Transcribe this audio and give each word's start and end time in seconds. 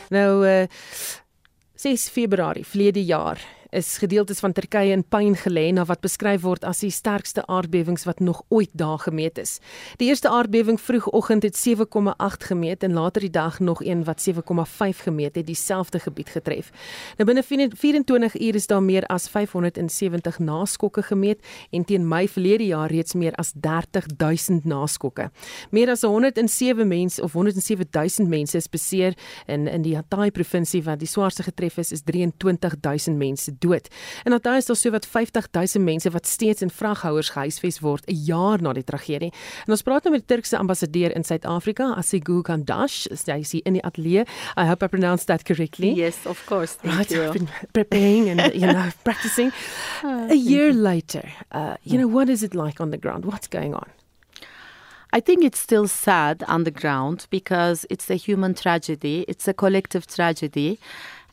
Nou 0.10 0.46
uh 0.46 0.66
6 1.78 2.10
Februarie 2.10 2.66
verlede 2.66 3.06
jaar 3.06 3.38
is 3.70 3.98
gedeeltes 3.98 4.40
van 4.40 4.54
Turkye 4.54 4.92
in 4.92 5.04
pyn 5.04 5.36
gelê 5.36 5.72
na 5.74 5.86
wat 5.86 6.02
beskryf 6.02 6.42
word 6.42 6.64
as 6.68 6.80
die 6.86 6.92
sterkste 6.92 7.44
aardbewings 7.48 8.06
wat 8.08 8.20
nog 8.20 8.42
ooit 8.50 8.72
daar 8.74 9.00
gemeet 9.00 9.38
is. 9.38 9.60
Die 9.98 10.08
eerste 10.08 10.30
aardbewing 10.30 10.80
vroegoggend 10.82 11.44
het 11.44 11.58
7,8 11.68 12.48
gemeet 12.48 12.84
en 12.84 12.94
later 12.94 13.22
die 13.22 13.30
dag 13.30 13.60
nog 13.60 13.84
een 13.84 14.04
wat 14.04 14.24
7,5 14.30 15.04
gemeet 15.04 15.36
het, 15.36 15.46
dieselfde 15.48 16.00
gebied 16.00 16.30
getref. 16.30 16.72
Nou 17.18 17.28
binne 17.28 17.44
24 17.44 18.40
uur 18.40 18.56
is 18.56 18.68
daar 18.68 18.84
meer 18.84 19.06
as 19.06 19.28
570 19.30 20.40
naskokke 20.40 21.04
gemeet 21.04 21.46
en 21.72 21.86
teen 21.86 22.08
Mei 22.08 22.28
verlede 22.30 22.66
jaar 22.66 22.92
reeds 22.92 23.14
meer 23.14 23.36
as 23.36 23.52
30000 23.56 24.66
naskokke. 24.66 25.32
Meer 25.72 25.90
as 25.90 26.02
107 26.02 26.88
mense 26.88 27.22
of 27.22 27.34
107000 27.34 28.30
mense 28.30 28.58
is 28.58 28.70
beseer 28.70 29.14
in 29.46 29.68
in 29.68 29.82
die 29.82 29.96
Hatay 29.96 30.32
provinsie 30.32 30.84
wat 30.84 31.00
die 31.00 31.08
swaarste 31.08 31.44
getref 31.44 31.78
is, 31.78 31.92
is 31.92 32.04
23000 32.04 33.18
mense 33.18 33.57
dood. 33.60 33.88
En 34.24 34.40
dan 34.42 34.56
is 34.56 34.66
daar 34.66 34.76
so 34.76 34.90
wat 34.90 35.06
50000 35.06 35.84
mense 35.84 36.10
wat 36.10 36.28
steeds 36.28 36.62
in 36.62 36.70
vraghouers 36.70 37.30
gehuisves 37.30 37.80
word 37.80 38.06
'n 38.08 38.16
jaar 38.26 38.62
na 38.62 38.74
die 38.74 38.84
tragedie. 38.84 39.34
En 39.66 39.72
ons 39.72 39.82
praat 39.82 40.04
nou 40.04 40.16
met 40.16 40.28
die 40.28 40.36
Turkse 40.36 40.58
ambassadeur 40.58 41.16
in 41.16 41.24
Suid-Afrika, 41.24 41.94
Asigu 41.96 42.42
Kandash, 42.42 43.06
sy 43.14 43.40
is 43.40 43.54
in 43.54 43.74
die 43.74 43.84
ateljee. 43.84 44.26
I 44.58 44.66
hope 44.68 44.86
I 44.86 44.88
pronounced 44.88 45.28
that 45.28 45.44
correctly. 45.44 45.94
Yes, 45.94 46.26
of 46.26 46.46
course. 46.46 46.76
Thank 46.82 46.98
right, 46.98 47.12
you. 47.12 47.24
I've 47.24 47.34
been 47.34 47.50
preparing 47.72 48.30
and 48.30 48.54
you 48.54 48.72
know 48.72 48.90
practicing. 49.04 49.52
Ah, 50.04 50.28
a 50.30 50.36
year 50.36 50.74
later, 50.74 51.24
uh, 51.56 51.76
you 51.84 51.98
know 51.98 52.12
what 52.12 52.30
is 52.30 52.44
it 52.44 52.54
like 52.54 52.82
on 52.82 52.92
the 52.92 52.98
ground? 52.98 53.26
What's 53.26 53.48
going 53.48 53.74
on? 53.74 53.88
I 55.14 55.22
think 55.22 55.44
it's 55.44 55.60
still 55.60 55.88
sad 55.88 56.44
on 56.48 56.64
the 56.64 56.72
ground 56.72 57.28
because 57.30 57.86
it's 57.90 58.10
a 58.10 58.16
human 58.16 58.54
tragedy. 58.54 59.24
It's 59.28 59.48
a 59.48 59.54
collective 59.54 60.06
tragedy. 60.06 60.80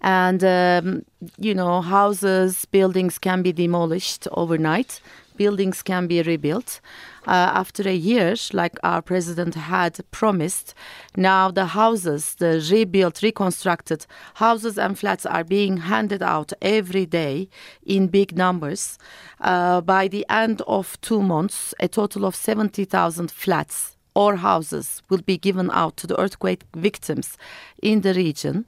And, 0.05 0.45
um, 0.45 1.03
you 1.39 1.55
know, 1.55 1.81
houses, 1.81 2.67
buildings 2.67 3.19
can 3.19 3.41
be 3.41 3.53
demolished 3.53 4.29
overnight, 4.33 5.01
buildings 5.39 5.83
can 5.83 6.07
be 6.07 6.21
rebuilt. 6.21 6.83
Uh, 7.27 7.31
after 7.55 7.89
a 7.89 7.95
year, 7.95 8.35
like 8.53 8.79
our 8.83 9.01
president 9.01 9.55
had 9.55 9.99
promised, 10.11 10.75
now 11.17 11.51
the 11.51 11.65
houses, 11.65 12.35
the 12.35 12.63
rebuilt, 12.71 13.23
reconstructed 13.23 14.05
houses 14.35 14.77
and 14.77 14.99
flats 14.99 15.25
are 15.25 15.43
being 15.43 15.79
handed 15.79 16.23
out 16.23 16.53
every 16.61 17.07
day 17.07 17.49
in 17.87 18.09
big 18.09 18.37
numbers. 18.37 18.99
Uh, 19.41 19.81
by 19.81 20.07
the 20.07 20.27
end 20.29 20.61
of 20.67 21.01
two 21.01 21.23
months, 21.23 21.73
a 21.81 21.89
total 21.89 22.27
of 22.27 22.37
70,000 22.37 23.31
flats 23.31 23.97
or 24.15 24.37
houses 24.37 25.03
will 25.09 25.23
be 25.23 25.39
given 25.39 25.71
out 25.73 25.97
to 25.97 26.07
the 26.07 26.21
earthquake 26.21 26.65
victims 26.77 27.39
in 27.83 28.03
the 28.03 28.13
region. 28.13 28.67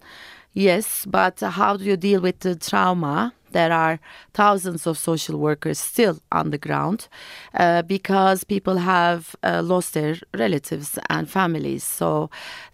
Yes, 0.56 1.04
but 1.04 1.38
how 1.40 1.76
do 1.76 1.84
you 1.84 1.98
deal 1.98 2.22
with 2.22 2.40
the 2.40 2.56
trauma? 2.56 3.34
There 3.52 3.70
are 3.70 4.00
thousands 4.32 4.86
of 4.86 4.96
social 4.96 5.38
workers 5.38 5.78
still 5.78 6.18
on 6.32 6.48
the 6.48 6.56
ground 6.56 7.08
uh, 7.52 7.82
because 7.82 8.42
people 8.42 8.78
have 8.78 9.36
uh, 9.42 9.60
lost 9.62 9.92
their 9.92 10.16
relatives 10.32 10.98
and 11.10 11.28
families. 11.28 11.84
So 11.84 12.30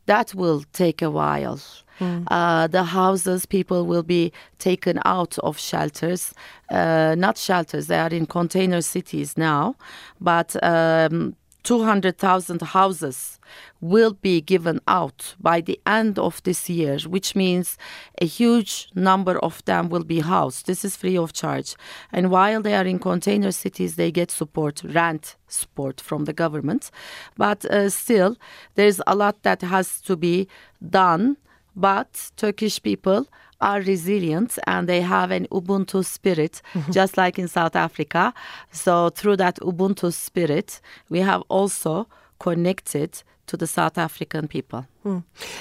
that 0.06 0.32
will 0.32 0.62
take 0.72 1.02
a 1.02 1.10
while. 1.10 1.60
Mm. 1.98 2.24
Uh, 2.30 2.68
the 2.68 2.84
houses, 2.84 3.46
people 3.46 3.84
will 3.84 4.04
be 4.04 4.32
taken 4.60 5.00
out 5.04 5.36
of 5.40 5.58
shelters. 5.58 6.34
Uh, 6.70 7.16
not 7.18 7.36
shelters, 7.36 7.88
they 7.88 7.98
are 7.98 8.14
in 8.14 8.26
container 8.26 8.80
cities 8.80 9.36
now, 9.36 9.74
but 10.20 10.54
um, 10.62 11.34
200,000 11.64 12.62
houses 12.62 13.38
will 13.80 14.14
be 14.14 14.40
given 14.40 14.80
out 14.86 15.34
by 15.40 15.60
the 15.60 15.80
end 15.86 16.18
of 16.18 16.42
this 16.42 16.68
year, 16.68 16.98
which 17.06 17.34
means 17.34 17.76
a 18.20 18.26
huge 18.26 18.88
number 18.94 19.38
of 19.40 19.64
them 19.64 19.88
will 19.88 20.04
be 20.04 20.20
housed. 20.20 20.66
This 20.66 20.84
is 20.84 20.96
free 20.96 21.16
of 21.16 21.32
charge. 21.32 21.74
And 22.12 22.30
while 22.30 22.62
they 22.62 22.74
are 22.74 22.84
in 22.84 22.98
container 22.98 23.52
cities, 23.52 23.96
they 23.96 24.10
get 24.10 24.30
support, 24.30 24.82
rent 24.84 25.36
support 25.48 26.00
from 26.00 26.24
the 26.24 26.32
government. 26.32 26.90
But 27.36 27.64
uh, 27.66 27.90
still, 27.90 28.36
there's 28.74 29.00
a 29.06 29.14
lot 29.14 29.42
that 29.42 29.62
has 29.62 30.00
to 30.02 30.16
be 30.16 30.48
done. 30.88 31.36
But 31.74 32.30
Turkish 32.36 32.82
people 32.82 33.26
are 33.62 33.80
resilient 33.80 34.58
and 34.66 34.88
they 34.88 35.00
have 35.00 35.30
an 35.30 35.46
Ubuntu 35.50 36.04
spirit, 36.04 36.60
mm-hmm. 36.74 36.92
just 36.92 37.16
like 37.16 37.38
in 37.38 37.48
South 37.48 37.76
Africa. 37.76 38.34
So, 38.70 39.10
through 39.10 39.36
that 39.36 39.56
Ubuntu 39.60 40.12
spirit, 40.12 40.80
we 41.08 41.20
have 41.20 41.42
also 41.48 42.06
connected 42.38 43.22
to 43.46 43.56
the 43.56 43.66
South 43.66 43.98
African 43.98 44.48
people. 44.48 44.86
Hmm. 45.02 45.18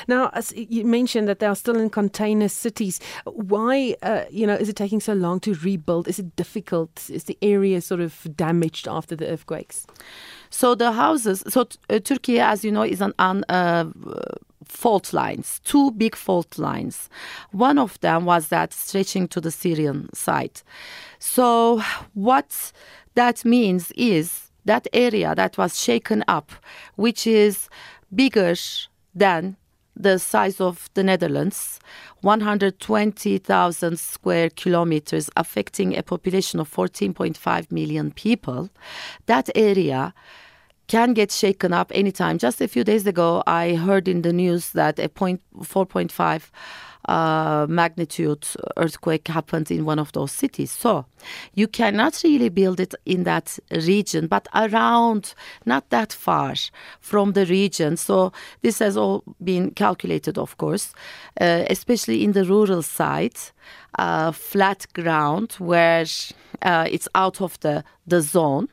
Now, 0.08 0.30
as 0.34 0.54
you 0.56 0.86
mentioned 0.86 1.28
that 1.28 1.40
they 1.40 1.48
are 1.48 1.56
still 1.56 1.78
in 1.78 1.90
container 1.90 2.48
cities. 2.48 3.00
Why, 3.26 3.96
uh, 4.02 4.24
you 4.30 4.46
know, 4.46 4.54
is 4.54 4.70
it 4.70 4.76
taking 4.76 5.02
so 5.02 5.14
long 5.14 5.40
to 5.42 5.56
rebuild? 5.56 6.08
Is 6.08 6.20
it 6.20 6.36
difficult? 6.36 7.10
Is 7.10 7.26
the 7.26 7.38
area 7.42 7.82
sort 7.82 8.02
of 8.02 8.28
damaged 8.36 8.88
after 8.88 9.16
the 9.16 9.28
earthquakes? 9.28 9.88
So 10.50 10.76
the 10.76 10.92
houses. 10.92 11.44
So 11.48 11.68
uh, 11.90 12.00
Turkey, 12.00 12.40
as 12.40 12.64
you 12.64 12.72
know, 12.72 12.84
is 12.84 13.02
an, 13.02 13.14
on 13.20 13.44
uh, 13.50 13.86
fault 14.72 15.14
lines, 15.14 15.60
two 15.64 15.92
big 15.92 16.16
fault 16.16 16.58
lines. 16.58 17.10
One 17.52 17.78
of 17.78 18.00
them 18.00 18.26
was 18.26 18.48
that 18.48 18.74
stretching 18.74 19.28
to 19.30 19.42
the 19.42 19.52
Syrian 19.52 20.12
side. 20.14 20.62
So 21.20 21.82
what 22.14 22.72
that 23.16 23.44
means 23.44 23.92
is 23.96 24.52
that 24.66 24.88
area 24.94 25.36
that 25.36 25.58
was 25.58 25.80
shaken 25.80 26.24
up, 26.28 26.52
which 26.96 27.28
is 27.28 27.68
bigger 28.14 28.56
than 29.14 29.58
the 29.94 30.18
size 30.18 30.62
of 30.62 30.90
the 30.94 31.04
Netherlands, 31.04 31.80
120,000 32.22 34.00
square 34.00 34.50
kilometers, 34.50 35.30
affecting 35.36 35.98
a 35.98 36.02
population 36.02 36.62
of 36.62 36.74
14.5 36.74 37.72
million 37.72 38.12
people, 38.12 38.70
that 39.26 39.50
area 39.54 40.14
can 40.92 41.14
get 41.14 41.32
shaken 41.32 41.72
up 41.72 41.90
anytime. 41.96 42.38
Just 42.38 42.60
a 42.60 42.68
few 42.68 42.84
days 42.84 43.08
ago, 43.08 43.42
I 43.48 43.76
heard 43.76 44.10
in 44.10 44.24
the 44.24 44.34
news 44.34 44.72
that 44.72 45.00
a 45.00 45.08
point 45.08 45.42
4.5 45.58 46.52
uh, 47.06 47.66
magnitude 47.70 48.46
earthquake 48.76 49.26
happened 49.30 49.72
in 49.72 49.86
one 49.86 50.00
of 50.00 50.12
those 50.12 50.34
cities. 50.34 50.70
So 50.70 51.06
you 51.54 51.70
cannot 51.70 52.22
really 52.26 52.50
build 52.50 52.82
it 52.82 52.94
in 53.06 53.24
that 53.24 53.58
region, 53.72 54.28
but 54.28 54.50
around, 54.54 55.34
not 55.66 55.90
that 55.92 56.12
far 56.12 56.56
from 57.00 57.32
the 57.32 57.46
region. 57.46 57.96
So 57.96 58.34
this 58.62 58.80
has 58.80 58.98
all 58.98 59.24
been 59.42 59.72
calculated, 59.72 60.38
of 60.38 60.58
course, 60.58 60.94
uh, 61.40 61.64
especially 61.70 62.22
in 62.22 62.34
the 62.34 62.44
rural 62.44 62.82
side, 62.82 63.40
uh, 63.98 64.34
flat 64.34 64.88
ground 64.92 65.54
where 65.58 66.06
uh, 66.64 66.88
it's 66.92 67.08
out 67.16 67.40
of 67.40 67.58
the, 67.62 67.86
the 68.06 68.20
zone. 68.20 68.68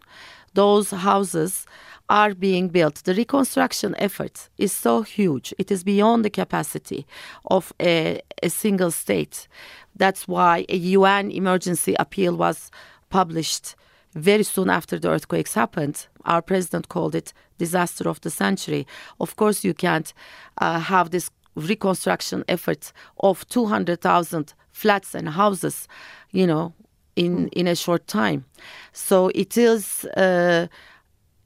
Those 0.55 0.91
houses 0.91 1.65
are 2.09 2.35
being 2.35 2.69
built. 2.69 2.97
The 3.05 3.15
reconstruction 3.15 3.95
effort 3.99 4.49
is 4.57 4.73
so 4.73 5.03
huge, 5.03 5.53
it 5.59 5.71
is 5.71 5.85
beyond 5.85 6.25
the 6.25 6.31
capacity 6.31 7.07
of 7.47 7.73
a, 7.81 8.21
a 8.43 8.51
single 8.51 8.91
state. 8.91 9.49
That's 9.97 10.27
why 10.27 10.65
a 10.69 10.77
UN 10.77 11.31
emergency 11.31 11.95
appeal 11.99 12.37
was 12.37 12.71
published 13.11 13.75
very 14.15 14.43
soon 14.43 14.71
after 14.71 14.99
the 14.99 15.11
earthquakes 15.11 15.55
happened. 15.55 16.07
Our 16.25 16.43
president 16.43 16.89
called 16.89 17.15
it 17.15 17.33
disaster 17.59 18.09
of 18.09 18.21
the 18.21 18.31
century. 18.31 18.87
Of 19.21 19.37
course, 19.37 19.65
you 19.65 19.75
can't 19.75 20.13
uh, 20.59 20.79
have 20.79 21.11
this 21.11 21.31
reconstruction 21.55 22.45
effort 22.49 22.93
of 23.21 23.47
200,000 23.49 24.55
flats 24.73 25.15
and 25.15 25.29
houses, 25.31 25.89
you 26.31 26.47
know, 26.47 26.73
in, 27.17 27.49
in 27.49 27.67
a 27.67 27.75
short 27.75 28.07
time. 28.07 28.45
So 28.93 29.31
it 29.35 29.57
is 29.57 30.05
uh, 30.17 30.69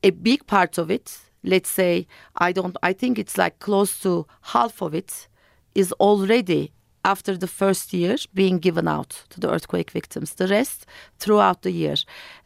a 0.02 0.10
big 0.10 0.46
part 0.46 0.78
of 0.78 0.90
it. 0.90 1.18
Let's 1.44 1.70
say 1.70 2.06
I 2.36 2.52
don't. 2.52 2.76
I 2.82 2.92
think 2.92 3.18
it's 3.18 3.36
like 3.36 3.58
close 3.58 3.98
to 4.00 4.26
half 4.42 4.80
of 4.80 4.94
it 4.94 5.28
is 5.74 5.92
already 5.92 6.72
after 7.04 7.36
the 7.36 7.48
first 7.48 7.92
year 7.92 8.16
being 8.32 8.58
given 8.58 8.86
out 8.86 9.24
to 9.30 9.40
the 9.40 9.50
earthquake 9.50 9.90
victims. 9.90 10.34
The 10.34 10.46
rest 10.46 10.86
throughout 11.18 11.62
the 11.62 11.72
year. 11.72 11.96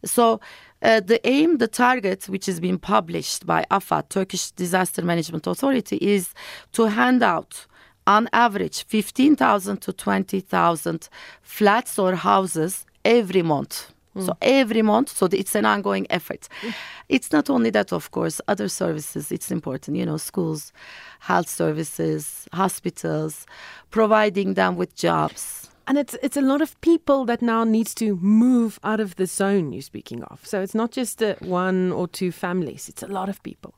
So. 0.04 0.40
Uh, 0.82 1.00
the 1.00 1.26
aim, 1.26 1.56
the 1.56 1.66
target, 1.66 2.28
which 2.28 2.44
has 2.44 2.60
been 2.60 2.78
published 2.78 3.46
by 3.46 3.64
AFAD, 3.70 4.10
Turkish 4.10 4.50
Disaster 4.50 5.02
Management 5.02 5.46
Authority, 5.46 5.96
is 5.96 6.34
to 6.72 6.84
hand 6.84 7.22
out 7.22 7.66
on 8.06 8.28
average 8.32 8.84
15,000 8.84 9.80
to 9.80 9.92
20,000 9.92 11.08
flats 11.42 11.98
or 11.98 12.14
houses 12.14 12.84
every 13.04 13.42
month. 13.42 13.90
Mm. 14.16 14.26
So 14.26 14.36
every 14.40 14.82
month, 14.82 15.10
so 15.10 15.26
it's 15.26 15.54
an 15.54 15.66
ongoing 15.66 16.06
effort. 16.10 16.48
Mm. 16.62 16.74
It's 17.08 17.32
not 17.32 17.50
only 17.50 17.70
that, 17.70 17.92
of 17.92 18.10
course, 18.10 18.40
other 18.48 18.68
services, 18.68 19.30
it's 19.30 19.50
important, 19.50 19.96
you 19.96 20.06
know, 20.06 20.16
schools, 20.16 20.72
health 21.20 21.48
services, 21.48 22.48
hospitals, 22.52 23.46
providing 23.90 24.54
them 24.54 24.76
with 24.76 24.94
jobs. 24.96 25.70
And 25.88 25.98
it's 25.98 26.16
it's 26.20 26.36
a 26.36 26.40
lot 26.40 26.62
of 26.62 26.80
people 26.80 27.24
that 27.26 27.42
now 27.42 27.62
needs 27.62 27.94
to 27.94 28.16
move 28.16 28.80
out 28.82 28.98
of 28.98 29.14
the 29.14 29.26
zone 29.26 29.72
you're 29.72 29.82
speaking 29.82 30.24
of. 30.24 30.44
So 30.44 30.60
it's 30.60 30.74
not 30.74 30.90
just 30.90 31.22
uh, 31.22 31.36
one 31.40 31.92
or 31.92 32.08
two 32.08 32.32
families; 32.32 32.88
it's 32.88 33.04
a 33.04 33.06
lot 33.06 33.28
of 33.28 33.40
people. 33.44 33.72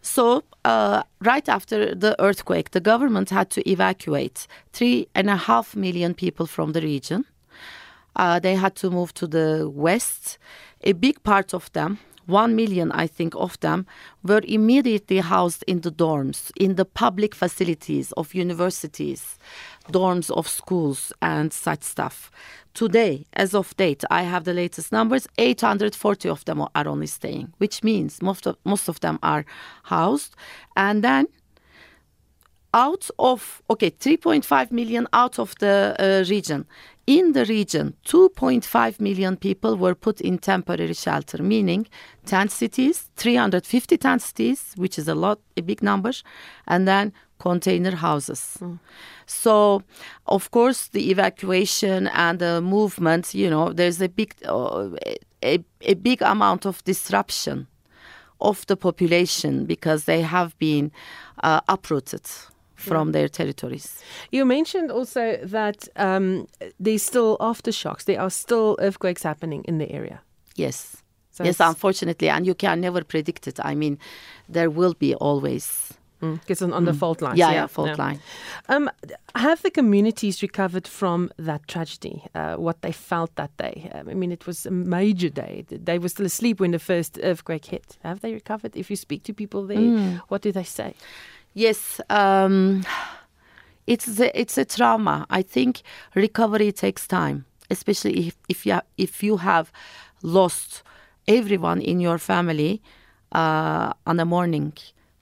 So, 0.00 0.44
uh, 0.64 1.02
right 1.20 1.48
after 1.48 1.94
the 1.94 2.14
earthquake, 2.18 2.70
the 2.70 2.80
government 2.80 3.30
had 3.30 3.50
to 3.50 3.68
evacuate 3.68 4.46
three 4.72 5.08
and 5.14 5.28
a 5.28 5.36
half 5.36 5.76
million 5.76 6.14
people 6.14 6.46
from 6.46 6.72
the 6.72 6.80
region. 6.80 7.24
Uh, 8.18 8.38
they 8.38 8.56
had 8.56 8.74
to 8.76 8.90
move 8.90 9.14
to 9.14 9.26
the 9.26 9.70
west. 9.72 10.38
A 10.82 10.92
big 10.92 11.22
part 11.22 11.54
of 11.54 11.72
them, 11.72 11.98
one 12.26 12.54
million, 12.54 12.92
I 12.92 13.06
think, 13.06 13.34
of 13.36 13.58
them 13.60 13.86
were 14.22 14.42
immediately 14.44 15.18
housed 15.18 15.64
in 15.66 15.80
the 15.80 15.90
dorms, 15.90 16.50
in 16.60 16.74
the 16.74 16.84
public 16.84 17.34
facilities 17.34 18.12
of 18.12 18.34
universities, 18.34 19.38
dorms 19.90 20.30
of 20.30 20.46
schools, 20.46 21.10
and 21.22 21.52
such 21.52 21.82
stuff. 21.82 22.30
Today, 22.74 23.26
as 23.32 23.54
of 23.54 23.74
date, 23.76 24.04
I 24.10 24.22
have 24.22 24.44
the 24.44 24.52
latest 24.52 24.92
numbers 24.92 25.26
840 25.38 26.28
of 26.28 26.44
them 26.44 26.60
are 26.60 26.86
only 26.86 27.06
staying, 27.06 27.54
which 27.56 27.82
means 27.82 28.20
most 28.20 28.46
of, 28.46 28.56
most 28.64 28.88
of 28.88 29.00
them 29.00 29.18
are 29.22 29.46
housed. 29.84 30.36
And 30.76 31.02
then 31.02 31.28
out 32.74 33.10
of 33.18 33.62
okay 33.70 33.90
3.5 33.90 34.70
million 34.70 35.06
out 35.12 35.38
of 35.38 35.54
the 35.60 35.96
uh, 35.98 36.28
region. 36.30 36.66
In 37.06 37.32
the 37.32 37.46
region 37.46 37.94
2.5 38.04 39.00
million 39.00 39.36
people 39.36 39.76
were 39.76 39.94
put 39.94 40.20
in 40.20 40.38
temporary 40.38 40.92
shelter 40.92 41.42
meaning 41.42 41.86
tent 42.26 42.50
cities 42.50 43.10
350 43.16 43.96
tent 43.96 44.20
cities 44.20 44.74
which 44.76 44.98
is 44.98 45.08
a 45.08 45.14
lot 45.14 45.38
a 45.56 45.62
big 45.62 45.82
number 45.82 46.12
and 46.66 46.86
then 46.86 47.12
container 47.38 47.96
houses. 47.96 48.58
Mm. 48.60 48.78
so 49.24 49.82
of 50.26 50.50
course 50.50 50.88
the 50.88 51.10
evacuation 51.10 52.08
and 52.08 52.40
the 52.40 52.60
movement 52.60 53.32
you 53.32 53.48
know 53.48 53.72
there's 53.72 54.02
a 54.02 54.08
big 54.08 54.34
uh, 54.44 54.90
a, 55.42 55.64
a 55.80 55.94
big 55.94 56.20
amount 56.20 56.66
of 56.66 56.84
disruption 56.84 57.68
of 58.40 58.66
the 58.66 58.76
population 58.76 59.64
because 59.64 60.04
they 60.04 60.20
have 60.20 60.58
been 60.58 60.92
uh, 61.42 61.60
uprooted 61.68 62.22
from 62.78 63.08
yeah. 63.08 63.12
their 63.12 63.28
territories. 63.28 64.02
You 64.30 64.44
mentioned 64.44 64.90
also 64.90 65.38
that 65.42 65.88
um, 65.96 66.46
there's 66.78 67.02
still 67.02 67.36
aftershocks. 67.38 68.04
There 68.04 68.20
are 68.20 68.30
still 68.30 68.76
earthquakes 68.80 69.22
happening 69.22 69.64
in 69.64 69.78
the 69.78 69.90
area. 69.90 70.20
Yes. 70.54 71.02
So 71.30 71.44
yes, 71.44 71.60
unfortunately, 71.60 72.28
and 72.28 72.46
you 72.46 72.54
can 72.54 72.80
never 72.80 73.04
predict 73.04 73.46
it. 73.46 73.60
I 73.62 73.74
mean, 73.74 73.98
there 74.48 74.70
will 74.70 74.94
be 74.94 75.14
always 75.14 75.92
mm, 76.20 76.62
on, 76.62 76.72
on 76.72 76.84
the 76.84 76.92
mm. 76.92 76.98
fault 76.98 77.22
line. 77.22 77.36
Yeah, 77.36 77.52
yeah, 77.52 77.66
fault 77.68 77.90
yeah. 77.90 78.04
line. 78.04 78.20
Um, 78.68 78.90
have 79.36 79.62
the 79.62 79.70
communities 79.70 80.42
recovered 80.42 80.88
from 80.88 81.30
that 81.36 81.68
tragedy? 81.68 82.24
Uh, 82.34 82.56
what 82.56 82.82
they 82.82 82.90
felt 82.90 83.36
that 83.36 83.56
day? 83.56 83.88
Um, 83.94 84.08
I 84.08 84.14
mean, 84.14 84.32
it 84.32 84.46
was 84.48 84.66
a 84.66 84.72
major 84.72 85.28
day. 85.28 85.64
They 85.68 85.98
were 85.98 86.08
still 86.08 86.26
asleep 86.26 86.58
when 86.58 86.72
the 86.72 86.80
first 86.80 87.20
earthquake 87.22 87.66
hit. 87.66 87.98
Have 88.02 88.20
they 88.20 88.32
recovered? 88.32 88.76
If 88.76 88.90
you 88.90 88.96
speak 88.96 89.22
to 89.24 89.32
people 89.32 89.64
there, 89.66 89.78
mm. 89.78 90.20
what 90.28 90.42
do 90.42 90.50
they 90.50 90.64
say? 90.64 90.94
Yes, 91.58 92.00
um, 92.08 92.84
it's 93.88 94.20
a, 94.20 94.40
it's 94.40 94.56
a 94.58 94.64
trauma. 94.64 95.26
I 95.28 95.42
think 95.42 95.82
recovery 96.14 96.70
takes 96.70 97.08
time, 97.08 97.46
especially 97.68 98.28
if 98.28 98.36
if 98.48 98.64
you 98.64 98.78
if 98.96 99.24
you 99.24 99.38
have 99.38 99.72
lost 100.22 100.84
everyone 101.26 101.80
in 101.80 101.98
your 101.98 102.18
family 102.18 102.80
uh, 103.32 103.92
on 104.06 104.18
the 104.18 104.24
morning. 104.24 104.72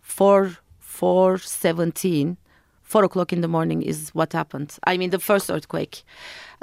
Four 0.02 0.58
four 0.78 1.38
seventeen, 1.38 2.36
four 2.82 3.02
o'clock 3.04 3.32
in 3.32 3.40
the 3.40 3.48
morning 3.48 3.80
is 3.80 4.10
what 4.12 4.34
happened. 4.34 4.76
I 4.84 4.98
mean, 4.98 5.08
the 5.08 5.18
first 5.18 5.50
earthquake 5.50 6.04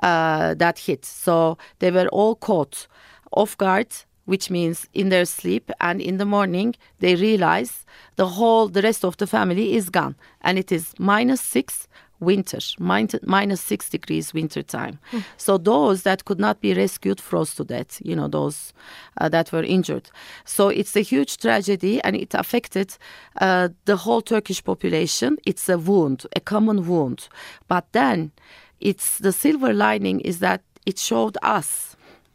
uh, 0.03 0.53
that 0.53 0.77
hit. 0.77 1.03
So 1.03 1.57
they 1.79 1.89
were 1.89 2.09
all 2.09 2.35
caught 2.35 2.85
off 3.31 3.57
guard 3.57 3.87
which 4.25 4.49
means 4.49 4.87
in 4.93 5.09
their 5.09 5.25
sleep 5.25 5.71
and 5.81 6.01
in 6.01 6.17
the 6.17 6.25
morning 6.25 6.75
they 6.99 7.15
realize 7.15 7.85
the 8.15 8.27
whole 8.27 8.67
the 8.67 8.81
rest 8.81 9.03
of 9.03 9.17
the 9.17 9.27
family 9.27 9.75
is 9.75 9.89
gone. 9.89 10.15
And 10.41 10.57
it 10.57 10.71
is 10.71 10.93
minus 10.97 11.41
6 11.41 11.87
winter 12.19 12.59
minus 12.79 13.61
6 13.61 13.89
degrees 13.89 14.33
winter 14.33 14.63
time. 14.63 14.99
Mm. 15.11 15.23
so 15.37 15.57
those 15.57 16.03
that 16.03 16.23
could 16.23 16.39
not 16.39 16.61
be 16.61 16.73
rescued 16.73 17.19
froze 17.19 17.53
to 17.55 17.65
death 17.65 18.01
you 18.01 18.15
know 18.15 18.29
those 18.29 18.73
uh, 19.19 19.27
that 19.29 19.51
were 19.51 19.63
injured. 19.63 20.09
So 20.45 20.69
it's 20.69 20.95
a 20.95 21.01
huge 21.01 21.37
tragedy 21.37 22.01
and 22.01 22.15
it 22.15 22.33
affected 22.33 22.97
uh, 23.41 23.69
the 23.85 23.97
whole 23.97 24.21
turkish 24.21 24.63
population. 24.63 25.37
It's 25.45 25.67
a 25.69 25.77
wound 25.77 26.25
a 26.35 26.39
common 26.39 26.87
wound. 26.87 27.27
But 27.67 27.85
then 27.91 28.31
it's 28.79 29.17
the 29.19 29.31
silver 29.31 29.73
lining 29.73 30.21
is 30.21 30.39
that 30.39 30.61
it 30.85 30.99
showed 30.99 31.37
us 31.41 31.92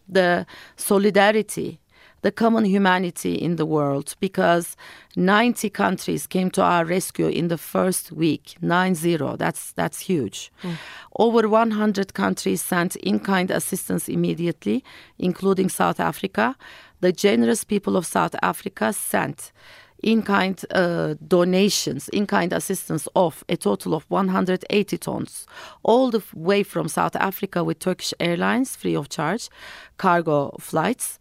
the 0.09 0.47
solidarity, 0.77 1.79
the 2.23 2.33
common 2.33 2.65
humanity 2.65 3.35
in 3.35 3.57
the 3.57 3.67
world 3.67 4.15
because 4.21 4.77
90 5.17 5.71
countries 5.71 6.27
came 6.27 6.51
to 6.51 6.63
our 6.63 6.85
rescue 6.85 7.29
in 7.29 7.49
the 7.49 7.59
first 7.59 8.11
week 8.13 8.57
90 8.61 9.37
that's 9.37 9.73
that's 9.73 10.01
huge. 10.01 10.51
Mm. 10.63 10.77
over 11.19 11.49
100 11.49 12.15
countries 12.15 12.61
sent 12.61 12.97
in-kind 12.97 13.51
assistance 13.51 14.09
immediately 14.09 14.83
including 15.19 15.69
South 15.69 16.01
Africa. 16.01 16.57
The 17.01 17.13
generous 17.13 17.63
people 17.63 17.97
of 17.97 18.05
South 18.05 18.35
Africa 18.43 18.93
sent 18.93 19.53
in 20.03 20.23
kind 20.23 20.65
uh, 20.71 21.15
donations, 21.27 22.09
in 22.11 22.27
kind 22.27 22.53
assistance 22.53 23.09
of 23.17 23.45
a 23.49 23.57
total 23.57 23.95
of 23.95 24.05
180 24.09 24.99
tons, 24.99 25.47
all 25.83 26.11
the 26.11 26.23
way 26.35 26.63
from 26.63 26.89
South 26.89 27.17
Africa 27.17 27.65
with 27.65 27.79
Turkish 27.81 28.15
Airlines, 28.21 28.77
free 28.77 28.95
of 28.95 29.09
charge, 29.09 29.49
cargo 29.97 30.55
flights. 30.61 31.19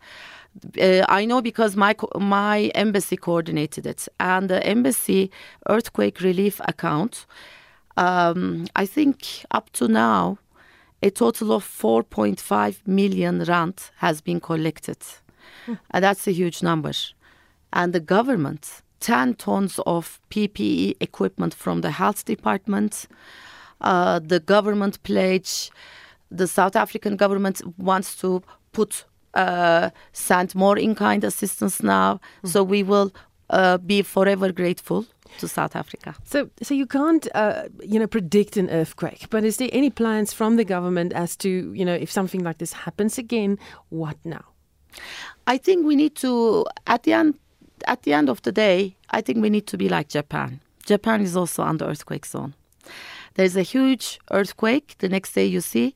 Uh, 0.79 1.05
I 1.07 1.25
know 1.25 1.41
because 1.41 1.75
my 1.75 1.96
my 2.19 2.72
embassy 2.74 3.15
coordinated 3.15 3.86
it, 3.86 4.07
and 4.19 4.50
the 4.50 4.65
embassy 4.65 5.31
earthquake 5.69 6.22
relief 6.22 6.60
account. 6.65 7.25
Um, 7.96 8.67
I 8.75 8.86
think 8.86 9.43
up 9.50 9.72
to 9.72 9.88
now, 9.88 10.38
a 11.01 11.10
total 11.10 11.51
of 11.51 11.63
4.5 11.63 12.86
million 12.86 13.43
rand 13.43 13.89
has 13.98 14.22
been 14.22 14.39
collected, 14.39 15.00
mm. 15.65 15.79
and 15.91 16.03
that's 16.03 16.27
a 16.27 16.31
huge 16.31 16.62
number 16.62 16.93
and 17.77 17.93
the 17.93 18.01
government 18.01 18.81
10 19.00 19.36
tons 19.36 19.79
of 19.86 20.19
PPE 20.31 20.96
equipment 21.00 21.53
from 21.53 21.81
the 21.81 21.91
health 21.91 22.25
department, 22.25 23.07
uh, 23.81 24.19
the 24.19 24.39
government 24.39 25.01
pledge. 25.03 25.72
The 26.29 26.48
South 26.48 26.75
African 26.75 27.15
government 27.15 27.62
wants 27.77 28.15
to 28.22 28.43
put 28.74 29.05
uh, 29.34 29.91
send 30.12 30.55
more 30.55 30.77
in-kind 30.77 31.24
assistance 31.24 31.81
now. 31.84 32.15
Mm-hmm. 32.15 32.48
So 32.48 32.63
we 32.63 32.84
will 32.84 33.13
uh, 33.50 33.77
be 33.77 34.01
forever 34.01 34.51
grateful 34.51 35.05
to 35.38 35.48
South 35.48 35.75
Africa. 35.75 36.15
So, 36.24 36.50
so 36.63 36.74
you 36.74 36.88
can't, 36.88 37.27
uh, 37.36 37.65
you 37.84 38.00
know, 38.00 38.07
predict 38.07 38.57
an 38.57 38.69
earthquake. 38.69 39.27
But 39.29 39.43
is 39.43 39.57
there 39.57 39.69
any 39.72 39.91
plans 39.91 40.34
from 40.34 40.55
the 40.55 40.65
government 40.65 41.13
as 41.13 41.36
to, 41.38 41.50
you 41.74 41.86
know, 41.86 41.93
if 41.93 42.12
something 42.12 42.43
like 42.43 42.57
this 42.57 42.74
happens 42.74 43.17
again, 43.17 43.60
what 43.89 44.17
now? 44.25 44.43
I 45.46 45.57
think 45.57 45.86
we 45.86 45.96
need 45.96 46.15
to, 46.15 46.65
at 46.88 47.03
the 47.03 47.13
end, 47.13 47.38
at 47.86 48.03
the 48.03 48.13
end 48.13 48.29
of 48.29 48.41
the 48.41 48.51
day, 48.51 48.96
I 49.10 49.22
think 49.22 49.41
we 49.41 49.50
need 49.50 49.67
to 49.67 49.77
be 49.77 49.89
like 49.89 50.10
Japan. 50.10 50.60
Japan 50.86 51.22
is 51.22 51.36
also 51.36 51.63
under 51.63 51.86
earthquake 51.86 52.25
zone. 52.25 52.53
There's 53.36 53.55
a 53.55 53.62
huge 53.62 54.19
earthquake. 54.31 54.96
The 55.00 55.10
next 55.10 55.34
day, 55.34 55.46
you 55.46 55.62
see, 55.62 55.93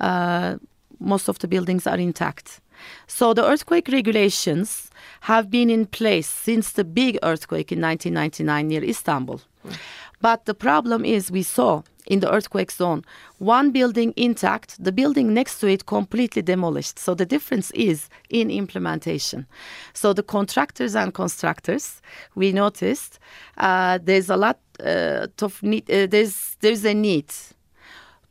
uh, 0.00 0.56
most 0.98 1.28
of 1.28 1.38
the 1.38 1.48
buildings 1.48 1.86
are 1.86 1.98
intact. 1.98 2.60
So 3.06 3.34
the 3.34 3.46
earthquake 3.46 3.88
regulations 3.88 4.90
have 5.22 5.50
been 5.50 5.70
in 5.70 5.86
place 5.86 6.26
since 6.26 6.72
the 6.72 6.84
big 6.84 7.18
earthquake 7.22 7.70
in 7.70 7.80
1999 7.80 8.68
near 8.68 8.82
Istanbul. 8.82 9.40
Mm. 9.66 9.76
But 10.20 10.44
the 10.46 10.54
problem 10.54 11.04
is 11.04 11.30
we 11.30 11.42
saw 11.42 11.82
in 12.06 12.20
the 12.20 12.32
earthquake 12.32 12.72
zone 12.72 13.04
one 13.40 13.70
building 13.70 14.12
intact, 14.16 14.82
the 14.82 14.92
building 14.92 15.32
next 15.32 15.60
to 15.60 15.66
it 15.66 15.86
completely 15.86 16.42
demolished. 16.42 16.98
So 16.98 17.14
the 17.14 17.24
difference 17.24 17.70
is 17.70 18.08
in 18.28 18.50
implementation. 18.50 19.46
So 19.94 20.12
the 20.12 20.22
contractors 20.22 20.94
and 20.94 21.14
constructors, 21.14 22.02
we 22.34 22.52
noticed 22.52 23.18
uh, 23.56 23.98
there's 24.02 24.28
a 24.28 24.36
lot 24.36 24.58
uh, 24.84 25.26
of 25.42 25.62
need, 25.62 25.90
uh, 25.90 26.06
there's 26.06 26.56
there's 26.60 26.84
a 26.84 26.94
need 26.94 27.32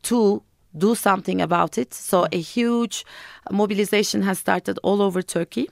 to 0.02 0.42
do 0.78 0.94
something 0.94 1.40
about 1.40 1.76
it. 1.76 1.92
So 1.92 2.26
a 2.30 2.40
huge 2.40 3.04
mobilization 3.50 4.22
has 4.22 4.38
started 4.38 4.78
all 4.84 5.02
over 5.02 5.22
Turkey, 5.22 5.68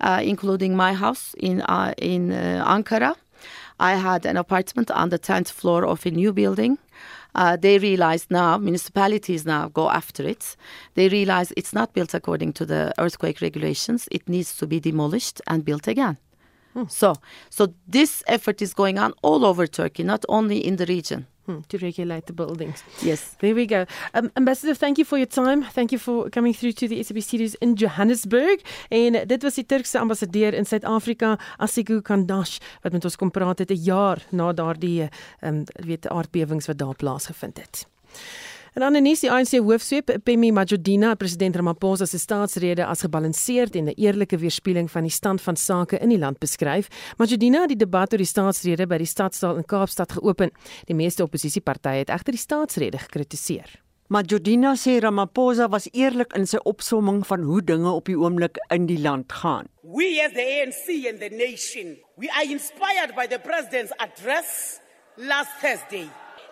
uh, 0.00 0.22
including 0.24 0.74
my 0.76 0.94
house 0.94 1.34
in 1.38 1.60
uh, 1.62 1.92
in 1.98 2.32
uh, 2.32 2.64
Ankara. 2.66 3.16
I 3.80 3.94
had 3.94 4.26
an 4.26 4.36
apartment 4.36 4.90
on 4.90 5.10
the 5.10 5.18
tenth 5.18 5.50
floor 5.50 5.84
of 5.84 6.06
a 6.06 6.10
new 6.10 6.32
building. 6.32 6.78
Uh, 7.34 7.56
they 7.56 7.78
realize 7.78 8.26
now, 8.30 8.58
municipalities 8.58 9.44
now 9.44 9.68
go 9.68 9.90
after 9.90 10.26
it. 10.26 10.56
They 10.94 11.08
realize 11.08 11.52
it's 11.56 11.72
not 11.72 11.92
built 11.92 12.14
according 12.14 12.54
to 12.54 12.66
the 12.66 12.92
earthquake 12.98 13.40
regulations. 13.40 14.08
It 14.10 14.28
needs 14.28 14.56
to 14.56 14.66
be 14.66 14.80
demolished 14.80 15.40
and 15.46 15.64
built 15.64 15.86
again. 15.86 16.18
Hmm. 16.74 16.84
So, 16.88 17.14
so 17.50 17.74
this 17.86 18.22
effort 18.26 18.62
is 18.62 18.74
going 18.74 18.98
on 18.98 19.14
all 19.22 19.44
over 19.44 19.66
Turkey, 19.66 20.02
not 20.02 20.24
only 20.28 20.58
in 20.58 20.76
the 20.76 20.86
region. 20.86 21.26
Hmm, 21.48 21.62
to 21.68 21.78
regulate 21.78 22.26
the 22.26 22.34
buildings. 22.34 22.82
Yes. 23.00 23.34
There 23.38 23.54
we 23.54 23.64
go. 23.64 23.86
Um, 24.12 24.30
Ambassador, 24.36 24.74
thank 24.74 24.98
you 24.98 25.06
for 25.06 25.16
your 25.16 25.26
time. 25.26 25.64
Thank 25.64 25.92
you 25.92 25.98
for 25.98 26.28
coming 26.28 26.52
through 26.52 26.72
to 26.72 26.88
the 26.88 27.02
SABC 27.02 27.22
studios 27.22 27.54
in 27.54 27.72
Johannesburg. 27.72 28.60
En 28.88 29.26
dit 29.26 29.42
was 29.42 29.54
die 29.54 29.66
Turkse 29.66 29.98
ambassadeur 29.98 30.52
in 30.54 30.66
Suid-Afrika, 30.66 31.38
Asigu 31.56 32.02
Kandash, 32.02 32.58
wat 32.82 32.92
met 32.92 33.04
ons 33.04 33.16
kom 33.16 33.30
praat 33.30 33.58
het 33.58 33.70
'n 33.70 33.80
jaar 33.82 34.26
na 34.30 34.52
daardie 34.52 35.08
ehm 35.40 35.54
um, 35.54 35.64
weet 35.72 36.08
aardbewings 36.08 36.66
wat 36.66 36.78
daar 36.78 36.96
plaasgevind 36.96 37.56
het. 37.58 37.86
En 38.78 38.92
dan 38.92 39.06
is 39.06 39.24
die 39.24 39.30
ANC 39.30 39.56
hoofsweep 39.58 40.12
Pemi 40.22 40.52
Majodina, 40.54 41.16
president 41.18 41.56
Ramaphosa 41.56 42.06
se 42.06 42.18
staatsrede 42.18 42.84
as 42.86 43.00
gebalanseerd 43.02 43.74
en 43.74 43.84
'n 43.84 43.94
eerlike 43.96 44.38
weerspieëling 44.38 44.90
van 44.90 45.02
die 45.02 45.10
stand 45.10 45.42
van 45.42 45.56
sake 45.56 45.98
in 45.98 46.08
die 46.08 46.18
land 46.18 46.38
beskryf. 46.38 46.86
Majodina 47.16 47.60
het 47.60 47.68
die 47.68 47.76
debat 47.76 48.12
oor 48.12 48.18
die 48.18 48.26
staatsrede 48.26 48.86
by 48.86 48.96
die 48.98 49.06
stadsaal 49.06 49.56
in 49.56 49.64
Kaapstad 49.64 50.12
geopen. 50.12 50.50
Die 50.84 50.94
meeste 50.94 51.22
oppositiepartye 51.22 51.98
het 51.98 52.08
egter 52.08 52.32
die 52.32 52.40
staatsrede 52.40 52.98
gekritiseer. 52.98 53.82
Majodina 54.06 54.74
sê 54.76 55.00
Ramaphosa 55.00 55.68
was 55.68 55.88
eerlik 55.92 56.32
in 56.36 56.46
sy 56.46 56.58
opsomming 56.62 57.26
van 57.26 57.42
hoe 57.42 57.62
dinge 57.62 57.90
op 57.90 58.04
die 58.04 58.18
oomblik 58.18 58.56
in 58.70 58.86
die 58.86 59.00
land 59.00 59.32
gaan. 59.32 59.66
We 59.82 60.22
as 60.24 60.32
the 60.32 60.46
ANC 60.62 61.08
and 61.10 61.18
the 61.18 61.36
nation, 61.36 61.98
we 62.16 62.30
are 62.30 62.46
inspired 62.50 63.14
by 63.16 63.26
the 63.26 63.40
president's 63.40 63.92
address 63.98 64.80
last 65.16 65.50
Thursday. 65.60 66.08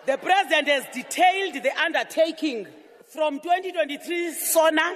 The 0.07 0.17
president 0.17 0.69
has 0.69 0.85
detailed 0.93 1.61
the 1.61 1.81
undertaking 1.83 2.65
from 3.07 3.41
2023 3.41 4.31
SONA. 4.31 4.95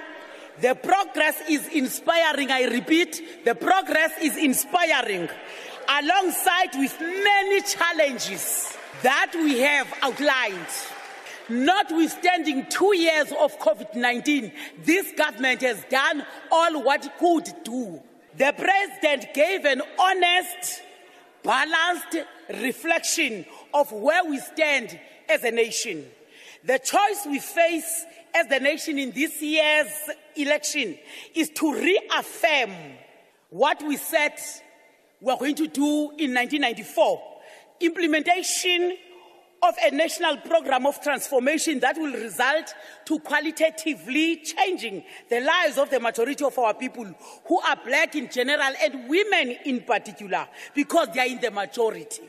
The 0.62 0.74
progress 0.74 1.38
is 1.50 1.68
inspiring. 1.68 2.50
I 2.50 2.64
repeat, 2.64 3.44
the 3.44 3.54
progress 3.54 4.12
is 4.22 4.38
inspiring 4.38 5.28
alongside 5.86 6.70
with 6.76 6.98
many 6.98 7.60
challenges 7.60 8.74
that 9.02 9.32
we 9.34 9.58
have 9.58 9.92
outlined. 10.00 10.66
Notwithstanding 11.50 12.64
two 12.70 12.96
years 12.96 13.32
of 13.38 13.58
COVID 13.58 13.94
19, 13.94 14.50
this 14.82 15.12
government 15.12 15.60
has 15.60 15.84
done 15.90 16.24
all 16.50 16.82
what 16.82 17.04
it 17.04 17.12
could 17.18 17.52
do. 17.64 18.00
The 18.38 18.54
president 18.56 19.34
gave 19.34 19.66
an 19.66 19.82
honest, 19.98 20.80
balanced 21.42 22.16
reflection 22.62 23.44
of 23.74 23.92
where 23.92 24.24
we 24.24 24.38
stand 24.38 24.98
as 25.28 25.44
a 25.44 25.50
nation. 25.50 26.04
The 26.64 26.78
choice 26.78 27.26
we 27.26 27.38
face 27.38 28.04
as 28.34 28.46
the 28.48 28.60
nation 28.60 28.98
in 28.98 29.10
this 29.12 29.40
year's 29.42 29.92
election 30.36 30.98
is 31.34 31.50
to 31.50 31.72
reaffirm 31.74 32.70
what 33.50 33.82
we 33.82 33.96
said 33.96 34.34
we're 35.20 35.36
going 35.36 35.54
to 35.56 35.66
do 35.66 36.10
in 36.18 36.34
1994 36.34 37.22
implementation 37.80 38.96
of 39.62 39.74
a 39.84 39.90
national 39.92 40.38
program 40.38 40.86
of 40.86 41.00
transformation 41.00 41.78
that 41.80 41.96
will 41.96 42.12
result 42.12 42.74
to 43.04 43.18
qualitatively 43.20 44.36
changing 44.38 45.04
the 45.30 45.40
lives 45.40 45.78
of 45.78 45.88
the 45.90 46.00
majority 46.00 46.44
of 46.44 46.58
our 46.58 46.74
people 46.74 47.04
who 47.46 47.60
are 47.60 47.76
black 47.84 48.14
in 48.16 48.28
general 48.28 48.72
and 48.82 49.08
women 49.08 49.56
in 49.64 49.80
particular 49.82 50.48
because 50.74 51.08
they 51.14 51.20
are 51.20 51.26
in 51.26 51.40
the 51.40 51.50
majority 51.50 52.22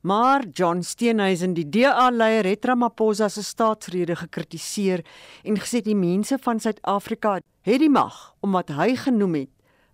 Maar 0.00 0.46
John 0.52 0.80
Steenhuisen, 0.80 1.52
die 1.52 1.66
DA-leier, 1.68 2.46
het 2.48 2.64
Ramaphosa 2.64 3.28
se 3.28 3.42
staatsrede 3.44 4.14
gekritiseer 4.16 5.02
en 5.44 5.58
gesê 5.60 5.82
die 5.84 5.96
mense 5.96 6.38
van 6.40 6.60
Suid-Afrika 6.60 7.34
het 7.68 7.82
die 7.82 7.90
mag 7.92 8.16
om 8.40 8.56
wat 8.56 8.72
hy 8.72 8.94
genoem 8.96 9.34
het 9.42 9.50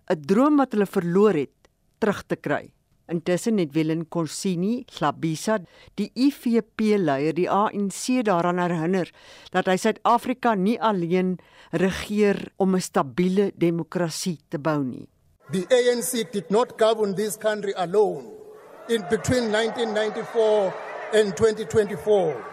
'n 0.07 0.23
droom 0.23 0.55
wat 0.57 0.71
hulle 0.71 0.85
verloor 0.85 1.33
het, 1.35 1.55
terug 1.99 2.23
te 2.23 2.35
kry. 2.35 2.71
Intussen 3.07 3.57
het 3.57 3.73
Willem 3.73 4.07
Korsini, 4.07 4.85
Hlabisa, 4.97 5.59
die 5.95 6.11
IFP-leier, 6.15 7.33
die 7.33 7.49
ANC 7.49 8.23
daaraan 8.23 8.59
herinner 8.59 9.11
dat 9.51 9.65
hy 9.65 9.75
Suid-Afrika 9.75 10.55
nie 10.55 10.79
alleen 10.79 11.37
regeer 11.71 12.51
om 12.57 12.75
'n 12.75 12.81
stabiele 12.81 13.51
demokrasie 13.55 14.39
te 14.49 14.57
bou 14.57 14.83
nie. 14.83 15.07
The 15.51 15.65
ANC 15.67 16.31
did 16.31 16.49
not 16.49 16.73
govern 16.77 17.15
this 17.15 17.37
country 17.37 17.73
alone. 17.73 18.46
In 18.89 19.01
between 19.09 19.51
1994 19.51 20.73
and 21.13 21.35
2024. 21.35 22.45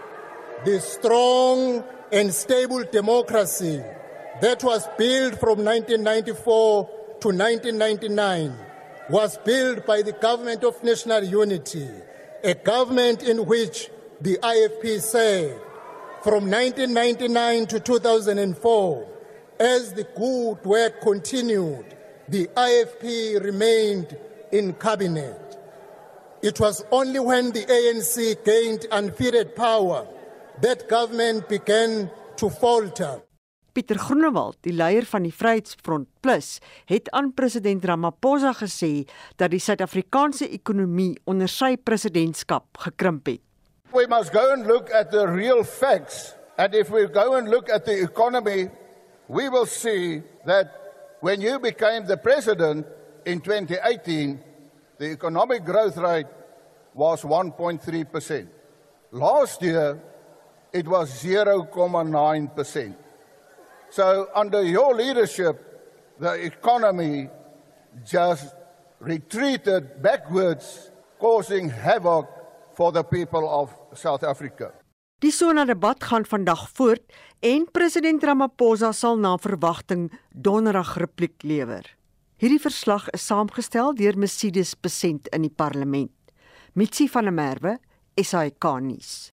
The 0.64 0.80
strong 0.80 1.84
and 2.12 2.32
stable 2.32 2.84
democracy 2.90 3.82
that 4.40 4.62
was 4.62 4.86
built 4.98 5.38
from 5.38 5.64
1994 5.64 6.88
to 7.20 7.28
1999 7.28 8.56
was 9.10 9.38
built 9.38 9.86
by 9.86 10.02
the 10.02 10.12
government 10.12 10.64
of 10.64 10.82
national 10.82 11.24
unity, 11.24 11.88
a 12.42 12.54
government 12.54 13.22
in 13.22 13.46
which 13.46 13.90
the 14.20 14.38
IFP 14.38 15.00
said 15.00 15.60
from 16.22 16.50
1999 16.50 17.66
to 17.66 17.80
2004, 17.80 19.08
as 19.60 19.92
the 19.92 20.04
good 20.16 20.64
work 20.64 21.00
continued, 21.02 21.84
the 22.28 22.46
IFP 22.56 23.44
remained 23.44 24.16
in 24.50 24.72
cabinet. 24.72 25.43
It 26.44 26.60
was 26.60 26.84
only 26.90 27.20
when 27.20 27.52
the 27.52 27.64
ANC 27.64 28.44
gained 28.44 28.84
unfettered 28.92 29.56
power 29.56 30.06
that 30.60 30.90
government 30.90 31.48
began 31.48 32.10
to 32.36 32.50
falter. 32.50 33.22
Pieter 33.72 33.96
Groenewald, 33.96 34.58
die 34.60 34.74
leier 34.76 35.08
van 35.08 35.24
die 35.24 35.32
Vryheidsfront 35.32 36.04
Plus, 36.20 36.58
het 36.84 37.08
aan 37.16 37.32
president 37.32 37.88
Ramaphosa 37.88 38.52
gesê 38.60 39.06
dat 39.40 39.56
die 39.56 39.62
Suid-Afrikaanse 39.64 40.50
ekonomie 40.52 41.16
onder 41.24 41.48
sy 41.48 41.78
presidentskap 41.80 42.76
gekrimp 42.90 43.32
het. 43.32 43.40
We 43.96 44.04
must 44.12 44.36
go 44.36 44.44
and 44.52 44.68
look 44.68 44.92
at 44.92 45.16
the 45.16 45.24
real 45.24 45.64
facts 45.64 46.34
and 46.60 46.76
if 46.76 46.92
we 46.92 47.08
go 47.08 47.38
and 47.40 47.48
look 47.48 47.72
at 47.72 47.88
the 47.88 48.02
economy, 48.04 48.68
we 49.32 49.48
will 49.48 49.66
see 49.66 50.20
that 50.44 50.76
when 51.24 51.40
you 51.40 51.56
became 51.58 52.04
the 52.04 52.20
president 52.20 52.84
in 53.24 53.40
2018 53.40 54.52
the 54.98 55.10
economic 55.10 55.64
growth 55.64 55.96
rate 55.96 56.26
was 56.94 57.22
1.3%. 57.22 58.48
Last 59.10 59.62
year, 59.62 60.00
it 60.72 60.86
was 60.88 61.10
0.9%. 61.22 62.94
So, 63.90 64.28
under 64.34 64.62
your 64.62 64.94
leadership, 64.94 65.56
the 66.18 66.34
economy 66.44 67.28
just 68.04 68.54
retreated 69.00 70.02
backwards, 70.02 70.90
causing 71.18 71.68
havoc 71.68 72.26
for 72.74 72.92
the 72.92 73.04
people 73.04 73.48
of 73.48 73.70
South 73.94 74.24
Africa. 74.24 74.72
Die 75.22 75.30
Sona 75.30 75.64
debat 75.64 76.02
gaan 76.04 76.26
vandag 76.26 76.68
voort 76.76 77.02
en 77.40 77.68
president 77.72 78.22
Ramaphosa 78.22 78.92
sal 78.92 79.16
na 79.18 79.36
verwagting 79.38 80.10
donderdag 80.28 80.96
repliek 80.96 81.42
lewer. 81.42 81.86
Hierdie 82.34 82.58
verslag 82.58 83.04
is 83.14 83.22
saamgestel 83.28 83.92
deur 83.94 84.16
Mercedes 84.18 84.72
Besent 84.74 85.28
in 85.30 85.44
die 85.46 85.52
parlement. 85.54 86.10
Mitsi 86.74 87.06
van 87.06 87.28
der 87.28 87.32
Merwe, 87.32 87.76
SAK 88.18 88.66
nuus. 88.82 89.30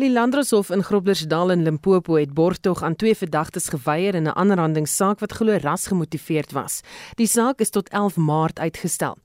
Lilandroshof 0.00 0.70
in 0.70 0.82
Groblersdal 0.82 1.50
in 1.50 1.62
Limpopo 1.62 2.14
het 2.14 2.34
borgtog 2.34 2.82
aan 2.82 2.96
twee 2.96 3.14
verdagtes 3.14 3.68
geweier 3.68 4.14
in 4.14 4.22
'n 4.22 4.36
aanrandingssaak 4.36 5.20
wat 5.20 5.32
glo 5.32 5.56
rasgemotiveerd 5.56 6.52
was. 6.52 6.80
Die 7.14 7.26
saak 7.26 7.60
is 7.60 7.70
tot 7.70 7.88
11 7.88 8.16
Maart 8.16 8.58
uitgestel. 8.58 9.16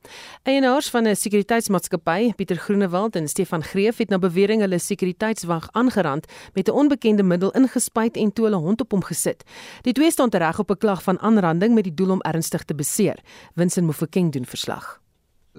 Eienaars 0.43 0.89
van 0.89 1.07
'n 1.07 1.15
sekuriteitsmaatskappy, 1.15 2.33
Pieter 2.33 2.57
Groenewald 2.57 3.15
en 3.15 3.27
Stefan 3.27 3.63
Greef, 3.63 3.97
het 3.97 4.09
na 4.09 4.19
bewering 4.19 4.61
hulle 4.61 4.79
sekuriteitswag 4.79 5.67
aangerand 5.71 6.25
met 6.53 6.67
'n 6.67 6.71
onbekende 6.71 7.23
middel 7.23 7.51
ingespuit 7.51 8.17
en 8.17 8.33
toe 8.33 8.45
hulle 8.45 8.57
hond 8.57 8.81
op 8.81 8.91
hom 8.91 9.03
gesit. 9.03 9.43
Die 9.81 9.93
twee 9.93 10.11
staan 10.11 10.29
tereg 10.29 10.59
op 10.59 10.69
'n 10.71 10.77
klag 10.77 11.03
van 11.03 11.19
aanranding 11.19 11.73
met 11.73 11.83
die 11.83 11.93
doel 11.93 12.11
om 12.11 12.21
ernstig 12.21 12.63
te 12.63 12.75
beseer. 12.75 13.19
Winsin 13.53 13.85
Mofokeng 13.85 14.31
doen 14.31 14.45
verslag. 14.45 15.01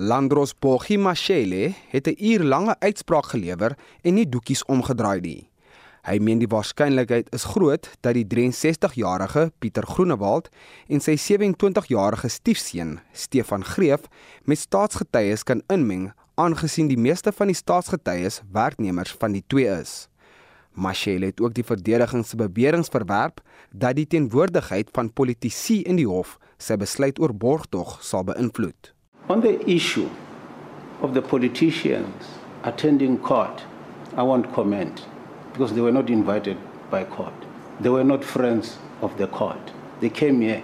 Landros 0.01 0.53
Pogimashele 0.53 1.75
het 1.89 2.07
'n 2.07 2.15
uurlange 2.25 2.77
uitspraak 2.79 3.25
gelewer 3.25 3.77
en 4.03 4.15
nie 4.15 4.29
doekies 4.29 4.65
omgedraai 4.65 5.21
nie. 5.21 5.51
Hy 6.03 6.19
meen 6.19 6.39
die 6.39 6.47
waarskynlikheid 6.47 7.33
is 7.35 7.45
groot 7.45 7.91
dat 8.01 8.15
die 8.15 8.27
63-jarige 8.27 9.53
Pieter 9.59 9.87
Groenewald 9.87 10.49
en 10.87 11.01
sy 11.01 11.17
27-jarige 11.17 12.29
stiefseun 12.29 13.01
Stefan 13.13 13.65
Greef 13.65 14.01
met 14.45 14.59
staatsgetuies 14.59 15.43
kan 15.43 15.63
inmeng 15.67 16.13
aangesien 16.35 16.89
die 16.89 16.99
meeste 16.99 17.33
van 17.33 17.47
die 17.47 17.57
staatsgetuies 17.57 18.43
werknemers 18.53 19.17
van 19.19 19.33
die 19.33 19.45
twee 19.47 19.81
is. 19.81 20.09
Mashele 20.73 21.27
het 21.27 21.41
ook 21.41 21.55
die 21.55 21.65
verdediging 21.65 22.27
se 22.27 22.37
beweringe 22.37 22.91
verwerp 22.91 23.41
dat 23.73 23.97
die 23.97 24.07
teenwoordigheid 24.07 24.89
van 24.93 25.13
politici 25.13 25.83
in 25.83 25.97
die 25.97 26.07
hof 26.07 26.39
sy 26.59 26.77
besluit 26.77 27.19
oor 27.19 27.35
borgtog 27.35 27.99
sal 28.03 28.25
beïnvloed. 28.25 28.98
On 29.29 29.43
the 29.43 29.69
issue 29.69 30.09
of 31.03 31.13
the 31.13 31.21
politicians 31.21 32.29
attending 32.65 33.19
court, 33.19 33.63
I 34.17 34.23
won't 34.23 34.51
comment 34.55 35.05
because 35.53 35.75
they 35.75 35.83
were 35.83 35.93
not 35.93 36.09
invited 36.09 36.57
by 36.91 37.05
court. 37.05 37.35
They 37.79 37.91
were 37.91 38.05
not 38.05 38.25
friends 38.25 38.79
of 39.03 39.19
the 39.19 39.27
court. 39.27 39.71
They 40.01 40.09
came 40.09 40.41
here 40.41 40.63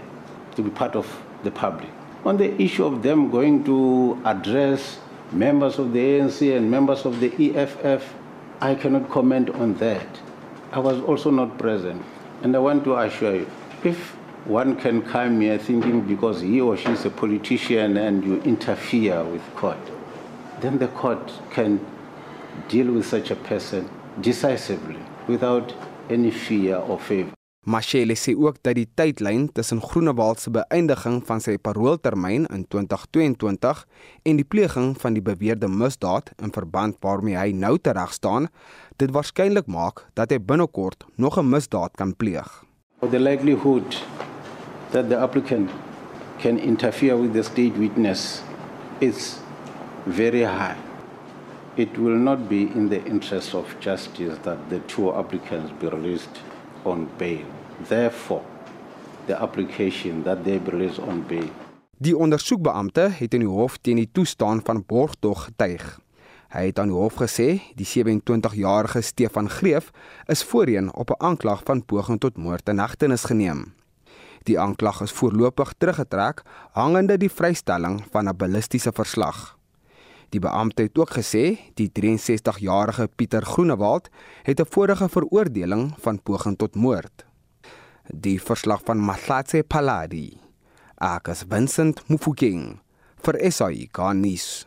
to 0.57 0.63
be 0.63 0.71
part 0.71 0.97
of 0.97 1.23
the 1.43 1.51
public. 1.51 1.91
On 2.25 2.39
the 2.39 2.59
issue 2.61 2.87
of 2.87 3.03
them 3.03 3.31
going 3.31 3.65
to 3.65 4.19
address 4.25 4.99
members 5.31 5.79
of 5.79 5.93
the 5.93 5.99
ANC 5.99 6.57
and 6.57 6.71
members 6.71 7.05
of 7.05 7.21
the 7.21 7.31
EFF, 7.55 8.15
I 8.63 8.75
cannot 8.77 9.11
comment 9.11 9.51
on 9.51 9.75
that. 9.75 10.07
I 10.73 10.79
was 10.79 11.03
also 11.03 11.31
not 11.31 11.59
present. 11.59 12.03
And 12.43 12.57
I 12.57 12.61
want 12.61 12.85
to 12.85 12.97
assure 12.97 13.37
you, 13.37 13.51
if 13.85 14.14
one 14.47 14.77
can 14.77 15.01
come 15.03 15.41
here 15.41 15.59
thinking 15.59 16.03
because 16.03 16.41
he 16.41 16.61
or 16.61 16.77
she 16.77 16.91
is 16.91 17.05
a 17.05 17.11
politician 17.11 17.97
and 17.97 18.25
you 18.25 18.41
interfere 18.43 19.25
with 19.25 19.43
court, 19.57 19.79
then 20.61 20.79
the 20.79 20.89
court 20.89 21.33
can 21.51 21.81
deal 22.69 22.93
with 22.93 23.07
such 23.07 23.31
a 23.31 23.37
person 23.37 23.89
decisively 24.21 24.99
without 25.27 25.73
any 26.11 26.31
fear 26.31 26.77
or 26.77 26.99
favor. 26.99 27.33
Mashele 27.65 28.13
sê 28.13 28.35
ook 28.37 28.59
dat 28.61 28.77
die 28.77 28.85
tydlyn 28.95 29.47
tussen 29.57 29.81
Groenewald 29.81 30.43
se 30.43 30.51
beëindiging 30.53 31.23
van 31.25 31.41
sy 31.41 31.55
parooltermyn 31.57 32.45
in 32.53 32.67
2022 32.69 33.81
en 34.29 34.37
die 34.37 34.45
pleging 34.45 34.91
van 35.01 35.17
die 35.17 35.25
beweerde 35.25 35.71
misdaad 35.73 36.29
in 36.45 36.53
verband 36.53 36.99
waarmee 37.01 37.39
hy 37.41 37.55
nou 37.57 37.79
tereg 37.81 38.13
staan, 38.13 38.51
dit 39.01 39.09
waarskynlik 39.17 39.65
maak 39.65 40.05
dat 40.13 40.37
hy 40.37 40.39
binnekort 40.45 41.09
nog 41.17 41.41
'n 41.41 41.49
misdaad 41.49 41.97
kan 41.97 42.13
pleeg. 42.13 42.53
For 43.01 43.09
the 43.09 43.19
likelihood 43.19 43.97
that 44.95 45.09
the 45.09 45.19
applicant 45.19 45.71
can 46.39 46.57
interfere 46.59 47.17
with 47.17 47.33
the 47.33 47.43
state 47.43 47.75
witness 47.77 48.43
is 49.01 49.41
very 50.07 50.45
high. 50.45 50.77
It 51.77 51.99
will 51.99 52.19
not 52.19 52.49
be 52.49 52.63
in 52.63 52.89
the 52.89 53.05
interest 53.05 53.55
of 53.55 53.67
justice 53.81 54.39
that 54.43 54.71
the 54.71 54.79
two 54.87 55.13
applicants 55.13 55.73
be 55.81 55.89
released 55.89 56.39
on 56.85 57.09
bail. 57.19 57.45
Therefore, 57.89 58.45
the 59.27 59.43
application 59.43 60.23
that 60.23 60.45
they 60.45 60.59
be 60.59 60.71
released 60.71 61.01
on 61.01 61.27
bail. 61.27 61.51
Die 61.99 62.15
ondersoekbeampte 62.17 63.09
het 63.19 63.35
in 63.35 63.43
die 63.43 63.51
hof 63.51 63.81
teen 63.83 63.99
die 63.99 64.11
toestaan 64.13 64.61
van 64.63 64.85
borgtog 64.87 65.49
getuig. 65.49 65.85
Hy 66.55 66.69
het 66.71 66.79
aan 66.79 66.93
die 66.93 66.99
hof 66.99 67.19
gesê 67.19 67.49
die 67.75 67.87
27-jarige 67.89 69.03
Stefan 69.03 69.51
Greef 69.51 69.91
is 70.31 70.45
voorheen 70.45 70.95
op 70.95 71.11
'n 71.11 71.25
aanklag 71.25 71.63
van 71.65 71.85
poging 71.85 72.21
tot 72.21 72.37
moord 72.37 72.69
in 72.69 72.79
hegtenis 72.79 73.25
geneem. 73.25 73.73
Die 74.45 74.59
aanklag 74.61 75.01
is 75.01 75.13
voorlopig 75.13 75.73
teruggetrek 75.79 76.43
hangende 76.77 77.17
die 77.17 77.31
vrystelling 77.33 78.03
van 78.13 78.29
'n 78.29 78.37
ballistiese 78.37 78.93
verslag. 78.93 79.57
Die 80.29 80.41
beampte 80.41 80.83
het 80.83 80.99
ook 80.99 81.11
gesê 81.11 81.59
die 81.75 81.91
63-jarige 81.93 83.09
Pieter 83.17 83.45
Groenewald 83.47 84.09
het 84.43 84.61
'n 84.61 84.67
vorige 84.71 85.09
veroordeling 85.09 85.95
van 85.99 86.23
poging 86.23 86.57
tot 86.59 86.75
moord. 86.75 87.25
Die 88.09 88.43
verslag 88.43 88.81
van 88.85 88.99
Mahlatse 88.99 89.65
Paladi. 89.67 90.41
Akas 90.95 91.45
Vincent 91.49 92.09
Mufokeng 92.09 92.81
vir 93.23 93.53
SAI 93.53 93.89
Garnis. 93.93 94.67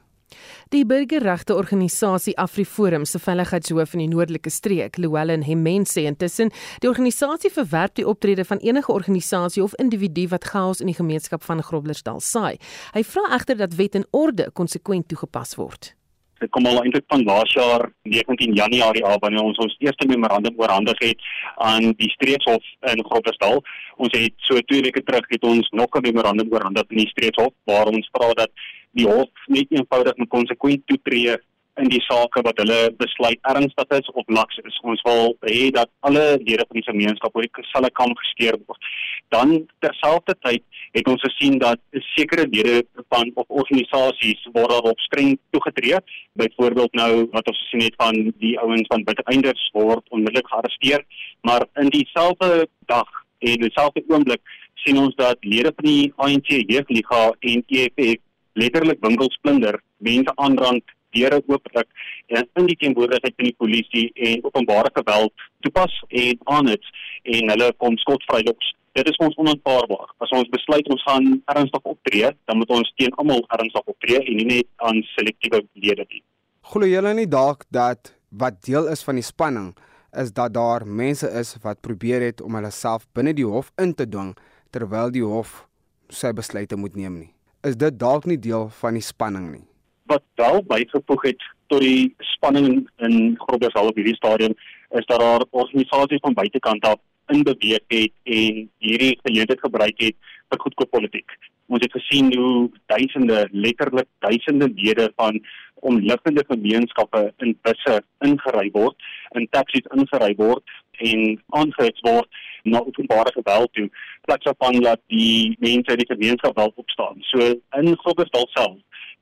Die 0.68 0.84
burgerregte 0.84 1.56
organisasie 1.56 2.34
AfriForum 2.38 3.06
se 3.08 3.22
veiligheidshoof 3.24 3.94
in 3.96 4.02
die 4.02 4.10
noordelike 4.12 4.52
streek, 4.52 4.98
Llewellyn 5.00 5.46
Hemen 5.48 5.86
sê 5.88 6.04
intussen, 6.10 6.52
die 6.84 6.90
organisasie 6.90 7.52
verwerp 7.56 7.96
die 7.96 8.04
optrede 8.08 8.44
van 8.44 8.60
enige 8.60 8.92
organisasie 8.92 9.64
of 9.64 9.78
individu 9.80 10.26
wat 10.34 10.50
chaos 10.52 10.84
in 10.84 10.92
die 10.92 10.98
gemeenskap 10.98 11.46
van 11.48 11.64
Groblersdal 11.64 12.20
saai. 12.20 12.58
Hy 12.98 13.06
vra 13.08 13.30
egter 13.38 13.62
dat 13.64 13.78
wet 13.80 13.96
en 13.96 14.04
orde 14.12 14.50
konsekwent 14.60 15.08
toegepas 15.08 15.56
word. 15.56 15.94
Dit 16.42 16.52
kom 16.54 16.68
al 16.70 16.82
eintlik 16.84 17.08
van 17.10 17.24
laas 17.26 17.54
jaar 17.56 17.88
19 18.04 18.54
Januarie 18.60 19.06
af 19.08 19.22
wanneer 19.24 19.48
ons 19.48 19.58
ons 19.64 19.78
eerste 19.80 20.06
memorandum 20.10 20.60
oorhandig 20.60 21.00
het 21.00 21.24
aan 21.64 21.94
die 21.98 22.12
streekshof 22.12 22.66
in 22.92 23.06
Groblersdal. 23.08 23.64
Ons 23.96 24.18
het 24.20 24.36
so 24.46 24.60
twee 24.68 24.84
weke 24.86 25.02
terug 25.08 25.32
het 25.32 25.48
ons 25.48 25.70
nog 25.72 25.96
'n 25.96 26.04
memorandum 26.12 26.52
oorhandig 26.52 26.84
in 26.90 27.06
die 27.06 27.14
streekshof 27.16 27.54
waar 27.64 27.88
ons 27.88 28.10
vra 28.12 28.34
dat 28.34 28.52
die 28.92 29.08
hof 29.10 29.48
net 29.48 29.72
eenvoudig 29.72 30.18
met 30.18 30.30
konsekwent 30.30 30.86
toetree 30.88 31.38
in 31.82 31.90
die 31.94 32.02
sake 32.06 32.42
wat 32.46 32.58
hulle 32.62 32.78
besluit 32.98 33.40
ernstig 33.52 33.94
is 34.00 34.10
of 34.20 34.26
laks 34.34 34.58
is. 34.64 34.78
Ons 34.82 35.02
wil 35.06 35.36
hê 35.46 35.70
dat 35.74 35.92
alle 36.10 36.26
lede 36.42 36.66
van 36.66 36.80
die 36.80 36.88
gemeenskap 36.88 37.36
oor 37.38 37.46
die 37.46 37.68
selle 37.72 37.92
kam 38.00 38.14
geskeer 38.22 38.58
word. 38.66 38.90
Dan 39.36 39.54
terselfdertyd 39.86 40.64
het 40.98 41.10
ons 41.12 41.26
gesien 41.28 41.60
dat 41.62 41.82
sekere 42.16 42.48
lede 42.50 42.82
van 43.14 43.32
of 43.36 43.46
organisasies 43.62 44.42
word 44.56 44.72
daarop 44.74 45.06
streng 45.06 45.36
toegetree. 45.56 46.02
Byvoorbeeld 46.42 46.98
nou 47.02 47.12
wat 47.36 47.52
ons 47.52 47.62
gesien 47.66 47.86
het 47.86 47.98
van 48.02 48.32
die 48.42 48.56
ouens 48.64 48.90
van 48.94 49.06
Biteinders 49.08 49.70
word 49.78 50.06
onmiddellik 50.10 50.50
gearresteer, 50.50 51.06
maar 51.46 51.68
in 51.82 51.92
dieselfde 51.94 52.68
dag 52.90 53.10
en 53.46 53.60
dieselfde 53.62 54.02
oomblik 54.10 54.42
sien 54.82 54.98
ons 54.98 55.14
dat 55.20 55.38
lede 55.46 55.74
van 55.76 55.86
die 55.86 56.14
ANC 56.16 56.50
Jeugliga 56.50 57.22
en 57.40 57.62
EFF 57.68 58.24
letterlik 58.58 59.02
winkels 59.06 59.38
plunder, 59.42 59.80
mense 60.04 60.34
aanrand, 60.36 60.86
deure 61.16 61.40
oopbreek 61.48 61.88
en 62.36 62.48
in 62.60 62.68
die 62.70 62.78
teenwoordigheid 62.82 63.36
van 63.36 63.50
die 63.50 63.58
polisie 63.64 64.08
en 64.30 64.44
openbare 64.50 64.92
geweld 64.96 65.46
toepas 65.66 65.94
en 66.10 66.42
aan 66.56 66.72
dit 66.72 66.92
en 67.38 67.54
hulle 67.54 67.70
kom 67.84 67.98
skotvry 68.04 68.44
los. 68.48 68.74
Dit 68.98 69.10
is 69.12 69.20
ons 69.22 69.36
onaanvaarbaar. 69.38 70.14
As 70.26 70.32
ons 70.34 70.50
besluit 70.50 70.88
ons 70.90 71.04
gaan 71.06 71.28
ernstig 71.54 71.84
optree, 71.86 72.32
dan 72.50 72.58
moet 72.58 72.72
ons 72.74 72.94
teen 72.98 73.14
almal 73.22 73.44
ernstig 73.60 73.92
optree 73.94 74.24
en 74.24 74.40
nie 74.40 74.48
net 74.50 74.70
aan 74.90 75.04
selektiewe 75.14 75.62
lede 75.78 76.08
nie. 76.10 76.24
Glo 76.72 76.90
julle 76.90 77.14
nie 77.16 77.30
dalk 77.30 77.64
dat 77.72 78.14
wat 78.30 78.60
deel 78.66 78.90
is 78.92 79.06
van 79.06 79.22
die 79.22 79.26
spanning 79.26 79.72
is 80.18 80.34
dat 80.34 80.56
daar 80.58 80.88
mense 80.88 81.30
is 81.40 81.56
wat 81.64 81.84
probeer 81.86 82.26
het 82.26 82.42
om 82.42 82.58
hulle 82.58 82.74
self 82.74 83.06
binne 83.16 83.36
die 83.38 83.48
hof 83.48 83.72
in 83.78 83.94
te 83.94 84.10
dwing 84.10 84.34
terwyl 84.74 85.14
die 85.14 85.24
hof 85.24 85.64
sy 86.10 86.34
besluite 86.36 86.80
moet 86.80 86.98
neem 86.98 87.22
nie? 87.22 87.37
Is 87.62 87.78
dit 87.78 88.00
dalk 88.00 88.26
nie 88.26 88.40
deel 88.40 88.70
van 88.82 88.94
die 88.94 89.04
spanning 89.04 89.52
nie. 89.52 89.66
Wat 90.12 90.24
wel 90.36 90.64
bygevoeg 90.64 91.24
het 91.32 91.44
tot 91.68 91.82
die 91.84 92.14
spanning 92.36 92.88
in 93.04 93.36
Groblersdal 93.42 93.92
op 93.92 93.96
hierdie 94.00 94.16
stadium 94.16 94.56
is 94.96 95.06
dat 95.06 95.20
daar 95.20 95.44
organisasies 95.50 96.24
van 96.24 96.34
buitekant 96.34 96.86
af 96.86 97.00
inbeweeg 97.28 97.84
het 97.88 98.14
en 98.24 98.70
hierdie 98.78 99.20
geleentheid 99.24 99.60
gebruik 99.60 100.00
het 100.00 100.16
vir 100.50 100.60
goedkoop 100.64 100.90
politiek. 100.90 101.32
Ons 101.68 101.84
het 101.84 101.92
gesien 101.92 102.32
hoe 102.38 102.70
duisende, 102.86 103.48
letterlik 103.52 104.08
duisende 104.24 104.72
lede 104.76 105.12
van 105.16 105.42
omliggende 105.80 106.44
gemeenskappe 106.48 107.34
in 107.38 107.58
busse 107.62 108.02
ingery 108.26 108.70
word, 108.74 108.96
in 109.36 109.48
taksies 109.52 109.90
ingery 109.96 110.34
word 110.40 110.64
en 111.04 111.42
aangehits 111.60 112.02
word 112.08 112.30
na 112.64 112.80
openbare 112.80 113.32
geweld 113.36 113.74
toe 113.74 113.90
plaas 114.28 114.54
van 114.58 114.80
dat 114.82 115.02
die 115.08 115.56
mense 115.60 115.94
in 115.94 116.02
die 116.02 116.10
gemeenskap 116.10 116.56
wel 116.56 116.72
opstaan. 116.76 117.20
So 117.32 117.52
in 117.80 117.96
Groblersdal 118.04 118.48
self 118.56 118.78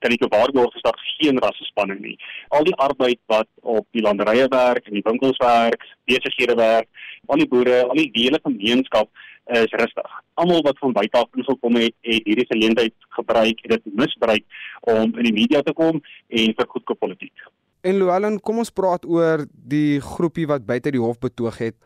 kan 0.06 0.13
ek 0.15 0.26
waarborg 0.34 0.76
is 0.78 0.86
daar 0.86 0.98
geen 1.18 1.39
rassespanning 1.41 2.02
nie. 2.04 2.15
Al 2.54 2.65
die 2.68 2.76
arbeid 2.88 3.20
wat 3.32 3.50
op 3.62 3.86
die 3.96 4.04
landerye 4.06 4.48
werk, 4.54 4.88
in 4.88 5.00
die 5.00 5.06
winkels 5.06 5.38
werk, 5.41 5.82
besighede 6.10 6.56
werk, 6.60 6.89
al 7.28 7.41
die 7.41 7.50
boere, 7.50 7.84
al 7.89 7.98
die 7.98 8.12
hele 8.13 8.39
gemeenskap 8.44 9.10
is 9.54 9.74
rustig. 9.82 10.13
Almal 10.41 10.63
wat 10.65 10.80
van 10.82 10.94
buite 10.94 11.18
af 11.18 11.38
ingekom 11.38 11.78
het, 11.82 11.94
het 12.06 12.26
hierdie 12.26 12.48
geleentheid 12.50 12.94
gebruik 13.18 13.62
en 13.65 13.76
dit 13.76 13.91
misbruik 13.94 14.46
om 14.82 15.13
in 15.13 15.28
die 15.30 15.34
media 15.34 15.62
te 15.65 15.74
kom 15.74 16.02
en 16.02 16.56
vir 16.58 16.72
goedkoop 16.74 17.00
politiek. 17.00 17.46
En 17.86 18.00
Luelen, 18.02 18.39
kom 18.41 18.63
ons 18.63 18.74
praat 18.74 19.06
oor 19.06 19.46
die 19.50 20.02
groepie 20.02 20.48
wat 20.50 20.65
buite 20.65 20.94
die 20.94 21.02
hof 21.02 21.20
betoog 21.22 21.62
het 21.62 21.78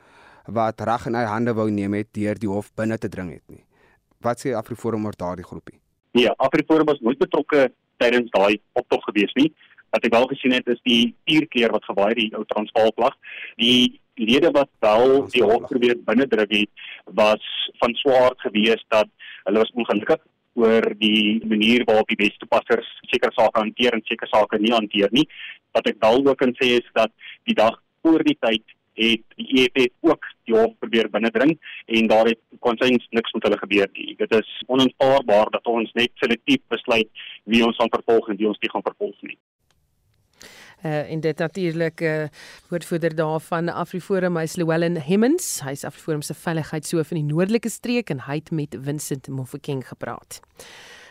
wat 0.49 0.81
reg 0.87 1.05
in 1.09 1.17
eie 1.19 1.29
hande 1.29 1.53
wou 1.53 1.67
neem 1.69 1.93
het 1.99 2.09
deur 2.15 2.39
die 2.39 2.49
hof 2.49 2.71
binne 2.79 2.97
te 2.97 3.11
dring 3.11 3.33
het 3.35 3.43
nie. 3.51 3.65
Wat 4.23 4.39
sê 4.41 4.55
Afriforum 4.55 5.05
oor 5.05 5.15
daardie 5.15 5.45
groepie? 5.45 5.77
Ja, 6.17 6.33
Afriforum 6.41 6.87
was 6.89 6.99
nooit 7.05 7.19
betrokke 7.19 7.67
tydens 8.01 8.31
daai 8.35 8.59
optog 8.79 9.03
gewees 9.09 9.33
nie. 9.39 9.51
Wat 9.93 10.05
ek 10.05 10.13
wel 10.13 10.27
gesien 10.33 10.53
het 10.53 10.67
is 10.69 10.81
die 10.85 11.13
uurkeer 11.35 11.73
wat 11.73 11.87
gewaai 11.89 12.13
die 12.17 12.29
ou 12.37 12.43
Transvaal 12.49 12.91
vlag. 12.95 13.15
Die 13.61 13.99
lede 14.19 14.51
wat 14.55 14.69
wel 14.83 15.27
die 15.33 15.43
hof 15.43 15.69
probeer 15.69 15.95
binne 16.05 16.27
druk 16.27 16.51
het, 16.51 16.83
was 17.19 17.45
van 17.81 17.95
swaard 18.01 18.39
gewees 18.43 18.83
dat 18.93 19.07
hulle 19.47 19.63
was 19.63 19.71
ongelukkig 19.73 20.21
oor 20.59 20.85
die 20.99 21.39
manier 21.47 21.85
waarop 21.87 22.09
die 22.11 22.19
wetstoepassers 22.19 22.89
sekere 23.07 23.31
sake 23.35 23.61
hanteer 23.61 23.95
en 23.95 24.03
sekere 24.05 24.29
sake 24.31 24.59
nie 24.59 24.73
hanteer 24.75 25.13
nie. 25.15 25.25
Wat 25.75 25.87
ek 25.87 26.01
wel 26.03 26.19
ook 26.25 26.41
kan 26.41 26.53
sê 26.59 26.75
is 26.81 26.91
dat 26.97 27.13
die 27.47 27.55
dag 27.55 27.79
voor 28.03 28.23
die 28.27 28.37
tyd 28.41 28.75
het 28.99 29.23
die 29.39 29.63
EFF 29.63 30.11
ook 30.11 30.25
die 30.49 30.57
hof 30.57 30.73
probeer 30.83 31.09
binnendring 31.13 31.55
en 31.85 32.09
daar 32.11 32.31
het 32.31 32.41
konsens 32.65 33.07
niks 33.15 33.35
met 33.37 33.47
hulle 33.47 33.61
gebeur 33.61 33.89
nie. 33.93 34.15
Dit 34.19 34.33
is 34.39 34.49
onaanvaarbaar 34.67 35.53
dat 35.55 35.71
ons 35.71 35.93
net 35.99 36.11
selektief 36.23 36.65
besluit 36.73 37.09
wie 37.45 37.63
ons 37.65 37.77
gaan 37.79 37.93
vervolg 37.93 38.29
en 38.29 38.41
wie 38.41 38.49
ons 38.49 38.61
nie 38.63 38.73
gaan 38.73 38.85
vervolg 38.85 39.15
nie. 39.29 39.39
Uh, 40.79 41.11
en 41.11 41.19
dit 41.19 41.37
natuurlik 41.37 42.01
uh, 42.01 42.27
woordvoerder 42.69 43.15
daarvan 43.15 43.67
Afriforum 43.69 44.37
hy's 44.39 44.55
Llewellyn 44.55 44.95
Hemmens 45.03 45.57
hy's 45.67 45.83
Afriforum 45.83 46.21
se 46.23 46.31
veiligheidshoof 46.39 47.11
in 47.11 47.19
die 47.19 47.33
noordelike 47.33 47.67
streek 47.67 48.13
en 48.13 48.23
hy 48.29 48.37
het 48.39 48.53
met 48.55 48.77
Vincent 48.85 49.27
Mofokeng 49.27 49.83
gepraat. 49.89 50.39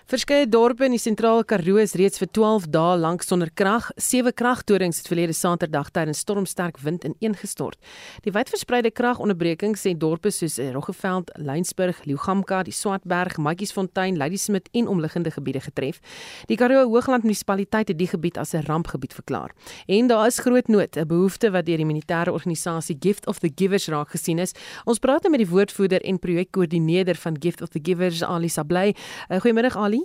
Verskeie 0.09 0.47
dorpe 0.49 0.87
in 0.87 0.95
die 0.95 1.01
sentraal 1.03 1.43
Karoo 1.45 1.77
is 1.83 1.93
reeds 2.01 2.17
vir 2.17 2.31
12 2.33 2.71
dae 2.73 2.95
lank 2.97 3.21
sonder 3.21 3.51
krag. 3.53 3.91
Sewe 4.01 4.31
kragtorings 4.33 5.03
het 5.03 5.09
verlede 5.11 5.35
Saterdag 5.37 5.91
tydens 5.93 6.23
stormsterk 6.25 6.79
wind 6.81 7.03
ineengestort. 7.05 7.77
Die 8.25 8.33
wydverspreide 8.33 8.89
kragonderbrekings 8.89 9.85
sê 9.85 9.93
dorpe 9.93 10.33
soos 10.33 10.57
Roggeveld, 10.73 11.29
Lensburg, 11.37 12.01
Liugamka, 12.09 12.63
die 12.65 12.73
Swartberg, 12.73 13.37
Matjiesfontein, 13.37 14.17
Ladysmith 14.17 14.71
en 14.73 14.89
omliggende 14.89 15.35
gebiede 15.35 15.61
getref. 15.67 16.01
Die 16.49 16.57
Karoo 16.57 16.87
Hoogland 16.87 17.29
munisipaliteit 17.29 17.93
het 17.93 18.01
die 18.01 18.09
gebied 18.09 18.41
as 18.41 18.55
'n 18.55 18.65
rampgebied 18.65 19.13
verklaar. 19.13 19.53
En 19.89 20.07
daar 20.09 20.27
is 20.27 20.39
groot 20.39 20.69
nood, 20.69 20.97
'n 20.97 21.07
behoefte 21.07 21.51
wat 21.51 21.67
deur 21.67 21.77
die 21.77 21.85
militêre 21.85 22.33
organisasie 22.33 22.97
Gift 22.99 23.27
of 23.27 23.41
the 23.41 23.53
Givers 23.55 23.89
raak 23.89 24.09
gesien 24.09 24.39
is. 24.39 24.55
Ons 24.87 24.99
praat 24.99 25.23
nou 25.23 25.37
met 25.37 25.41
die 25.41 25.53
woordvoerder 25.53 26.01
en 26.01 26.19
projekkoördineerder 26.19 27.17
van 27.17 27.37
Gift 27.39 27.61
of 27.61 27.69
the 27.69 27.81
Givers, 27.83 28.23
Ali 28.23 28.49
Sablay. 28.49 28.95
Uh, 29.29 29.39
goeiemiddag 29.41 29.77
Ali. 29.77 29.98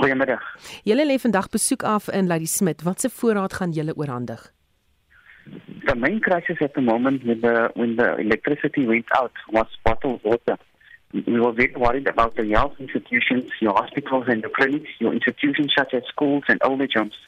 Goeiemiddag. 0.00 0.40
Julle 0.88 1.04
lê 1.04 1.18
vandag 1.20 1.50
besoek 1.52 1.82
af 1.82 2.08
in 2.08 2.26
Lady 2.26 2.46
Smith. 2.46 2.82
Wat 2.84 3.00
se 3.00 3.08
voorraad 3.10 3.52
gaan 3.52 3.70
julle 3.70 3.92
oorhandig? 3.96 4.52
The 5.84 5.94
main 5.94 6.20
crisis 6.20 6.60
at 6.60 6.72
the 6.72 6.80
moment 6.80 7.22
with 7.24 7.40
the 7.40 7.70
when 7.74 7.96
the 7.96 8.16
electricity 8.18 8.86
went 8.86 9.08
out 9.20 9.32
was 9.52 9.78
bottled 9.82 10.22
water. 10.22 10.56
We 11.12 11.40
were 11.40 11.52
very 11.52 11.74
worried 11.76 12.08
about 12.08 12.36
the 12.36 12.46
health 12.48 12.74
institutions, 12.78 13.44
your 13.60 13.74
hospitals 13.74 14.24
and 14.28 14.42
the 14.42 14.48
clinics, 14.48 14.90
your 15.00 15.12
institutions 15.12 15.72
such 15.76 15.92
as 15.92 16.02
schools 16.08 16.44
and 16.48 16.58
old 16.62 16.80
age 16.80 16.94
homes. 16.94 17.18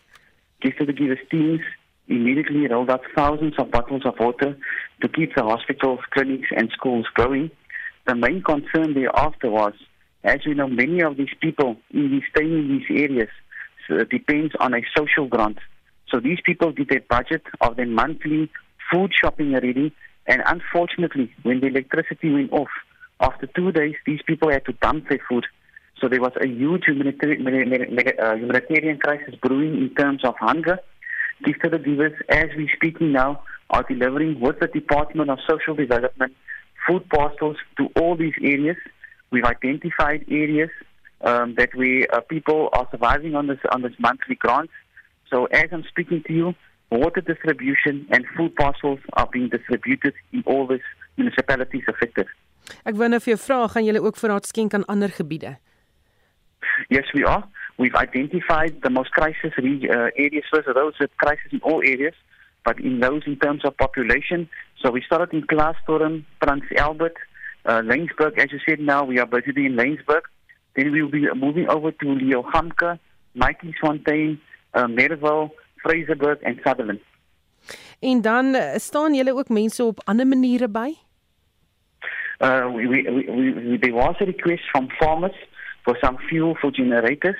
Just 0.63 0.79
to 0.79 0.93
give 0.93 1.11
us 1.11 1.25
teams 1.31 1.61
immediately 2.09 2.67
rolled 2.69 2.91
out 2.91 3.03
thousands 3.15 3.55
of 3.59 3.71
bottles 3.71 4.07
of 4.07 4.15
water 4.19 4.57
to 5.01 5.09
keep 5.09 5.35
the 5.35 5.43
hospitals, 5.43 6.01
clinics 6.11 6.49
and 6.57 6.71
schools 6.71 7.07
going. 7.15 7.51
The 8.07 8.15
main 8.15 8.43
concern 8.43 8.95
thereafter 8.95 9.51
was 9.51 9.75
As 10.25 10.47
you 10.47 10.55
know, 10.55 10.69
many 10.69 11.03
of 11.03 11.17
these 11.17 11.35
people 11.41 11.77
in 11.93 12.11
these 12.11 12.23
staying 12.31 12.53
in 12.53 12.69
these 12.79 13.03
areas 13.03 13.29
so 13.89 14.05
depends 14.05 14.53
on 14.61 14.75
a 14.75 14.81
social 14.97 15.27
grant. 15.27 15.59
So 16.09 16.21
these 16.21 16.39
people 16.45 16.73
did 16.73 16.89
their 16.89 17.03
budget 17.09 17.43
of 17.61 17.77
their 17.77 17.87
monthly 17.87 18.51
food 18.91 19.13
shopping 19.19 19.55
already, 19.55 19.93
and 20.27 20.43
unfortunately, 20.47 21.33
when 21.43 21.61
the 21.61 21.67
electricity 21.67 22.33
went 22.33 22.53
off, 22.53 22.69
after 23.21 23.47
two 23.47 23.73
days, 23.73 23.95
these 24.07 24.21
people 24.27 24.51
had 24.51 24.65
to 24.67 24.73
dump 24.75 25.09
their 25.09 25.21
food. 25.29 25.47
So 26.01 26.09
there 26.09 26.21
was 26.21 26.33
a 26.41 26.47
huge 26.47 26.85
humanitarian, 26.87 27.47
uh, 28.21 28.35
humanitarian 28.35 28.99
crisis 28.99 29.35
brewing 29.41 29.79
in 29.79 29.95
terms 29.95 30.25
of 30.25 30.35
hunger. 30.39 30.79
The 31.45 31.53
givers, 31.53 32.13
as 32.29 32.47
we're 32.57 32.71
speaking 32.75 33.13
now, 33.13 33.43
are 33.71 33.85
delivering 33.85 34.41
with 34.41 34.61
the 34.61 34.67
Department 34.67 35.31
of 35.31 35.39
Social 35.49 35.75
Development 35.75 36.35
food 36.87 37.09
parcels 37.09 37.57
to 37.79 37.89
all 38.01 38.17
these 38.17 38.35
areas 38.43 38.77
We've 39.33 39.45
identified 39.45 40.25
areas 40.31 40.71
um, 41.23 41.55
that 41.57 41.75
we 41.75 42.07
uh, 42.09 42.21
people 42.21 42.69
are 42.73 42.87
surviving 42.91 43.35
on 43.35 43.47
this 43.47 43.59
on 43.73 43.83
this 43.83 43.97
monthly 43.99 44.37
grants. 44.37 44.73
So 45.31 45.47
as 45.47 45.69
I'm 45.73 45.85
speaking 45.89 46.23
to 46.29 46.33
you, 46.33 46.55
water 46.91 47.23
distribution 47.23 48.07
and 48.11 48.27
food 48.37 48.55
parcels 48.55 49.01
are 49.15 49.29
being 49.33 49.49
distributed 49.49 50.15
in 50.33 50.43
all 50.47 50.67
these 50.67 50.87
municipalities 51.17 51.85
affected. 51.89 52.29
Ek 52.87 52.95
wou 52.95 53.09
nou 53.11 53.21
vir 53.25 53.35
jou 53.35 53.41
vra, 53.43 53.59
gaan 53.73 53.87
julle 53.89 54.03
ook 54.05 54.21
voorraad 54.21 54.47
skenk 54.47 54.77
aan 54.77 54.85
ander 54.93 55.11
gebiede? 55.11 55.57
Yes, 56.89 57.09
we 57.17 57.25
are. 57.27 57.43
We've 57.79 57.97
identified 57.97 58.83
the 58.83 58.91
most 58.91 59.11
crisis 59.11 59.53
uh, 59.59 60.13
areas 60.15 60.47
first, 60.53 60.69
those 60.75 60.99
with 61.01 61.11
crisis 61.17 61.51
in 61.51 61.61
all 61.63 61.83
areas, 61.83 62.15
but 62.65 62.79
in 62.79 63.01
those 63.01 63.27
in 63.27 63.37
terms 63.39 63.65
of 63.65 63.77
population. 63.77 64.49
So 64.81 64.91
we 64.91 65.03
started 65.03 65.33
in 65.33 65.47
Klaastorm, 65.47 66.25
Prins 66.41 66.69
Albert, 66.77 67.17
uh, 67.65 67.81
Laingsburg. 67.81 68.39
As 68.39 68.53
you 68.53 68.59
said 68.67 68.81
now, 68.81 69.05
we 69.05 69.19
are 69.19 69.27
busy 69.27 69.67
in 69.67 69.77
Laingsburg. 69.77 70.23
Then 70.75 70.93
we 70.93 71.03
will 71.03 71.11
be 71.11 71.27
moving 71.35 71.69
over 71.69 71.93
to 71.93 72.09
Leo 72.13 72.43
Hamka, 72.43 72.99
Mikey 73.35 73.75
Swantain, 73.81 74.39
uh, 74.75 74.87
Merville, 74.87 75.51
Fraserburg 75.83 76.39
and 76.43 76.61
Sutherland. 76.65 77.01
En 78.01 78.21
dan 78.21 78.55
uh, 78.55 78.75
staan 78.75 79.15
julle 79.15 79.35
ook 79.35 79.49
mense 79.49 79.85
op 79.85 80.01
ander 80.05 80.27
maniere 80.27 80.69
by? 80.69 80.95
Uh 82.39 82.67
we 82.75 82.87
we, 82.89 83.03
we, 83.11 83.53
we 83.53 83.79
there 83.79 83.95
was 83.95 84.17
a 84.21 84.25
request 84.25 84.63
from 84.71 84.89
farmers 84.91 85.37
for 85.83 85.97
some 86.01 86.19
fuel 86.19 86.55
for 86.55 86.73
generators. 86.73 87.39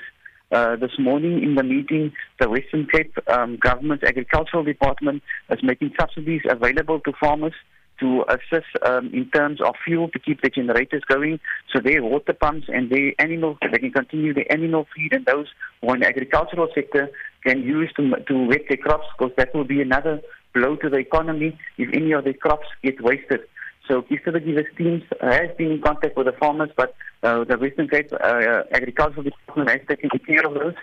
Uh, 0.51 0.75
this 0.75 0.97
morning 0.97 1.41
in 1.41 1.55
the 1.55 1.63
meeting, 1.63 2.13
the 2.39 2.47
Western 2.47 2.85
Cape 2.85 3.17
um, 3.27 3.57
Government 3.57 4.03
Agricultural 4.03 4.63
Department 4.63 5.23
is 5.49 5.63
making 5.63 5.91
subsidies 5.99 6.41
available 6.47 6.99
to 6.99 7.11
farmers 7.19 7.55
to 8.03 8.25
assist 8.27 8.67
um, 8.85 9.09
in 9.13 9.29
terms 9.29 9.61
of 9.61 9.75
fuel 9.85 10.09
to 10.09 10.19
keep 10.19 10.41
the 10.41 10.49
generators 10.49 11.03
going. 11.07 11.39
So 11.73 11.79
their 11.79 12.03
water 12.03 12.33
pumps 12.33 12.67
and 12.67 12.89
their 12.89 13.13
animal, 13.17 13.57
they 13.61 13.79
can 13.79 13.91
continue 13.91 14.33
the 14.33 14.51
animal 14.51 14.85
feed 14.93 15.13
and 15.13 15.25
those 15.25 15.47
who 15.81 15.89
are 15.89 15.95
in 15.95 16.01
the 16.01 16.07
agricultural 16.07 16.67
sector 16.75 17.09
can 17.45 17.63
use 17.63 17.91
to, 17.95 18.11
to 18.27 18.45
wet 18.45 18.63
their 18.67 18.77
crops 18.77 19.07
because 19.17 19.33
that 19.37 19.55
will 19.55 19.63
be 19.63 19.81
another 19.81 20.21
blow 20.53 20.75
to 20.75 20.89
the 20.89 20.97
economy 20.97 21.57
if 21.77 21.89
any 21.93 22.11
of 22.11 22.25
their 22.25 22.33
crops 22.33 22.67
get 22.83 23.01
wasted. 23.01 23.39
So 23.87 24.01
Kistergivers 24.01 24.67
teams 24.77 25.03
has 25.21 25.49
been 25.57 25.71
in 25.71 25.81
contact 25.81 26.17
with 26.17 26.27
the 26.27 26.33
farmers, 26.33 26.69
but 26.75 26.95
uh, 27.21 27.43
the 27.45 27.57
Western 27.57 27.87
Cape 27.87 28.11
uh, 28.13 28.63
Agricultural 28.71 29.23
Department 29.23 29.69
has 29.69 29.79
taken 29.87 30.09
care 30.25 30.45
of 30.45 30.53
those. 30.53 30.75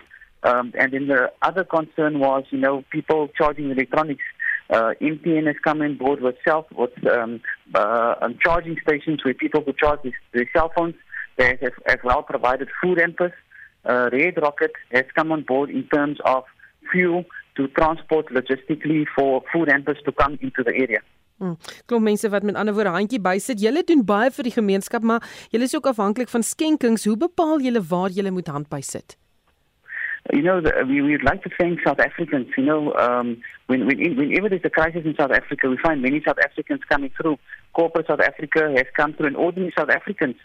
Um, 0.43 0.73
and 0.77 0.91
then 0.91 1.07
the 1.07 1.31
other 1.43 1.63
concern 1.63 2.19
was, 2.19 2.45
you 2.49 2.57
know, 2.57 2.83
people 2.91 3.29
charging 3.37 3.69
electronics 3.69 4.23
uh, 4.71 4.93
MTN 5.01 5.47
has 5.47 5.55
come 5.63 5.81
on 5.81 5.97
board 5.97 6.21
with 6.21 6.35
self 6.47 6.65
with 6.71 6.95
um, 7.07 7.41
uh, 7.75 8.15
um, 8.21 8.37
charging 8.43 8.77
stations 8.81 9.23
where 9.23 9.33
people 9.33 9.61
could 9.61 9.77
charge 9.77 10.01
their, 10.03 10.13
their 10.33 10.49
cell 10.53 10.71
phones. 10.75 10.95
They 11.37 11.57
have 11.61 11.73
as 11.85 11.97
well 12.03 12.23
provided 12.23 12.69
food 12.81 12.99
hampers. 12.99 13.33
Uh, 13.83 14.09
Red 14.11 14.41
Rocket 14.41 14.71
has 14.91 15.05
come 15.15 15.31
on 15.31 15.43
board 15.43 15.69
in 15.69 15.87
terms 15.93 16.19
of 16.25 16.43
fuel 16.91 17.25
to 17.55 17.67
transport 17.69 18.27
logistically 18.27 19.05
for 19.15 19.43
food 19.51 19.69
hampers 19.69 19.97
to 20.05 20.11
come 20.11 20.37
into 20.41 20.63
the 20.63 20.73
area. 20.73 21.01
Hmm. 21.41 21.57
Klop 21.89 22.03
mense 22.05 22.29
wat 22.29 22.43
met 22.45 22.55
ander 22.55 22.73
woorde 22.77 22.93
handjie 22.93 23.19
bysit. 23.19 23.59
Julle 23.59 23.81
doen 23.83 24.03
baie 24.05 24.29
vir 24.31 24.45
die 24.45 24.53
gemeenskap, 24.53 25.01
maar 25.01 25.25
julle 25.49 25.65
is 25.65 25.73
ook 25.75 25.89
afhanklik 25.89 26.29
van 26.29 26.45
skenkings. 26.45 27.07
Hoe 27.09 27.17
bepaal 27.17 27.65
julle 27.65 27.81
waar 27.81 28.13
julle 28.13 28.31
moet 28.31 28.47
hand 28.53 28.69
bysit? 28.69 29.17
You 30.31 30.41
know, 30.41 30.61
the, 30.61 30.85
we 30.87 31.01
would 31.01 31.23
like 31.23 31.43
to 31.43 31.49
thank 31.57 31.79
South 31.83 31.99
Africans. 31.99 32.47
You 32.57 32.65
know, 32.65 32.93
um, 32.93 33.41
when, 33.67 33.87
when, 33.87 33.97
whenever 34.15 34.49
there's 34.49 34.61
a 34.63 34.69
crisis 34.69 35.01
in 35.05 35.15
South 35.15 35.31
Africa, 35.31 35.69
we 35.69 35.77
find 35.77 36.01
many 36.01 36.21
South 36.25 36.37
Africans 36.43 36.81
coming 36.87 37.11
through. 37.19 37.37
Corporate 37.73 38.07
South 38.07 38.19
Africa 38.19 38.71
has 38.75 38.85
come 38.95 39.13
through, 39.13 39.27
and 39.27 39.37
ordinary 39.37 39.73
South 39.77 39.89
Africans, 39.89 40.35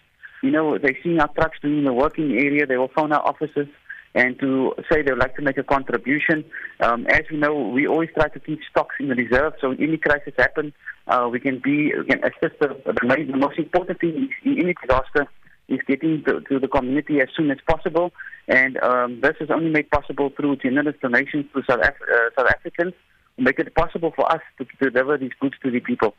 you 0.43 0.51
know, 0.51 0.79
they 0.79 0.97
see 1.03 1.19
our 1.19 1.29
trucks 1.29 1.59
doing 1.61 1.85
the 1.85 1.93
working 1.93 2.33
area. 2.33 2.67
They 2.67 2.77
will 2.77 2.91
phone 2.95 3.13
our 3.13 3.27
offices 3.27 3.69
and 4.15 4.39
to 4.41 4.75
say 4.91 5.03
they 5.03 5.13
would 5.13 5.21
like 5.21 5.37
to 5.37 5.43
make 5.43 5.59
a 5.59 5.63
contribution. 5.63 6.45
Um, 6.81 7.07
as 7.09 7.23
you 7.31 7.37
know, 7.37 7.69
we 7.69 7.87
always 7.87 8.09
try 8.15 8.29
to 8.29 8.41
keep 8.41 8.61
stocks 8.71 8.97
in 8.99 9.09
the 9.09 9.15
reserve, 9.15 9.53
so 9.61 9.69
when 9.69 9.83
any 9.83 9.99
crisis 9.99 10.33
happens, 10.39 10.73
uh, 11.07 11.29
we 11.31 11.39
can 11.39 11.59
be 11.59 11.93
we 11.95 12.05
can 12.07 12.21
assist. 12.25 12.59
The, 12.59 12.69
the, 12.87 13.27
the 13.31 13.37
most 13.37 13.59
important 13.59 14.01
thing 14.01 14.31
in 14.43 14.59
any 14.59 14.75
disaster 14.83 15.29
is 15.69 15.81
getting 15.87 16.23
to, 16.25 16.41
to 16.43 16.59
the 16.59 16.69
community 16.69 17.21
as 17.21 17.29
soon 17.37 17.51
as 17.51 17.59
possible. 17.67 18.13
And 18.49 18.77
um, 18.83 19.21
this 19.21 19.35
is 19.41 19.51
only 19.51 19.71
made 19.71 19.91
possible 19.91 20.31
through 20.37 20.57
generous 20.57 20.97
donations 21.03 21.47
to 21.55 21.63
South, 21.69 21.81
Af- 21.81 21.95
uh, 22.03 22.31
South 22.39 22.49
Africans 22.49 22.95
to 23.37 23.43
make 23.43 23.59
it 23.59 23.75
possible 23.75 24.13
for 24.15 24.31
us 24.31 24.41
to, 24.59 24.65
to 24.65 24.91
deliver 24.91 25.19
these 25.19 25.33
goods 25.41 25.57
to 25.63 25.71
the 25.71 25.81
people. 25.81 26.15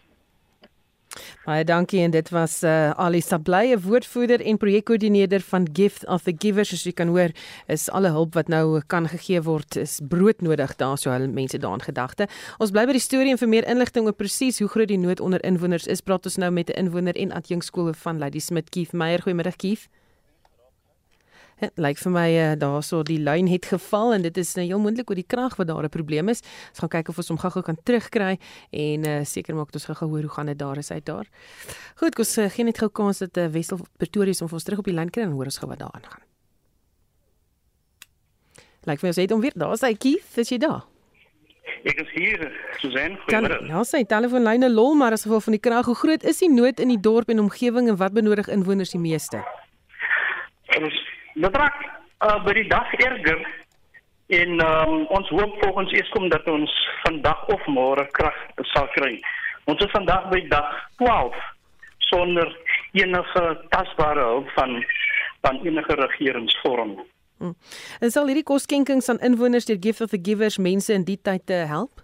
Baie 1.45 1.63
dankie 1.63 2.01
en 2.01 2.11
dit 2.11 2.29
was 2.29 2.63
uh, 2.63 2.91
Ali 2.91 3.21
Sablay, 3.21 3.73
'n 3.75 3.81
woordvoerder 3.81 4.41
en 4.41 4.57
projekkoördineerder 4.57 5.41
van 5.41 5.67
Gift 5.73 6.07
of 6.07 6.23
the 6.23 6.35
Givers. 6.37 6.69
Soos 6.69 6.83
jy 6.83 6.91
kan 6.91 7.07
hoor, 7.07 7.31
is 7.67 7.89
alle 7.89 8.09
hulp 8.09 8.33
wat 8.33 8.47
nou 8.47 8.81
kan 8.87 9.07
gegee 9.07 9.41
word 9.41 9.75
is 9.75 9.99
broodnodig 10.03 10.75
daar 10.75 10.97
so 10.97 11.11
hulle 11.11 11.27
mense 11.27 11.57
daaraan 11.57 11.81
gedagte. 11.81 12.27
Ons 12.57 12.71
bly 12.71 12.85
by 12.85 12.91
die 12.91 13.03
storie 13.03 13.31
en 13.31 13.37
vir 13.37 13.47
meer 13.47 13.67
inligting 13.67 14.05
oor 14.05 14.13
presies 14.13 14.59
hoe 14.59 14.67
groot 14.67 14.87
die 14.87 14.97
nood 14.97 15.19
onder 15.19 15.43
inwoners 15.43 15.87
is, 15.87 16.01
praat 16.01 16.25
ons 16.25 16.37
nou 16.37 16.51
met 16.51 16.69
'n 16.69 16.79
inwoner 16.85 17.15
en 17.15 17.31
adjunkskool 17.31 17.93
van 17.93 18.19
Lady 18.19 18.39
Smith 18.39 18.69
Keith 18.69 18.93
Meyer. 18.93 19.21
Goeiemiddag 19.21 19.55
Keith. 19.55 19.87
Dit 21.57 21.79
lyk 21.81 21.97
vir 21.97 22.11
my 22.13 22.27
uh, 22.37 22.49
daarso 22.59 22.99
die 23.01 23.17
lyn 23.17 23.47
het 23.49 23.65
geval 23.65 24.13
en 24.13 24.21
dit 24.21 24.37
is 24.37 24.51
nou 24.55 24.65
heel 24.67 24.81
moontlik 24.81 25.09
oor 25.09 25.17
die 25.17 25.25
krag 25.25 25.55
wat 25.57 25.67
daar 25.67 25.83
'n 25.83 25.89
probleem 25.89 26.29
is. 26.29 26.43
Ons 26.69 26.79
gaan 26.79 26.89
kyk 26.89 27.09
of 27.09 27.17
ons 27.17 27.27
hom 27.27 27.37
gou-gou 27.37 27.63
kan 27.63 27.77
terugkry 27.83 28.37
en 28.71 29.07
uh, 29.07 29.23
seker 29.25 29.55
maak 29.55 29.71
dat 29.71 29.81
ons 29.81 29.85
gou-gou 29.85 30.09
hoor 30.09 30.21
hoe 30.21 30.35
gaan 30.37 30.45
dit 30.45 30.57
daar 30.57 30.77
is 30.77 30.91
uit 30.91 31.05
daar. 31.05 31.25
Goed, 31.95 32.15
kos 32.15 32.37
uh, 32.37 32.49
geen 32.49 32.65
net 32.65 32.77
gou 32.77 32.89
kans 32.89 33.17
dat 33.17 33.37
uh, 33.37 33.47
Wessel 33.47 33.79
Pretoria 33.97 34.33
om 34.39 34.49
ons 34.51 34.63
terug 34.63 34.79
op 34.79 34.85
die 34.85 34.93
lyn 34.93 35.09
kry 35.09 35.23
en 35.23 35.31
hoor 35.31 35.45
ons 35.45 35.57
gou 35.57 35.69
wat 35.69 35.79
daaraan 35.79 36.05
gaan. 36.05 36.23
Lyk 38.85 38.99
vir 38.99 39.07
my 39.07 39.09
ons 39.09 39.17
het 39.17 39.31
hom 39.31 39.41
weer. 39.41 39.55
Daar's 39.55 39.81
hy 39.81 39.93
Keith, 39.95 40.37
is 40.37 40.49
jy 40.49 40.57
daar? 40.57 40.85
Ek 41.83 41.99
is 41.99 42.09
hier, 42.15 42.51
Susan. 42.79 43.17
Kan 43.27 43.43
Goeiemiddag. 43.43 43.67
nou 43.67 43.83
sy 43.83 44.03
telefoonlyne 44.03 44.69
lol 44.69 44.95
maar 44.95 45.11
as 45.11 45.23
gevolg 45.23 45.43
van 45.43 45.57
die 45.57 45.59
krag. 45.59 45.85
Hoe 45.85 45.95
groot 45.95 46.23
is 46.23 46.39
die 46.39 46.49
nood 46.49 46.79
in 46.79 46.87
die 46.87 46.99
dorp 46.99 47.29
en 47.29 47.39
omgewing 47.39 47.89
en 47.89 47.97
wat 47.97 48.13
benodig 48.13 48.47
inwoners 48.47 48.91
die 48.91 49.01
meeste? 49.01 49.43
Ons 50.77 50.95
betrek 51.41 51.77
uh, 52.25 52.37
by 52.45 52.53
die 52.57 52.67
dag 52.71 52.93
erger 52.99 53.41
en 54.37 54.59
um, 54.59 55.05
ons 55.15 55.29
hoop 55.29 55.53
volgens 55.63 55.93
Eskom 56.01 56.29
dat 56.29 56.47
ons 56.51 56.71
vandag 57.05 57.45
of 57.53 57.67
môre 57.71 58.03
krag 58.17 58.35
sal 58.73 58.89
kry. 58.95 59.13
Ons 59.71 59.83
is 59.83 59.93
vandag 59.93 60.27
by 60.33 60.41
dag 60.51 60.73
12 60.99 61.37
sonder 62.09 62.51
enige 62.97 63.43
tasbare 63.71 64.25
hulp 64.31 64.49
van 64.55 64.81
van 65.45 65.61
enige 65.63 65.95
regeringsvorm. 65.95 66.97
Hm. 67.37 67.53
En 68.01 68.11
sal 68.11 68.27
hierdie 68.27 68.47
kosskenkings 68.47 69.09
aan 69.09 69.21
inwoners 69.23 69.67
deur 69.69 69.77
Gift 69.79 70.01
of 70.01 70.09
the 70.09 70.19
Givers 70.21 70.57
mense 70.57 70.93
in 70.93 71.05
die 71.05 71.19
tyd 71.21 71.45
te 71.45 71.61
help? 71.69 72.01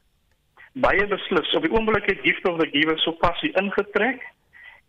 Baie 0.73 1.07
beslis. 1.09 1.49
Op 1.57 1.65
die 1.65 1.73
oomblik 1.73 2.05
het 2.09 2.21
Gift 2.21 2.45
of 2.47 2.59
the 2.61 2.69
Givers 2.71 3.03
sopas 3.03 3.41
ingetrek 3.41 4.21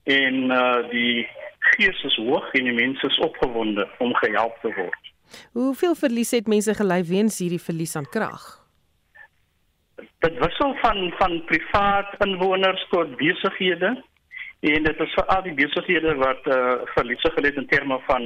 en 0.04 0.37
uh, 0.52 0.85
die 0.90 1.24
gees 1.72 2.03
is 2.05 2.16
hoog 2.16 2.53
en 2.59 2.68
die 2.68 2.77
mense 2.77 3.07
is 3.07 3.18
opgewonde 3.27 3.88
om 3.98 4.14
gehelp 4.22 4.57
te 4.62 4.72
word. 4.77 5.12
Hoeveel 5.53 5.94
verlies 5.94 6.31
het 6.37 6.50
mense 6.50 6.74
gely 6.74 7.00
weens 7.09 7.38
hierdie 7.42 7.62
verlies 7.62 7.96
aan 7.96 8.09
krag? 8.16 8.44
Dit 10.24 10.38
wissel 10.40 10.74
van 10.83 11.12
van 11.18 11.38
privaat 11.48 12.14
inwoners 12.27 12.87
tot 12.90 13.16
besighede 13.20 13.94
en 14.61 14.87
dit 14.88 15.00
is 15.07 15.16
veral 15.18 15.42
die 15.44 15.57
besighede 15.59 16.14
wat 16.20 16.46
uh, 16.46 16.77
verliese 16.94 17.31
gelei 17.35 17.53
het 17.53 17.61
in 17.62 17.68
terme 17.68 17.98
van 18.07 18.24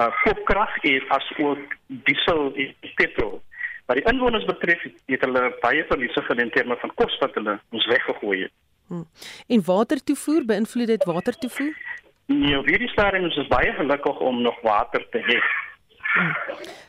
uh, 0.00 0.08
koopkrag 0.24 0.76
en 0.90 1.08
as 1.16 1.28
ook 1.38 1.76
diesel 1.86 2.52
en 2.54 2.74
petrol. 2.94 3.38
Wat 3.86 3.98
die 3.98 4.06
inwoners 4.12 4.46
betref, 4.46 4.82
het 5.06 5.24
hulle 5.26 5.44
baie 5.62 5.84
verliese 5.88 6.22
gelei 6.26 6.46
in 6.46 6.54
terme 6.54 6.76
van 6.82 6.94
kos 6.94 7.16
wat 7.22 7.34
hulle 7.38 7.58
moes 7.70 7.86
weggegooi 7.90 8.42
het. 8.42 8.54
Hm. 8.90 9.06
En 9.46 9.64
watertoevoer 9.66 10.44
beïnvloed 10.46 10.86
dit 10.86 11.04
watertoevoer? 11.04 11.74
Nee, 12.30 12.58
op 12.58 12.66
hierdie 12.66 12.88
stadium 12.88 13.26
is 13.26 13.36
ons 13.42 13.48
baie 13.50 13.72
gelukkig 13.74 14.18
om 14.22 14.42
nog 14.42 14.60
water 14.62 15.02
te 15.10 15.18
hê. 15.26 15.38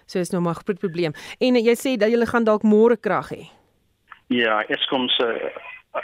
So 0.05 0.19
is 0.19 0.29
nou 0.29 0.41
maar 0.41 0.55
'n 0.55 0.63
groot 0.63 0.79
probleem. 0.79 1.13
En 1.39 1.55
jy 1.55 1.75
sê 1.75 1.97
dat 1.97 2.11
jy 2.11 2.25
gaan 2.25 2.43
dalk 2.43 2.63
môre 2.63 2.97
krag 2.99 3.29
hê. 3.29 3.49
Ja, 4.27 4.63
Eskom 4.67 5.07
se 5.07 5.51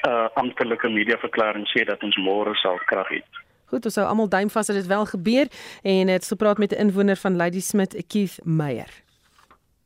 uh, 0.07 0.27
amptelike 0.33 0.89
media 0.89 1.17
verklaring 1.17 1.67
sê 1.67 1.85
dat 1.85 2.03
ons 2.03 2.15
môre 2.15 2.55
sal 2.55 2.79
krag 2.85 3.07
hê. 3.09 3.21
Goed, 3.65 3.85
ons 3.85 3.95
hou 3.95 4.07
almal 4.07 4.29
duim 4.29 4.49
vas 4.49 4.67
dat 4.67 4.75
dit 4.75 4.87
wel 4.87 5.05
gebeur 5.05 5.47
en 5.83 6.07
het 6.07 6.27
gepraat 6.27 6.57
met 6.57 6.71
'n 6.71 6.79
inwoner 6.79 7.15
van 7.15 7.35
Ladysmith, 7.35 7.95
Keith 8.07 8.39
Meyer. 8.43 8.91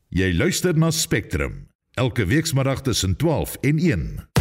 Jy 0.08 0.36
luister 0.36 0.78
na 0.78 0.90
Spectrum 0.90 1.68
elke 1.94 2.26
weekmiddag 2.26 2.80
tussen 2.80 3.16
12 3.16 3.56
en 3.60 3.78
1. 3.78 4.31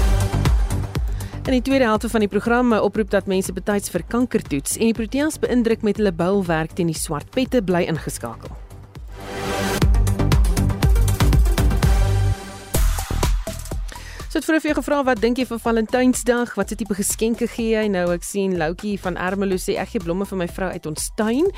In 1.42 1.56
die 1.56 1.62
tweede 1.62 1.86
helfte 1.86 2.10
van 2.10 2.22
die 2.22 2.30
program 2.30 2.74
eh, 2.74 2.84
oproep 2.84 3.10
dat 3.10 3.26
mense 3.26 3.54
betyds 3.54 3.90
vir 3.90 4.04
kanker 4.08 4.44
toets 4.46 4.76
en 4.78 4.92
die 4.92 4.94
Proteas 4.94 5.40
beïndruk 5.42 5.82
met 5.82 5.98
hulle 5.98 6.14
bulwerk 6.14 6.76
teen 6.78 6.92
die 6.94 6.98
swart 6.98 7.34
pette 7.34 7.64
bly 7.66 7.82
ingeskakel. 7.90 8.54
So 14.32 14.40
het 14.40 14.46
vroeër 14.48 14.62
vir 14.64 14.70
jou 14.70 14.76
gevra 14.78 14.98
wat 15.04 15.20
dink 15.20 15.40
jy 15.42 15.44
van 15.50 15.60
Valentynsdag? 15.60 16.54
Wat 16.56 16.70
se 16.72 16.76
tipe 16.80 16.96
geskenke 16.96 17.50
gee 17.52 17.74
jy? 17.74 17.90
Nou 17.92 18.06
ek 18.14 18.24
sien 18.24 18.54
Loukie 18.56 18.94
van 19.04 19.18
Ermelo 19.20 19.58
sê 19.60 19.74
ek 19.76 19.90
gee 19.92 20.00
blomme 20.00 20.24
vir 20.30 20.38
my 20.40 20.46
vrou 20.48 20.70
uit 20.72 20.86
ons 20.88 21.08
tuin 21.20 21.50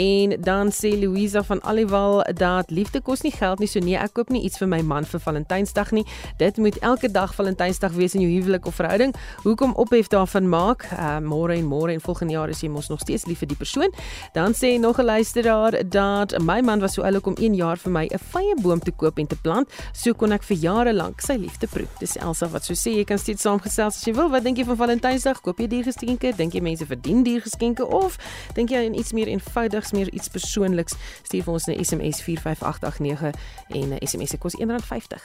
en 0.00 0.32
dan 0.40 0.72
sê 0.72 0.94
Louisa 0.96 1.42
van 1.44 1.60
Aliwal 1.68 2.22
dat 2.40 2.72
liefde 2.72 3.02
kos 3.04 3.20
nie 3.26 3.34
geld 3.36 3.60
nie, 3.60 3.68
so 3.68 3.84
nee, 3.84 3.98
ek 4.00 4.14
koop 4.16 4.32
nie 4.32 4.40
iets 4.48 4.62
vir 4.62 4.70
my 4.72 4.78
man 4.80 5.04
vir 5.10 5.20
Valentynsdag 5.20 5.92
nie. 5.92 6.06
Dit 6.40 6.56
moet 6.56 6.78
elke 6.80 7.10
dag 7.12 7.34
Valentynsdag 7.36 7.92
wees 8.00 8.16
in 8.16 8.24
jou 8.24 8.30
huwelik 8.30 8.64
of 8.64 8.80
verhouding. 8.80 9.12
Hoekom 9.44 9.76
ophef 9.84 10.08
daarvan 10.08 10.48
maak? 10.48 10.88
Uh, 10.96 11.18
môre 11.20 11.58
en 11.60 11.68
môre 11.68 11.92
en 11.92 12.00
volgende 12.00 12.38
jaar 12.38 12.48
is 12.48 12.64
jy 12.64 12.72
mos 12.72 12.88
nog 12.88 13.04
steeds 13.04 13.28
lief 13.28 13.44
vir 13.44 13.52
die 13.52 13.60
persoon. 13.60 13.92
Dan 14.32 14.56
sê 14.56 14.78
nog 14.80 14.96
'n 14.96 15.04
luisteraar 15.04 15.76
dat 15.84 16.32
my 16.40 16.62
man 16.64 16.80
was 16.80 16.96
so 16.96 17.04
oulik 17.04 17.26
om 17.26 17.36
1 17.36 17.60
jaar 17.60 17.76
vir 17.76 17.92
my 17.92 18.08
'n 18.08 18.24
vye 18.32 18.56
boom 18.62 18.80
te 18.80 18.90
koop 18.90 19.18
en 19.18 19.26
te 19.26 19.36
plant, 19.36 19.68
so 19.92 20.14
kon 20.14 20.32
ek 20.32 20.42
vir 20.42 20.56
jare 20.56 20.92
lank 20.94 21.20
sy 21.20 21.36
liefde 21.36 21.68
proe. 21.68 21.86
Dis 22.00 22.21
Elsa 22.22 22.48
wat 22.52 22.64
so 22.64 22.76
sê 22.78 22.94
jy 22.96 23.04
kan 23.08 23.18
steeds 23.20 23.44
saamgesels 23.46 23.98
as 23.98 24.06
jy 24.06 24.14
wil. 24.16 24.30
Wat 24.32 24.46
dink 24.46 24.60
jy 24.60 24.66
van 24.68 24.78
Valentynsdag? 24.80 25.42
Koop 25.44 25.60
jy 25.60 25.68
diergeskenke? 25.72 26.32
Dink 26.38 26.54
jy 26.56 26.62
mense 26.64 26.86
verdien 26.86 27.24
diergeskenke 27.26 27.86
of 27.86 28.18
dink 28.56 28.72
jy 28.72 28.86
aan 28.86 28.96
iets 28.98 29.12
meer 29.12 29.30
eenvoudigs, 29.32 29.92
meer 29.92 30.10
iets 30.14 30.32
persoonliks? 30.32 30.96
Stuur 31.26 31.44
vir 31.48 31.52
ons 31.52 31.66
'n 31.66 31.84
SMS 31.84 32.22
45889 32.22 33.34
en 33.68 33.94
'n 33.94 34.00
SMS 34.00 34.30
se 34.30 34.38
kos 34.38 34.54
R1.50. 34.56 35.22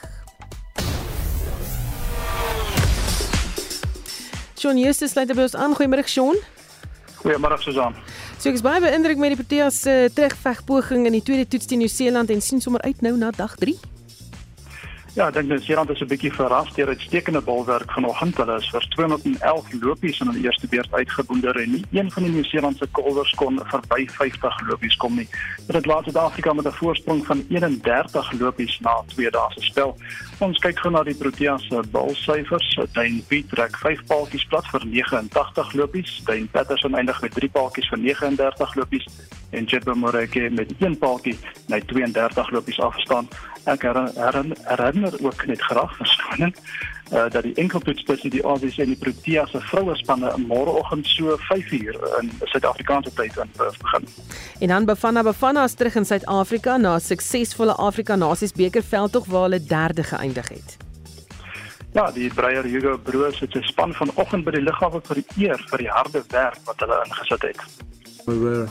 Sean 4.58 4.78
Justus 4.78 5.10
sluit 5.10 5.34
by 5.34 5.42
ons 5.42 5.54
aan. 5.54 5.74
Goeiemôre 5.74 6.06
Sean. 6.06 6.36
Goeiemôre 7.22 7.58
Susan. 7.62 7.94
So 8.38 8.50
ek 8.50 8.58
is 8.58 8.62
baie 8.62 8.80
beïndruk 8.82 9.18
met 9.18 9.34
die 9.34 9.38
Proteas 9.40 9.80
se 9.82 9.94
uh, 10.06 10.10
terugvegpoging 10.14 11.06
in 11.06 11.16
die 11.18 11.22
tweede 11.22 11.48
toets 11.50 11.66
teen 11.66 11.82
Nieu-Seeland 11.82 12.30
en 12.30 12.42
sien 12.42 12.60
sommer 12.62 12.82
uit 12.86 13.00
nou 13.02 13.16
na 13.18 13.30
dag 13.34 13.56
3. 13.58 13.97
Ja, 15.18 15.26
ek 15.26 15.34
dink 15.34 15.48
Nieu-Seeland 15.50 15.90
is 15.90 16.00
'n 16.00 16.06
bietjie 16.06 16.30
verras 16.30 16.68
deur 16.74 16.88
uitstekende 16.94 17.40
balwerk 17.42 17.90
vanoggend. 17.90 18.36
Hulle 18.36 18.56
is 18.58 18.68
vir 18.70 18.84
211 18.94 19.72
lopies 19.82 20.20
in 20.20 20.28
hulle 20.30 20.44
eerste 20.46 20.68
beurt 20.70 20.92
uitgeboonder 20.92 21.56
en 21.58 21.70
nie 21.70 21.84
een 21.90 22.10
van 22.10 22.22
die 22.22 22.32
Nieu-Seelandse 22.32 22.86
kolwers 22.92 23.34
kon 23.34 23.58
verby 23.64 24.06
50 24.06 24.60
lopies 24.68 24.96
kom 24.96 25.16
nie. 25.16 25.28
Dit 25.66 25.74
het 25.74 25.86
laat 25.86 26.04
Suid-Afrika 26.04 26.52
met 26.52 26.66
'n 26.66 26.72
voorsprong 26.72 27.26
van 27.26 27.44
31 27.48 28.32
lopies 28.38 28.78
na 28.80 29.02
twee 29.06 29.30
dae 29.30 29.50
se 29.56 29.60
spel. 29.60 29.96
Ons 30.38 30.58
kyk 30.58 30.78
gou 30.78 30.92
na 30.92 31.02
die 31.02 31.14
Proteas 31.14 31.66
se 31.66 31.82
balsyfers. 31.90 32.78
Dane 32.92 33.22
Piet 33.26 33.48
trek 33.48 33.76
5 33.76 34.04
paaltjies 34.06 34.44
plat 34.44 34.66
vir 34.70 34.86
89 34.86 35.72
lopies. 35.74 36.22
Dane 36.24 36.46
Patterson 36.46 36.94
eindig 36.94 37.20
met 37.22 37.34
3 37.34 37.48
paaltjies 37.48 37.88
vir 37.88 37.98
39 37.98 38.74
lopies 38.74 39.06
en 39.50 39.64
Jethro 39.64 39.94
Moreke 39.94 40.48
met 40.50 40.72
1 40.78 40.98
paaltjie 40.98 41.38
net 41.66 41.88
32 41.88 42.50
lopies 42.50 42.80
afstaan. 42.80 43.28
Ek 43.64 43.82
herinner, 43.82 44.56
herinner 44.64 45.14
ook 45.24 45.46
net 45.46 45.62
graag 45.62 45.96
verskoning 45.96 46.54
uh, 47.12 47.24
dat 47.30 47.42
die 47.42 47.54
enkeltoets 47.54 48.04
tussen 48.04 48.30
die 48.30 48.42
Aussies 48.42 48.78
en 48.78 48.86
die 48.86 48.96
Proteas 48.96 49.50
se 49.50 49.60
vroue 49.60 49.96
spanne 49.96 50.32
môreoggend 50.46 51.06
so 51.06 51.36
5uur 51.48 51.98
in 52.20 52.32
Suid-Afrikaanse 52.44 53.12
tyd 53.14 53.36
in 53.36 53.50
Perth 53.56 53.78
begin. 53.82 54.08
En 54.60 54.68
dan 54.68 54.84
Bafana 54.84 55.22
Bafana 55.22 55.64
is 55.64 55.74
terug 55.74 55.94
in 55.94 56.04
Suid-Afrika 56.04 56.76
na 56.76 56.94
'n 56.94 57.00
suksesvolle 57.00 57.72
Afrika 57.72 58.16
Nasies 58.16 58.52
beker 58.52 58.82
veldtog 58.82 59.26
waar 59.26 59.42
hulle 59.42 59.64
derde 59.64 60.02
geëindig 60.02 60.48
het. 60.48 60.76
Ja, 61.92 62.10
die 62.10 62.28
Breyer 62.34 62.64
Hugo 62.64 62.98
Broos 62.98 63.40
het 63.40 63.52
sy 63.52 63.62
span 63.62 63.94
vanoggend 63.96 64.44
by 64.44 64.50
die 64.50 64.62
lughawe 64.62 65.00
vir 65.08 65.22
die 65.22 65.46
eer 65.46 65.62
vir 65.70 65.78
die 65.78 65.88
harde 65.88 66.22
werk 66.28 66.58
wat 66.66 66.80
hulle 66.84 66.98
ingesit 67.06 67.42
het. 67.42 67.60
We 68.26 68.36
were 68.38 68.68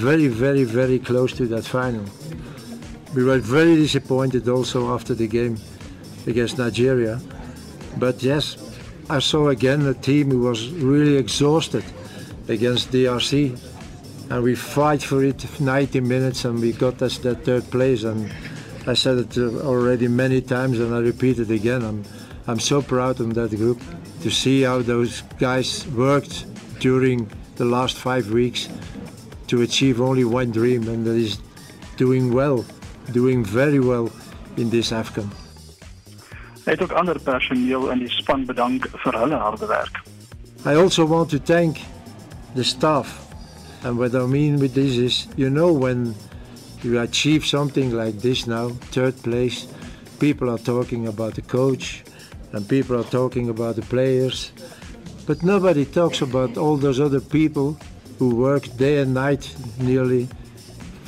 very 0.00 0.28
very 0.28 0.64
very 0.64 0.98
close 0.98 1.36
to 1.36 1.46
that 1.48 1.66
final. 1.66 2.04
We 3.14 3.24
were 3.24 3.38
very 3.38 3.76
disappointed 3.76 4.48
also 4.48 4.94
after 4.94 5.14
the 5.14 5.26
game 5.26 5.58
against 6.26 6.58
Nigeria. 6.58 7.20
But 7.98 8.22
yes, 8.22 8.56
I 9.08 9.18
saw 9.18 9.48
again 9.48 9.86
a 9.86 9.94
team 9.94 10.30
who 10.30 10.40
was 10.40 10.68
really 10.70 11.16
exhausted 11.16 11.84
against 12.48 12.90
DRC. 12.90 13.58
And 14.30 14.42
we 14.44 14.54
fight 14.54 15.02
for 15.02 15.24
it 15.24 15.60
90 15.60 16.00
minutes 16.00 16.44
and 16.44 16.60
we 16.60 16.72
got 16.72 17.02
us 17.02 17.18
that 17.18 17.44
third 17.44 17.68
place. 17.70 18.04
And 18.04 18.32
I 18.86 18.94
said 18.94 19.18
it 19.18 19.38
already 19.38 20.06
many 20.06 20.40
times 20.40 20.78
and 20.78 20.94
I 20.94 20.98
repeat 20.98 21.40
it 21.40 21.50
again. 21.50 21.82
I'm, 21.82 22.04
I'm 22.46 22.60
so 22.60 22.80
proud 22.80 23.20
of 23.20 23.34
that 23.34 23.50
group 23.56 23.82
to 24.22 24.30
see 24.30 24.62
how 24.62 24.82
those 24.82 25.22
guys 25.38 25.86
worked 25.88 26.46
during 26.78 27.30
the 27.56 27.64
last 27.64 27.96
five 27.96 28.30
weeks 28.30 28.68
to 29.48 29.62
achieve 29.62 30.00
only 30.00 30.24
one 30.24 30.50
dream, 30.50 30.88
and 30.88 31.04
that 31.04 31.16
is 31.16 31.38
doing 31.96 32.32
well, 32.32 32.64
doing 33.12 33.46
very 33.46 33.78
well 33.78 34.10
in 34.54 34.68
this 34.70 34.92
AFCON. 34.92 35.30
Het 36.64 36.82
ook 36.82 36.92
ander 36.92 37.20
personeel 37.20 37.90
in 37.90 37.98
die 37.98 38.10
span 38.10 38.44
bedank 38.44 38.88
vir 38.92 39.18
hulle 39.18 39.34
harde 39.34 39.66
werk. 39.66 40.02
I 40.66 40.74
also 40.74 41.06
want 41.06 41.30
to 41.30 41.38
thank 41.38 41.78
the 42.54 42.62
staff. 42.62 43.28
And 43.82 43.96
what 43.96 44.14
I 44.14 44.26
mean 44.26 44.58
with 44.58 44.74
this 44.74 44.96
is, 44.96 45.26
you 45.36 45.48
know, 45.48 45.72
when 45.72 46.14
you 46.82 47.00
achieve 47.00 47.46
something 47.46 47.92
like 47.92 48.20
this 48.20 48.46
now, 48.46 48.68
third 48.90 49.20
place, 49.22 49.66
people 50.18 50.50
are 50.50 50.58
talking 50.58 51.06
about 51.06 51.34
the 51.34 51.42
coach 51.42 52.04
and 52.52 52.68
people 52.68 52.96
are 52.96 53.08
talking 53.10 53.48
about 53.48 53.76
the 53.76 53.82
players. 53.82 54.52
But 55.26 55.42
nobody 55.42 55.84
talks 55.84 56.20
about 56.20 56.56
all 56.58 56.76
those 56.76 57.00
other 57.00 57.20
people 57.20 57.78
who 58.18 58.34
work 58.34 58.68
day 58.76 58.98
and 58.98 59.14
night 59.14 59.54
nearly 59.78 60.28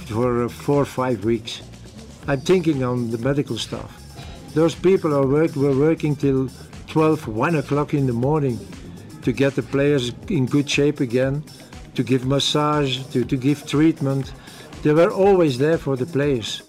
for 0.07 0.45
uh, 0.45 0.49
four 0.49 0.83
or 0.83 0.87
five 0.87 1.25
weeks. 1.25 1.63
I'm 2.29 2.41
thinking 2.41 2.85
on 2.85 3.11
the 3.11 3.19
medical 3.19 3.59
staff. 3.59 3.91
Those 4.55 4.75
people 4.75 5.15
are 5.15 5.27
work, 5.27 5.57
were 5.57 5.77
working 5.77 6.15
till 6.15 6.49
12, 6.87 7.27
1 7.27 7.57
o'clock 7.57 7.95
in 7.95 8.07
the 8.07 8.13
morning 8.13 8.59
to 9.23 9.33
get 9.33 9.55
the 9.55 9.63
players 9.63 10.13
in 10.29 10.47
good 10.47 10.69
shape 10.69 11.01
again, 11.01 11.43
to 11.95 12.03
give 12.03 12.27
massage, 12.27 12.99
to, 13.13 13.25
to 13.25 13.37
give 13.37 13.67
treatment. 13.67 14.33
They 14.83 14.93
were 14.93 15.11
always 15.11 15.59
there 15.59 15.79
for 15.79 15.97
the 15.97 16.07
players. 16.07 16.63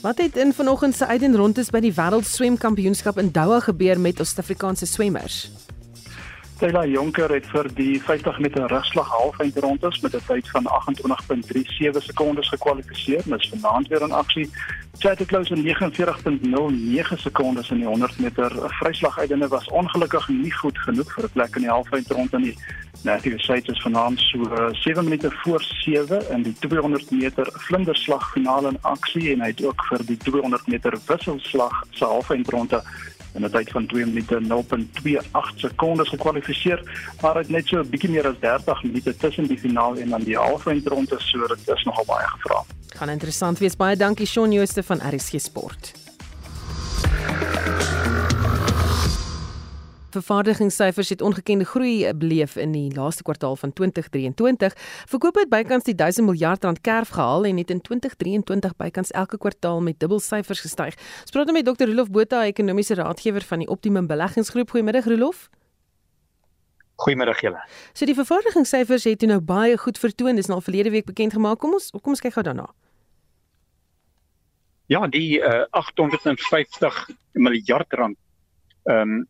Wat 0.00 0.18
het 0.18 0.36
in 0.36 0.52
vanoggend 0.52 0.94
se 0.94 1.06
uit 1.06 1.34
rond 1.34 1.58
is 1.58 1.70
by 1.70 1.80
die 1.80 1.92
wêreld 1.92 2.24
swemkampioenskap 2.24 3.18
in 3.18 3.28
Doha 3.32 3.60
gebeur 3.60 4.00
met 4.00 4.18
ons 4.18 4.28
Suid-Afrikaanse 4.28 4.86
swemmers? 4.86 5.50
Taylor 6.60 6.84
Jonker 6.84 7.32
het 7.32 7.46
vir 7.48 7.70
die 7.72 7.94
50 8.04 8.38
meter 8.44 8.66
rugslag 8.68 9.08
halfeind 9.08 9.56
rondes 9.64 10.00
met 10.04 10.14
'n 10.14 10.20
tyd 10.26 10.48
van 10.50 10.66
28.37 10.68 12.02
sekondes 12.04 12.48
gekwalifiseer. 12.48 13.22
Mis 13.24 13.48
vanaand 13.48 13.88
weer 13.88 14.02
in 14.02 14.12
aksie. 14.12 14.50
Chad 14.98 15.24
Close 15.26 15.54
in 15.54 15.62
49.09 15.64 17.18
sekondes 17.18 17.70
in 17.70 17.76
die 17.76 17.86
100 17.86 18.18
meter 18.18 18.52
vryslag 18.80 19.18
uitende 19.18 19.48
was 19.48 19.68
ongelukkig 19.68 20.28
nie 20.28 20.52
goed 20.52 20.78
genoeg 20.78 21.12
vir 21.14 21.24
'n 21.24 21.32
plek 21.32 21.56
in 21.56 21.62
die 21.62 21.70
halfeind 21.70 22.10
ronde 22.10 22.38
nie. 22.38 22.56
Nathan 23.02 23.38
Seitz 23.38 23.68
is 23.68 23.82
vanaand 23.82 24.20
so 24.20 24.44
7 24.72 25.02
uh, 25.02 25.08
minute 25.08 25.30
voor 25.30 25.62
7 25.62 26.30
in 26.30 26.42
die 26.42 26.54
200 26.58 27.10
meter 27.10 27.48
vlinderslag 27.52 28.30
finale 28.30 28.68
in 28.68 28.78
aksie 28.82 29.32
en 29.32 29.40
hy 29.40 29.46
het 29.46 29.64
ook 29.64 29.84
vir 29.88 30.04
die 30.06 30.16
200 30.16 30.66
meter 30.66 30.98
wisselslag 31.06 31.84
se 31.90 32.04
halfeind 32.04 32.48
ronde 32.48 32.82
in 33.34 33.44
'n 33.44 33.50
tyd 33.50 33.70
van 33.70 33.86
2 33.86 34.06
minute 34.06 34.40
0.28 34.40 35.52
sekondes 35.56 36.08
gekwalifiseer, 36.08 36.82
maar 37.20 37.34
het 37.34 37.48
net 37.48 37.66
so 37.66 37.78
'n 37.78 37.88
bietjie 37.90 38.10
meer 38.10 38.26
as 38.26 38.38
30 38.40 38.82
minute 38.82 39.16
tussen 39.16 39.46
die 39.46 39.58
finaal 39.58 39.96
en 39.96 40.08
dan 40.08 40.22
die 40.22 40.36
halfeindronde, 40.36 41.16
so 41.18 41.46
dit 41.46 41.68
is 41.76 41.84
nogal 41.84 42.04
baie 42.04 42.26
gevra. 42.26 42.64
Gaan 42.96 43.08
interessant 43.08 43.58
wees. 43.58 43.76
Baie 43.76 43.96
dankie 43.96 44.26
Shaun 44.26 44.52
Jooste 44.52 44.82
van 44.82 45.00
RSG 45.14 45.40
Sport. 45.40 45.92
Vervaardigingssyfers 50.10 51.08
het 51.08 51.20
ongekende 51.22 51.64
groei 51.64 52.14
beleef 52.14 52.56
in 52.56 52.72
die 52.72 52.94
laaste 52.94 53.22
kwartaal 53.22 53.56
van 53.56 53.72
2023. 53.72 54.74
Verkoop 55.06 55.38
het 55.38 55.48
bykans 55.48 55.86
die 55.86 55.94
1000 55.94 56.26
miljard 56.26 56.64
rand 56.64 56.80
kerf 56.80 57.08
gehaal 57.14 57.44
en 57.44 57.56
het 57.56 57.70
in 57.70 57.80
2023 57.80 58.76
bykans 58.76 59.10
elke 59.10 59.38
kwartaal 59.38 59.80
met 59.80 60.00
dubbelsyfers 60.00 60.60
gestyg. 60.60 60.98
Ons 61.20 61.30
praat 61.30 61.46
nou 61.46 61.56
met 61.62 61.66
Dr. 61.66 61.86
Rolof 61.86 62.10
Botha, 62.10 62.44
ekonomiese 62.44 62.94
raadgewer 62.94 63.46
van 63.46 63.58
die 63.58 63.68
Optimum 63.68 64.06
Beleggingsgroep. 64.06 64.70
Goeiemiddag 64.70 65.04
Rolof. 65.04 65.48
Goeiemiddag 67.00 67.40
julle. 67.40 67.60
So 67.92 68.04
die 68.04 68.14
vervaardigingssyfers 68.14 69.04
het 69.08 69.22
nou 69.28 69.40
baie 69.40 69.78
goed 69.78 69.98
vertoon. 69.98 70.36
Dis 70.36 70.50
nou 70.50 70.60
verlede 70.62 70.90
week 70.90 71.06
bekend 71.08 71.32
gemaak. 71.32 71.58
Kom 71.62 71.72
ons 71.78 71.90
kom 71.94 72.12
ons 72.12 72.20
kyk 72.20 72.34
gou 72.34 72.44
daarna. 72.44 72.66
Ja, 74.90 75.06
die 75.06 75.38
uh, 75.38 75.64
850 75.70 77.04
miljard 77.32 77.92
rand 77.94 78.18
ehm 78.90 79.20
um, 79.20 79.28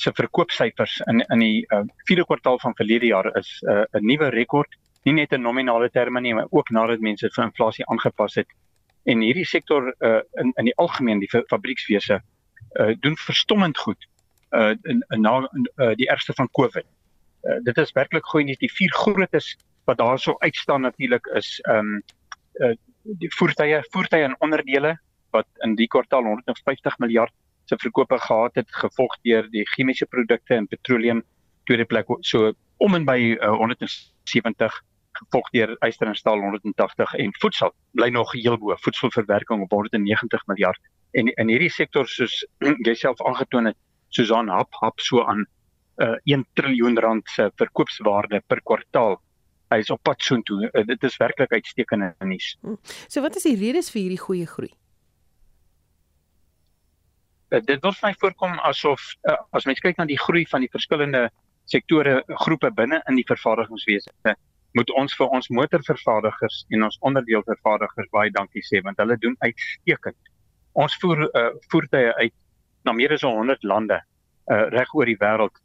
se 0.00 0.12
verkoopsyfers 0.16 1.00
in 1.10 1.20
in 1.28 1.42
die 1.44 1.66
uh, 1.68 1.82
vierde 2.08 2.24
kwartaal 2.24 2.58
van 2.58 2.74
verlede 2.76 3.06
jaar 3.06 3.28
is 3.36 3.50
uh, 3.68 3.84
'n 3.92 4.06
nuwe 4.06 4.30
rekord, 4.30 4.76
nie 5.04 5.14
net 5.14 5.32
in 5.32 5.42
nominale 5.42 5.90
terme 5.90 6.20
nie, 6.20 6.34
maar 6.34 6.48
ook 6.50 6.70
nadat 6.70 7.00
mense 7.00 7.30
vir 7.34 7.44
inflasie 7.44 7.86
aangepas 7.86 8.34
het. 8.34 8.48
En 9.04 9.20
hierdie 9.20 9.44
sektor 9.44 9.94
uh, 9.98 10.20
in 10.40 10.52
in 10.56 10.64
die 10.64 10.76
algemeen 10.76 11.20
die 11.20 11.28
fabriekswese 11.28 12.20
uh, 12.20 12.94
doen 13.00 13.16
verstommend 13.16 13.78
goed 13.78 14.08
uh 14.50 14.74
in, 14.82 15.04
in 15.08 15.20
na 15.20 15.48
uh, 15.76 15.94
die 15.94 16.08
ergste 16.08 16.32
van 16.32 16.48
Covid. 16.52 16.86
Uh, 17.42 17.58
dit 17.62 17.78
is 17.78 17.92
werklik 17.92 18.24
goeie 18.24 18.44
nuus. 18.44 18.58
Die 18.58 18.72
vier 18.72 18.92
grootes 18.92 19.56
wat 19.84 19.98
daarso 19.98 20.34
uitstaan 20.38 20.80
natuurlik 20.80 21.26
is 21.26 21.60
ehm 21.60 21.78
um, 21.78 22.02
uh, 22.54 22.74
die 23.02 23.30
voertuie, 23.32 23.80
voertuie 23.90 24.22
en 24.22 24.36
onderdele 24.38 24.98
wat 25.30 25.46
in 25.64 25.74
die 25.74 25.88
kwartaal 25.88 26.24
150 26.24 26.98
miljard 26.98 27.32
se 27.70 27.78
verkope 27.78 28.18
gehad 28.18 28.58
het 28.58 28.70
gevolg 28.82 29.16
deur 29.26 29.46
die 29.54 29.64
chemiese 29.74 30.06
produkte 30.10 30.56
en 30.58 30.66
petroleum 30.70 31.22
tweede 31.68 31.86
plek 31.86 32.10
so 32.26 32.52
om 32.82 32.96
en 32.98 33.04
by 33.06 33.18
uh, 33.36 33.52
170 33.60 34.78
gevolg 35.20 35.50
deur 35.54 35.74
yster 35.86 36.08
en 36.10 36.18
staal 36.18 36.40
180 36.42 37.14
en 37.24 37.34
voedsel 37.42 37.74
bly 37.98 38.08
nog 38.14 38.32
heel 38.32 38.58
bo 38.58 38.76
voedselverwerking 38.86 39.62
op 39.66 39.70
190 39.76 40.46
miljard. 40.50 40.80
En 41.12 41.30
in 41.34 41.52
hierdie 41.52 41.70
sektor 41.70 42.08
soos 42.08 42.40
jy 42.86 42.94
self 42.94 43.22
aangetoon 43.26 43.70
het 43.70 43.78
Susan 44.16 44.48
Hap 44.48 44.78
Hap 44.80 45.02
so 45.04 45.22
aan 45.22 45.44
uh, 46.00 46.16
1 46.24 46.46
triljoen 46.58 46.98
rand 46.98 47.28
se 47.28 47.50
verkoopswaarde 47.60 48.42
per 48.46 48.62
kwartaal. 48.62 49.18
Hy 49.70 49.82
is 49.84 49.90
op 49.94 50.02
pad 50.02 50.22
soontoe. 50.24 50.70
Uh, 50.70 50.86
dit 50.86 51.04
is 51.06 51.18
werklik 51.20 51.52
uitstekende 51.52 52.14
nuus. 52.24 52.54
Hm. 52.62 52.78
so 53.06 53.22
wat 53.22 53.36
is 53.36 53.46
die 53.46 53.58
redes 53.60 53.92
vir 53.92 54.06
hierdie 54.06 54.24
goeie 54.24 54.48
groei 54.48 54.72
uh, 57.50 57.60
dit 57.64 57.82
wil 57.82 57.94
my 58.02 58.14
voorkom 58.18 58.58
asof 58.70 59.00
uh, 59.28 59.36
as 59.50 59.66
mens 59.66 59.80
kyk 59.80 59.98
na 59.98 60.06
die 60.06 60.18
groei 60.18 60.46
van 60.50 60.60
die 60.60 60.72
verskillende 60.72 61.28
sektore 61.70 62.22
groepe 62.44 62.70
binne 62.74 63.02
in 63.08 63.16
die 63.16 63.26
vervaardigingswese 63.28 64.36
moet 64.78 64.90
ons 64.94 65.14
vir 65.18 65.34
ons 65.36 65.50
motorvervaardigers 65.58 66.64
en 66.74 66.86
ons 66.86 66.98
onderdeelvervaardigers 67.10 68.10
baie 68.14 68.32
dankie 68.34 68.62
sê 68.66 68.82
want 68.86 69.00
hulle 69.02 69.18
doen 69.22 69.36
uitstekend. 69.42 70.18
Ons 70.78 70.96
voer 71.02 71.26
uh, 71.26 71.50
voertuie 71.72 72.12
uit 72.22 72.34
na 72.86 72.94
meer 72.96 73.16
as 73.16 73.26
100 73.26 73.66
lande 73.66 73.98
uh, 73.98 74.66
reg 74.74 74.92
oor 74.94 75.10
die 75.10 75.20
wêreld. 75.20 75.56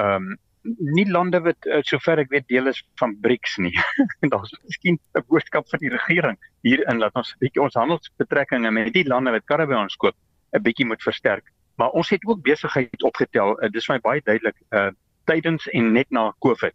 Ehm 0.00 0.30
um, 0.32 0.36
nie 0.68 1.06
lande 1.08 1.38
wat 1.40 1.64
uh, 1.70 1.78
sover 1.86 2.20
ek 2.20 2.32
weet 2.32 2.44
deel 2.50 2.66
is 2.68 2.80
van 3.00 3.14
BRICS 3.22 3.54
nie. 3.62 3.72
Daar's 4.32 4.50
miskien 4.66 4.98
'n 5.16 5.22
boodskap 5.30 5.68
van 5.70 5.80
die 5.80 5.92
regering 5.92 6.36
hierin 6.66 7.00
dat 7.00 7.14
ons 7.16 7.30
bietjie 7.40 7.62
ons 7.62 7.78
handelsbetrekkinge 7.78 8.70
met 8.74 8.92
die 8.92 9.06
lande 9.06 9.32
wat 9.32 9.46
karre 9.46 9.68
by 9.70 9.78
ons 9.78 9.96
koop 9.96 10.16
'n 10.52 10.62
bietjie 10.62 10.86
moet 10.86 11.02
versterk. 11.02 11.52
Maar 11.76 11.90
ons 11.90 12.10
het 12.10 12.24
ook 12.26 12.42
besigheid 12.42 13.02
opgetel. 13.02 13.62
Uh, 13.62 13.70
dis 13.70 13.88
my 13.88 13.98
baie 14.00 14.20
duidelik 14.24 14.56
uh 14.70 14.90
tydens 15.24 15.68
en 15.68 15.92
net 15.92 16.10
na 16.10 16.32
Covid. 16.38 16.74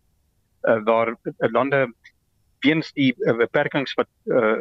Uh 0.62 0.83
waar 0.83 1.09
uh, 1.09 1.51
lande 1.51 1.93
weens 2.63 2.91
die 2.97 3.12
uh, 3.17 3.36
beperkings 3.38 3.93
wat 3.99 4.09
uh 4.31 4.59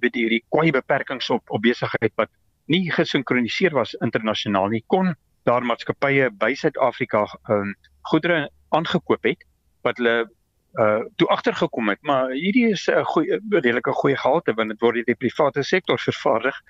weet 0.00 0.18
hierdie 0.18 0.42
kwai 0.48 0.70
beperkings 0.74 1.30
op 1.30 1.50
op 1.50 1.62
besigheid 1.62 2.12
wat 2.20 2.30
nie 2.70 2.90
gesinkroniseer 2.94 3.74
was 3.74 3.96
internasionaal 4.06 4.70
nie 4.74 4.84
kon 4.86 5.14
daar 5.48 5.66
maatskappye 5.66 6.30
by 6.38 6.52
Suid-Afrika 6.54 7.24
um 7.50 7.74
goedere 8.12 8.46
aangekoop 8.76 9.26
het 9.26 9.42
wat 9.86 9.98
hulle 9.98 10.16
uh 10.80 11.02
toe 11.20 11.28
agtergekom 11.34 11.90
het 11.92 12.02
maar 12.06 12.30
hierdie 12.30 12.68
is 12.76 12.86
'n 12.88 13.04
goeie 13.14 13.40
redelike 13.50 13.92
goeie 14.02 14.16
gehalte 14.16 14.54
want 14.54 14.70
dit 14.70 14.80
word 14.80 14.94
deur 15.00 15.10
die 15.10 15.22
private 15.24 15.62
sektor 15.62 15.98
vervaardig 15.98 16.62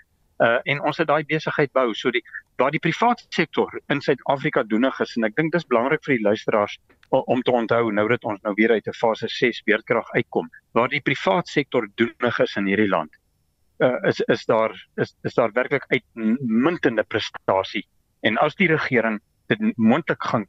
uh 0.43 0.59
en 0.65 0.81
ons 0.83 0.99
het 0.99 1.09
daai 1.09 1.25
besigheid 1.25 1.73
bou. 1.73 1.93
So 1.95 2.11
die 2.11 2.23
waar 2.59 2.71
die 2.75 2.83
private 2.83 3.25
sektor 3.31 3.71
in 3.89 4.01
Suid-Afrika 4.01 4.63
doenig 4.63 5.01
is 5.01 5.17
en 5.17 5.25
ek 5.29 5.37
dink 5.37 5.53
dis 5.53 5.67
belangrik 5.71 6.05
vir 6.07 6.17
die 6.17 6.25
luisteraars 6.27 6.79
om 7.11 7.43
te 7.43 7.53
onthou 7.53 7.91
nou 7.93 8.07
dat 8.09 8.25
ons 8.25 8.41
nou 8.43 8.55
weer 8.59 8.73
uit 8.73 8.87
'n 8.87 8.99
fase 8.99 9.29
6 9.29 9.63
weerkrag 9.67 10.09
uitkom 10.15 10.51
waar 10.73 10.89
die 10.89 11.01
private 11.01 11.51
sektor 11.51 11.89
doenig 11.95 12.41
is 12.41 12.57
in 12.57 12.67
hierdie 12.67 12.89
land 12.89 13.13
uh 13.83 13.99
is 14.09 14.21
is 14.21 14.45
daar 14.47 14.73
is 14.97 15.15
is 15.23 15.35
daar 15.35 15.53
werklik 15.53 15.85
uitmuntende 15.89 17.03
prestasie. 17.03 17.87
En 18.21 18.37
as 18.39 18.55
die 18.55 18.69
regering 18.69 19.21
dit 19.47 19.77
moontlik 19.77 20.23
gaan 20.23 20.47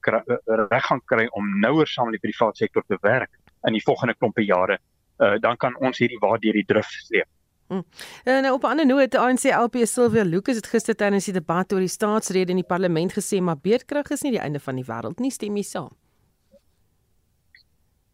reg 0.69 0.85
gaan 0.85 1.01
kry 1.05 1.27
om 1.31 1.59
nouer 1.59 1.87
saam 1.87 2.09
met 2.09 2.21
die 2.21 2.29
private 2.29 2.57
sektor 2.57 2.83
te 2.87 2.97
werk 3.01 3.29
in 3.67 3.73
die 3.73 3.83
volgende 3.83 4.15
klompe 4.15 4.45
jare 4.45 4.79
uh 5.19 5.39
dan 5.39 5.57
kan 5.57 5.75
ons 5.77 5.97
hierdie 5.97 6.19
waar 6.19 6.39
deur 6.39 6.53
die 6.53 6.65
drif 6.65 6.89
sleep 6.89 7.27
Mm. 7.67 7.83
En 8.23 8.41
nou 8.41 8.53
op 8.53 8.63
'n 8.63 8.65
ander 8.65 8.85
noot, 8.85 9.15
ANC 9.15 9.43
LP 9.43 9.75
Sylvia 9.85 10.23
Lucas 10.23 10.55
het 10.55 10.67
gister 10.67 10.95
tydens 10.95 11.25
die 11.25 11.33
debat 11.33 11.73
oor 11.73 11.79
die 11.79 11.87
staatsrede 11.87 12.49
in 12.49 12.61
die 12.61 12.71
parlement 12.73 13.13
gesê 13.13 13.41
maar 13.41 13.57
beerdkrag 13.57 14.09
is 14.09 14.21
nie 14.21 14.31
die 14.31 14.39
einde 14.39 14.59
van 14.59 14.75
die 14.75 14.85
wêreld 14.85 15.19
nie, 15.19 15.31
stem 15.31 15.55
jy 15.55 15.63
saam? 15.63 15.95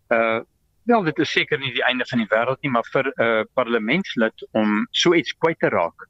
Uh 0.08 0.41
wel, 0.84 1.04
dit 1.04 1.20
is 1.20 1.32
seker 1.32 1.60
nie 1.60 1.74
die 1.74 1.84
einde 1.84 2.06
van 2.10 2.18
die 2.18 2.28
wêreld 2.28 2.62
nie, 2.62 2.72
maar 2.72 2.88
vir 2.91 3.06
'n 3.06 3.22
uh, 3.22 3.43
parlementslid 3.54 4.47
om 4.52 4.88
so 4.91 5.14
iets 5.14 5.34
kwyt 5.38 5.60
te 5.60 5.70
raak 5.70 6.08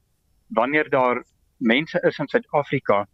wanneer 0.48 0.90
daar 0.90 1.24
mense 1.58 2.00
is 2.04 2.20
in 2.20 2.28
Suid-Afrika 2.28 3.08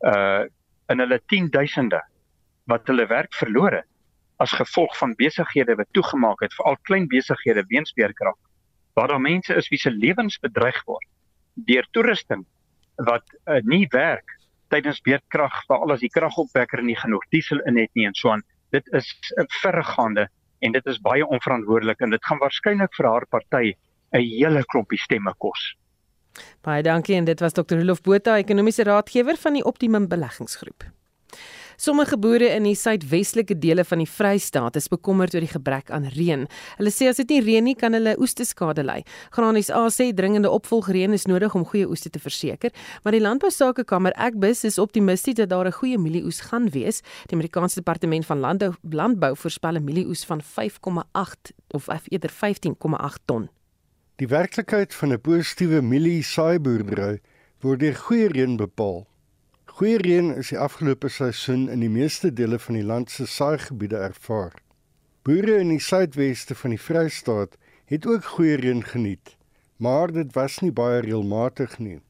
uh 0.00 0.44
in 0.88 0.98
hulle 0.98 1.20
10000de 1.32 2.00
wat 2.64 2.86
hulle 2.86 3.06
werk 3.06 3.34
verloor 3.34 3.72
het 3.72 3.88
as 4.42 4.52
gevolg 4.52 4.96
van 4.98 5.14
besighede 5.14 5.74
wat 5.74 5.88
toegemaak 5.90 6.40
het, 6.40 6.54
veral 6.54 6.76
klein 6.88 7.06
besighede 7.08 7.64
weens 7.68 7.92
beerkrag, 7.92 8.36
waar 8.94 9.08
daar 9.08 9.20
mense 9.20 9.54
is 9.54 9.68
wie 9.68 9.78
se 9.78 9.90
lewens 9.90 10.38
bedreig 10.38 10.84
word 10.84 11.06
deur 11.54 11.86
toerusting 11.90 12.44
wat 12.96 13.24
uh, 13.46 13.60
nie 13.64 13.86
werk 13.92 14.38
tydens 14.72 15.00
beerkrag, 15.04 15.52
veral 15.68 15.92
as 15.92 16.00
die 16.00 16.10
kragopwekker 16.12 16.82
nie 16.84 16.96
genoeg 16.96 17.24
diesel 17.34 17.60
in 17.68 17.76
het 17.80 17.92
nie 17.98 18.06
en 18.08 18.16
so 18.16 18.32
aan. 18.32 18.42
Dit 18.72 18.88
is 18.96 19.08
'n 19.36 19.48
verregaande 19.60 20.28
en 20.60 20.72
dit 20.72 20.86
is 20.86 21.00
baie 21.00 21.26
onverantwoordelik 21.26 22.00
en 22.00 22.10
dit 22.10 22.24
gaan 22.24 22.38
waarskynlik 22.38 22.94
vir 22.96 23.06
haar 23.06 23.26
party 23.26 23.74
'n 24.12 24.20
hele 24.20 24.64
klompie 24.64 24.98
stemme 24.98 25.34
kos. 25.38 25.76
Baie 26.62 26.82
dankie 26.82 27.16
en 27.16 27.24
dit 27.24 27.40
was 27.40 27.52
Dr. 27.52 27.76
Rolof 27.76 28.00
Botha, 28.00 28.36
ekonomiese 28.36 28.84
raadgewer 28.84 29.36
van 29.36 29.52
die 29.52 29.64
Optimum 29.64 30.08
Beleggingsgroep. 30.08 30.84
Sommige 31.82 32.14
boere 32.14 32.46
in 32.54 32.62
die 32.62 32.76
suidwestelike 32.78 33.56
dele 33.58 33.82
van 33.82 33.98
die 33.98 34.06
Vrystaat 34.06 34.76
is 34.78 34.84
bekommerd 34.86 35.32
oor 35.34 35.42
die 35.42 35.50
gebrek 35.50 35.88
aan 35.90 36.04
reën. 36.14 36.44
Hulle 36.78 36.92
sê 36.94 37.08
as 37.10 37.18
dit 37.18 37.32
nie 37.34 37.40
reën 37.42 37.66
nie, 37.66 37.74
kan 37.74 37.96
hulle 37.98 38.12
oeste 38.22 38.46
skade 38.46 38.84
ly. 38.86 39.00
Granies 39.34 39.66
A 39.74 39.80
sê 39.90 40.12
dringende 40.14 40.52
opvolgreën 40.54 41.10
is 41.18 41.26
nodig 41.26 41.58
om 41.58 41.66
goeie 41.66 41.90
oeste 41.90 42.14
te 42.14 42.22
verseker, 42.22 42.70
maar 43.02 43.18
die 43.18 43.22
Landbousakekamer 43.24 44.14
Agbus 44.14 44.62
is 44.70 44.78
optimisties 44.78 45.40
dat 45.42 45.50
daar 45.50 45.66
'n 45.66 45.74
goeie 45.80 45.98
mielieoes 45.98 46.40
gaan 46.46 46.70
wees. 46.70 47.02
Die 47.26 47.34
Amerikaanse 47.34 47.82
Departement 47.82 48.26
van 48.26 48.38
Landbou 48.38 48.74
Landbou 48.82 49.34
voorspel 49.36 49.74
'n 49.74 49.84
mielieoes 49.84 50.24
van 50.24 50.40
5,8 50.40 51.52
of 51.70 51.88
eerder 51.88 52.30
15,8 52.30 53.20
ton. 53.26 53.48
Die 54.16 54.28
werklikheid 54.28 54.94
van 54.94 55.12
'n 55.12 55.20
positiewe 55.20 55.82
mielie 55.82 56.22
saaiboerdery 56.22 57.20
word 57.60 57.80
deur 57.80 57.94
goeie 57.94 58.28
reën 58.28 58.56
bepaal. 58.56 59.11
Goeie 59.72 59.96
reën 59.96 60.26
is 60.36 60.50
die 60.52 60.58
afgelope 60.60 61.08
seisoen 61.08 61.62
in 61.72 61.80
die 61.80 61.88
meeste 61.88 62.28
dele 62.28 62.58
van 62.60 62.76
die 62.76 62.84
land 62.84 63.08
se 63.10 63.24
saaigebiede 63.24 63.96
ervaar. 64.04 64.58
Boere 65.24 65.54
in 65.62 65.70
die 65.72 65.80
suidweste 65.80 66.52
van 66.60 66.74
die 66.74 66.80
Vrystaat 66.86 67.56
het 67.88 68.06
ook 68.06 68.28
goeie 68.34 68.58
reën 68.60 68.82
geniet, 68.84 69.32
maar 69.80 70.12
dit 70.12 70.34
was 70.36 70.58
nie 70.60 70.74
baie 70.76 71.00
reëlmatig 71.06 71.78
nie. 71.80 72.02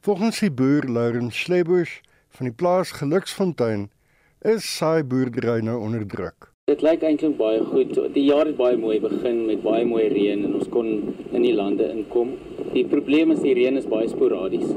Volgens 0.00 0.40
die 0.40 0.50
boer 0.62 0.88
Lauren 0.88 1.28
Schlebusch 1.36 1.98
van 2.38 2.48
die 2.48 2.56
plaas 2.62 2.94
Geluksfontein 2.96 3.90
is 4.40 4.64
saaiboerdery 4.78 5.60
nou 5.68 5.82
onder 5.84 6.08
druk. 6.08 6.51
Dit 6.72 6.80
lyk 6.80 7.02
eintlik 7.04 7.34
baie 7.36 7.58
goed. 7.68 7.90
Die 8.14 8.22
jaar 8.24 8.48
het 8.48 8.56
baie 8.56 8.78
mooi 8.80 8.94
begin 9.00 9.42
met 9.44 9.58
baie 9.60 9.84
mooi 9.84 10.06
reën 10.08 10.40
en 10.46 10.54
ons 10.56 10.70
kon 10.72 10.86
in 10.88 11.42
die 11.44 11.52
lande 11.52 11.84
inkom. 11.92 12.30
Die 12.70 12.86
probleem 12.88 13.34
is 13.34 13.42
die 13.44 13.52
reën 13.58 13.76
is 13.76 13.88
baie 13.90 14.08
sporadies. 14.08 14.70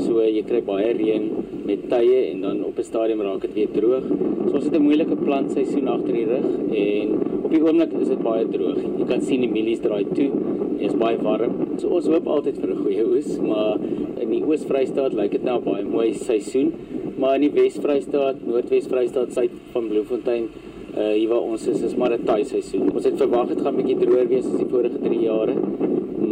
So 0.00 0.22
jy 0.24 0.40
kry 0.48 0.62
baie 0.64 0.94
reën 0.96 1.26
met 1.68 1.84
tye 1.90 2.22
en 2.30 2.40
dan 2.46 2.62
op 2.64 2.78
'n 2.80 2.88
stadium 2.88 3.20
raak 3.26 3.44
dit 3.44 3.52
weer 3.58 3.68
droog. 3.74 4.06
So 4.48 4.54
ons 4.54 4.64
het 4.64 4.78
'n 4.78 4.82
moeilike 4.86 5.16
plantseisoen 5.26 5.92
agter 5.96 6.14
die 6.14 6.24
rug 6.24 6.48
en 6.86 7.08
op 7.44 7.50
die 7.50 7.62
oomblik 7.66 7.92
is 8.00 8.08
dit 8.08 8.22
baie 8.22 8.48
droog. 8.48 8.80
Jy 8.98 9.04
kan 9.12 9.20
sien 9.20 9.40
die 9.40 9.52
mielies 9.52 9.84
draai 9.84 10.06
toe. 10.14 10.30
Dit 10.78 10.90
is 10.90 10.96
baie 10.96 11.18
warm. 11.18 11.52
So 11.76 11.88
ons 11.88 12.06
hoop 12.06 12.26
altyd 12.26 12.60
vir 12.60 12.70
'n 12.70 12.82
goeie 12.84 13.04
oes, 13.04 13.38
maar 13.38 13.76
in 14.20 14.30
die 14.30 14.42
Oos-Vrystaat 14.42 15.12
lyk 15.12 15.30
dit 15.32 15.44
nou 15.44 15.60
baie 15.60 15.84
mooi 15.84 16.14
seisoen. 16.14 16.72
Maar 17.18 17.34
in 17.34 17.40
die 17.40 17.60
Wes-Vrystaat, 17.60 18.36
Noordwes-Vrystaat, 18.46 19.32
suid 19.32 19.50
van 19.72 19.88
Bloemfontein 19.88 20.48
uh 20.92 21.12
hier 21.16 21.28
waar 21.28 21.40
ons 21.40 21.66
is 21.66 21.80
is 21.80 21.94
maar 21.96 22.12
'n 22.12 22.24
taai 22.24 22.44
seisoen. 22.44 22.92
Ons 22.92 23.04
het 23.04 23.16
verwag 23.16 23.48
dit 23.48 23.60
gaan 23.60 23.76
bietjie 23.76 23.98
droër 23.98 24.28
wees 24.28 24.46
as 24.46 24.58
die 24.60 24.68
vorige 24.68 24.98
3 24.98 25.20
jare. 25.20 25.54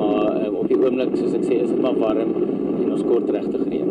Maar 0.01 0.47
uh, 0.47 0.59
op 0.61 0.69
die 0.69 0.77
oomblik 0.77 1.17
soos 1.17 1.35
ek 1.35 1.45
sê 1.45 1.63
is 1.65 1.71
dit 1.73 1.81
maar 1.81 1.97
warm 1.99 2.35
en 2.81 2.93
ons 2.93 3.03
kort 3.03 3.31
regtig 3.31 3.65
reën. 3.69 3.89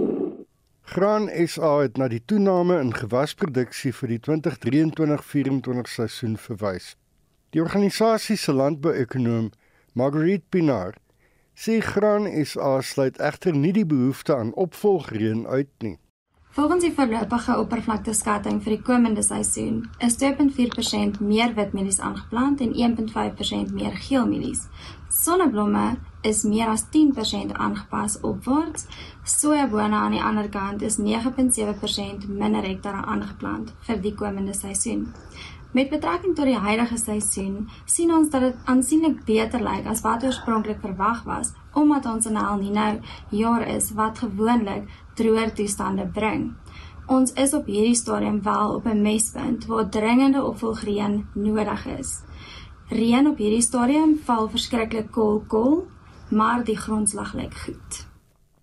Graan 0.82 1.30
SA 1.48 1.82
het 1.82 1.98
na 1.98 2.08
die 2.08 2.22
toename 2.26 2.80
in 2.82 2.94
gewasproduksie 2.94 3.94
vir 3.94 4.10
die 4.10 4.20
2023-24 4.28 5.90
seisoen 5.90 6.38
verwys. 6.38 6.96
Die 7.54 7.62
organisasie 7.62 8.38
se 8.38 8.54
landbouekonoom, 8.54 9.52
Marguerite 9.94 10.46
Pinar, 10.50 10.94
sê 11.56 11.80
Graan 11.82 12.30
SA 12.46 12.82
sluit 12.82 13.18
egter 13.18 13.54
nie 13.54 13.74
die 13.74 13.86
behoefte 13.86 14.36
aan 14.36 14.54
opvolgreën 14.54 15.48
uit 15.48 15.74
nie. 15.82 15.98
Volgens 16.60 16.84
die 16.84 16.94
voorlopige 16.94 17.54
oppervlakteskatting 17.56 18.58
vir 18.64 18.74
die 18.74 18.82
komende 18.84 19.22
seisoen 19.24 19.78
is 20.04 20.18
2.4% 20.20 21.22
meer 21.24 21.54
witmielies 21.56 22.02
aangeplant 22.04 22.60
en 22.66 22.74
1.5% 22.76 23.72
meer 23.78 23.96
geelmielies. 24.08 24.66
Sonneblomme 25.08 25.86
is 26.28 26.44
meer 26.44 26.68
as 26.68 26.84
10% 26.98 27.56
aangepas 27.56 28.18
opwaarts. 28.28 28.90
Sojabone 29.24 29.96
aan 30.02 30.18
die 30.18 30.26
ander 30.32 30.52
kant 30.52 30.84
is 30.84 31.00
9.7% 31.00 32.28
minder 32.28 32.68
hektare 32.68 33.06
aangeplant 33.08 33.72
vir 33.88 34.04
die 34.04 34.16
komende 34.24 34.58
seisoen. 34.58 35.08
Met 35.72 35.90
betrekking 35.94 36.36
tot 36.36 36.50
die 36.50 36.60
huidige 36.60 36.98
seisoen, 36.98 37.70
sien 37.86 38.12
ons 38.12 38.32
dat 38.34 38.42
dit 38.42 38.64
aansienlik 38.66 39.20
beter 39.28 39.62
lyk 39.64 39.88
as 39.88 40.02
wat 40.04 40.24
oorspronklik 40.28 40.84
verwag 40.84 41.24
was, 41.24 41.54
omdat 41.72 42.08
ons 42.10 42.26
in 42.26 42.40
El 42.42 42.58
Niño 42.60 42.96
jaar 43.32 43.68
is 43.70 43.94
wat 43.96 44.20
gewoonlik 44.26 44.90
droër 45.20 45.52
toestande 45.54 46.08
bring. 46.16 46.50
Ons 47.10 47.34
is 47.34 47.54
op 47.58 47.68
hierdie 47.68 47.98
stadium 47.98 48.42
wel 48.46 48.76
op 48.76 48.86
'n 48.86 49.02
mespunt 49.02 49.66
waar 49.66 49.90
dringende 49.90 50.44
opvolgreën 50.44 51.26
nodig 51.34 51.86
is. 51.86 52.22
Reën 52.90 53.28
op 53.28 53.38
hierdie 53.38 53.62
stadium 53.62 54.20
val 54.24 54.50
verskriklik 54.50 55.12
koel 55.12 55.44
koel, 55.48 55.88
maar 56.30 56.64
die 56.64 56.78
grondslag 56.78 57.34
lyk 57.34 57.54
goed. 57.54 58.08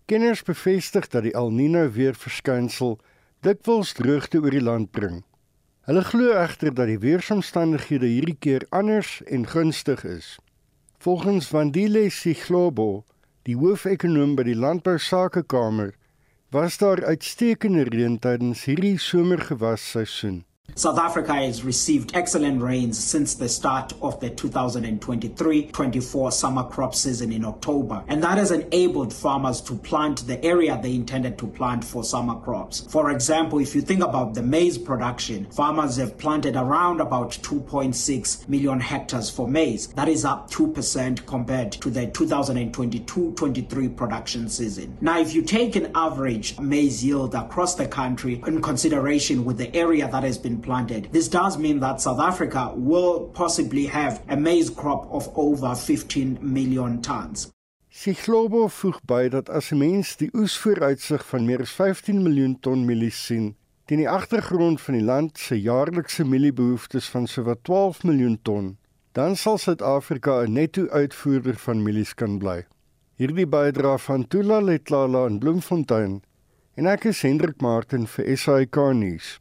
Kenners 0.07 0.43
bevestig 0.43 1.09
dat 1.09 1.23
die 1.23 1.33
El 1.33 1.51
Niño 1.51 1.91
weer 1.91 2.15
verskynsel 2.15 2.99
dikwels 3.41 3.93
droogte 3.93 4.39
oor 4.39 4.51
die 4.51 4.63
land 4.63 4.91
bring. 4.91 5.25
Hulle 5.87 6.03
glo 6.03 6.33
egter 6.35 6.75
dat 6.75 6.87
die 6.87 6.99
weeromstandighede 6.99 8.07
hierdie 8.07 8.37
keer 8.39 8.67
anders 8.71 9.23
en 9.27 9.47
gunstig 9.47 10.05
is. 10.05 10.39
Volgens 10.99 11.47
Vandile 11.47 12.11
Siglobo, 12.11 13.05
die 13.43 13.57
hoofekonoom 13.57 14.35
by 14.35 14.43
die 14.43 14.57
Landbousakekamer, 14.57 15.93
was 16.51 16.79
daar 16.79 17.05
uitstekende 17.05 17.83
reën 17.83 18.19
tydens 18.19 18.65
hierdie 18.65 18.99
somergewasseisoen. 18.99 20.45
South 20.75 20.99
Africa 20.99 21.33
has 21.33 21.65
received 21.65 22.15
excellent 22.15 22.61
rains 22.61 23.03
since 23.03 23.35
the 23.35 23.49
start 23.49 23.95
of 24.03 24.21
the 24.21 24.29
2023-24 24.29 26.31
summer 26.31 26.65
crop 26.65 26.95
season 26.95 27.33
in 27.33 27.47
October, 27.47 28.05
and 28.09 28.23
that 28.23 28.37
has 28.37 28.51
enabled 28.51 29.11
farmers 29.11 29.63
to 29.63 29.75
plant 29.75 30.27
the 30.27 30.45
area 30.45 30.79
they 30.83 30.95
intended 30.95 31.39
to 31.39 31.47
plant 31.47 31.83
for 31.83 32.05
summer 32.05 32.39
crops. 32.41 32.83
For 32.91 33.11
example, 33.11 33.59
if 33.59 33.75
you 33.75 33.81
think 33.81 34.03
about 34.03 34.35
the 34.35 34.43
maize 34.43 34.77
production, 34.77 35.47
farmers 35.47 35.97
have 35.97 36.19
planted 36.19 36.57
around 36.57 37.01
about 37.01 37.31
2.6 37.31 38.47
million 38.47 38.79
hectares 38.79 39.31
for 39.31 39.49
maize. 39.49 39.87
That 39.89 40.11
is 40.11 40.27
up 40.27 40.51
2% 40.51 41.25
compared 41.25 41.73
to 41.73 41.89
the 41.89 42.09
2022-23 42.09 43.97
production 43.97 44.51
season. 44.51 44.99
Now, 45.01 45.21
if 45.21 45.35
you 45.35 45.41
take 45.41 45.75
an 45.77 45.91
average 45.95 46.59
maize 46.59 47.03
yield 47.03 47.35
across 47.35 47.77
the 47.77 47.89
country 47.89 48.43
in 48.47 48.61
consideration 48.61 49.47
with 49.47 49.57
the 49.57 49.75
area 49.75 50.07
that 50.11 50.23
has 50.23 50.37
been 50.37 50.56
planted. 50.61 51.09
This 51.13 51.29
does 51.29 51.59
mean 51.59 51.81
that 51.81 52.01
South 52.01 52.21
Africa 52.21 52.73
will 52.75 53.31
possibly 53.35 53.87
have 53.87 54.23
a 54.29 54.37
maize 54.37 54.71
crop 54.71 55.07
of 55.11 55.29
over 55.35 55.75
15 55.75 56.39
million 56.41 57.01
tons. 57.03 57.49
Siglobo 57.97 58.67
voeg 58.69 59.01
by 59.09 59.29
dat 59.29 59.49
as 59.49 59.73
'n 59.73 59.79
mens 59.79 60.17
die 60.17 60.29
oesvooruitsig 60.33 61.27
van 61.27 61.47
meer 61.47 61.61
as 61.61 61.71
15 61.71 62.23
miljoen 62.23 62.61
ton 62.61 62.85
mielies 62.85 63.27
sien, 63.27 63.57
teen 63.87 63.99
die 63.99 64.11
agtergrond 64.11 64.81
van 64.81 64.95
die 64.95 65.05
land 65.05 65.39
se 65.39 65.61
jaarlikse 65.61 66.25
mieliebehoeftes 66.25 67.09
van 67.09 67.27
sowat 67.27 67.65
12 67.65 68.05
miljoen 68.05 68.39
ton, 68.43 68.77
dan 69.13 69.37
sal 69.37 69.59
Suid-Afrika 69.59 70.43
'n 70.43 70.53
netto-uitvoerder 70.53 71.57
van 71.57 71.83
mielies 71.83 72.15
kan 72.15 72.39
bly. 72.39 72.67
Hierdie 73.17 73.47
bydra 73.47 73.97
van 73.99 74.27
Tula 74.29 74.61
Letlala 74.61 75.27
in 75.27 75.39
Bloemfontein 75.39 76.23
en 76.75 76.87
ek 76.87 77.05
is 77.05 77.23
Hendrik 77.23 77.61
Martin 77.61 78.07
vir 78.07 78.37
SAK 78.37 78.77
nuus. 78.93 79.41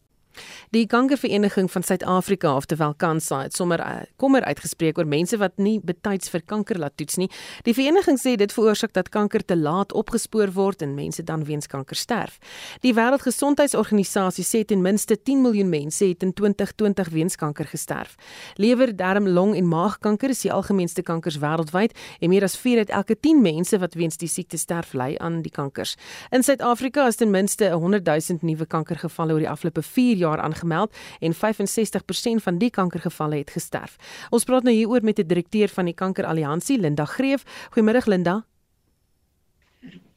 Die 0.75 0.87
Kankervereniging 0.87 1.71
van 1.71 1.83
Suid-Afrika, 1.83 2.55
oftewel 2.55 2.93
Kansa, 2.97 3.41
het 3.45 3.55
sommer 3.55 3.79
uh, 3.79 4.01
kommer 4.17 4.43
uitgespreek 4.43 4.97
oor 4.97 5.07
mense 5.07 5.37
wat 5.37 5.57
nie 5.57 5.79
betyds 5.79 6.29
vir 6.33 6.41
kanker 6.43 6.79
laat 6.81 6.97
toets 6.99 7.15
nie. 7.21 7.29
Die 7.63 7.73
vereniging 7.73 8.19
sê 8.19 8.35
dit 8.35 8.51
veroorsaak 8.51 8.91
dat 8.97 9.09
kanker 9.09 9.45
te 9.45 9.55
laat 9.55 9.93
opgespoor 9.95 10.51
word 10.55 10.83
en 10.83 10.95
mense 10.97 11.23
dan 11.23 11.45
weens 11.47 11.67
kanker 11.71 11.95
sterf. 11.95 12.39
Die 12.83 12.93
Wêreldgesondheidsorganisasie 12.97 14.43
sê 14.43 14.65
ten 14.67 14.83
minste 14.83 15.15
10 15.15 15.41
miljoen 15.45 15.69
mense 15.69 16.05
het 16.05 16.25
in 16.25 16.33
2020 16.33 17.09
weens 17.15 17.39
kanker 17.39 17.69
gesterf. 17.71 18.17
Lewer, 18.59 18.91
darm, 18.95 19.27
long 19.27 19.55
en 19.55 19.67
maagkanker 19.71 20.35
is 20.35 20.43
die 20.43 20.51
algemeenste 20.51 21.05
kankers 21.07 21.39
wêreldwyd 21.39 21.95
en 22.19 22.33
meer 22.33 22.43
as 22.43 22.57
4 22.59 22.83
uit 22.83 22.89
elke 22.89 23.15
10 23.15 23.41
mense 23.41 23.79
wat 23.79 23.95
weens 23.95 24.19
die 24.19 24.29
siekte 24.31 24.59
sterf 24.59 24.93
ly 24.93 25.15
aan 25.23 25.39
die 25.45 25.53
kankers. 25.53 25.95
In 26.35 26.43
Suid-Afrika 26.43 27.07
is 27.07 27.15
ten 27.15 27.31
minste 27.31 27.71
100 27.71 28.05
000 28.05 28.43
nuwe 28.43 28.65
kankergevalle 28.65 29.33
oor 29.33 29.43
die 29.45 29.49
afgelope 29.49 29.83
4 29.85 30.15
jaar 30.15 30.24
aangemeld 30.33 30.53
aangemeld 30.55 30.95
en 31.19 31.33
65% 31.33 32.43
van 32.43 32.57
die 32.57 32.69
kankergevalle 32.69 33.37
het 33.43 33.51
gesterf. 33.51 33.95
Ons 34.29 34.43
praat 34.43 34.63
nou 34.63 34.75
hieroor 34.75 35.03
met 35.03 35.15
die 35.15 35.25
direkteur 35.25 35.69
van 35.69 35.85
die 35.85 35.93
Kankeralliansie, 35.93 36.79
Linda 36.79 37.05
Greef. 37.05 37.43
Goeiemôre 37.73 38.05
Linda. 38.05 38.43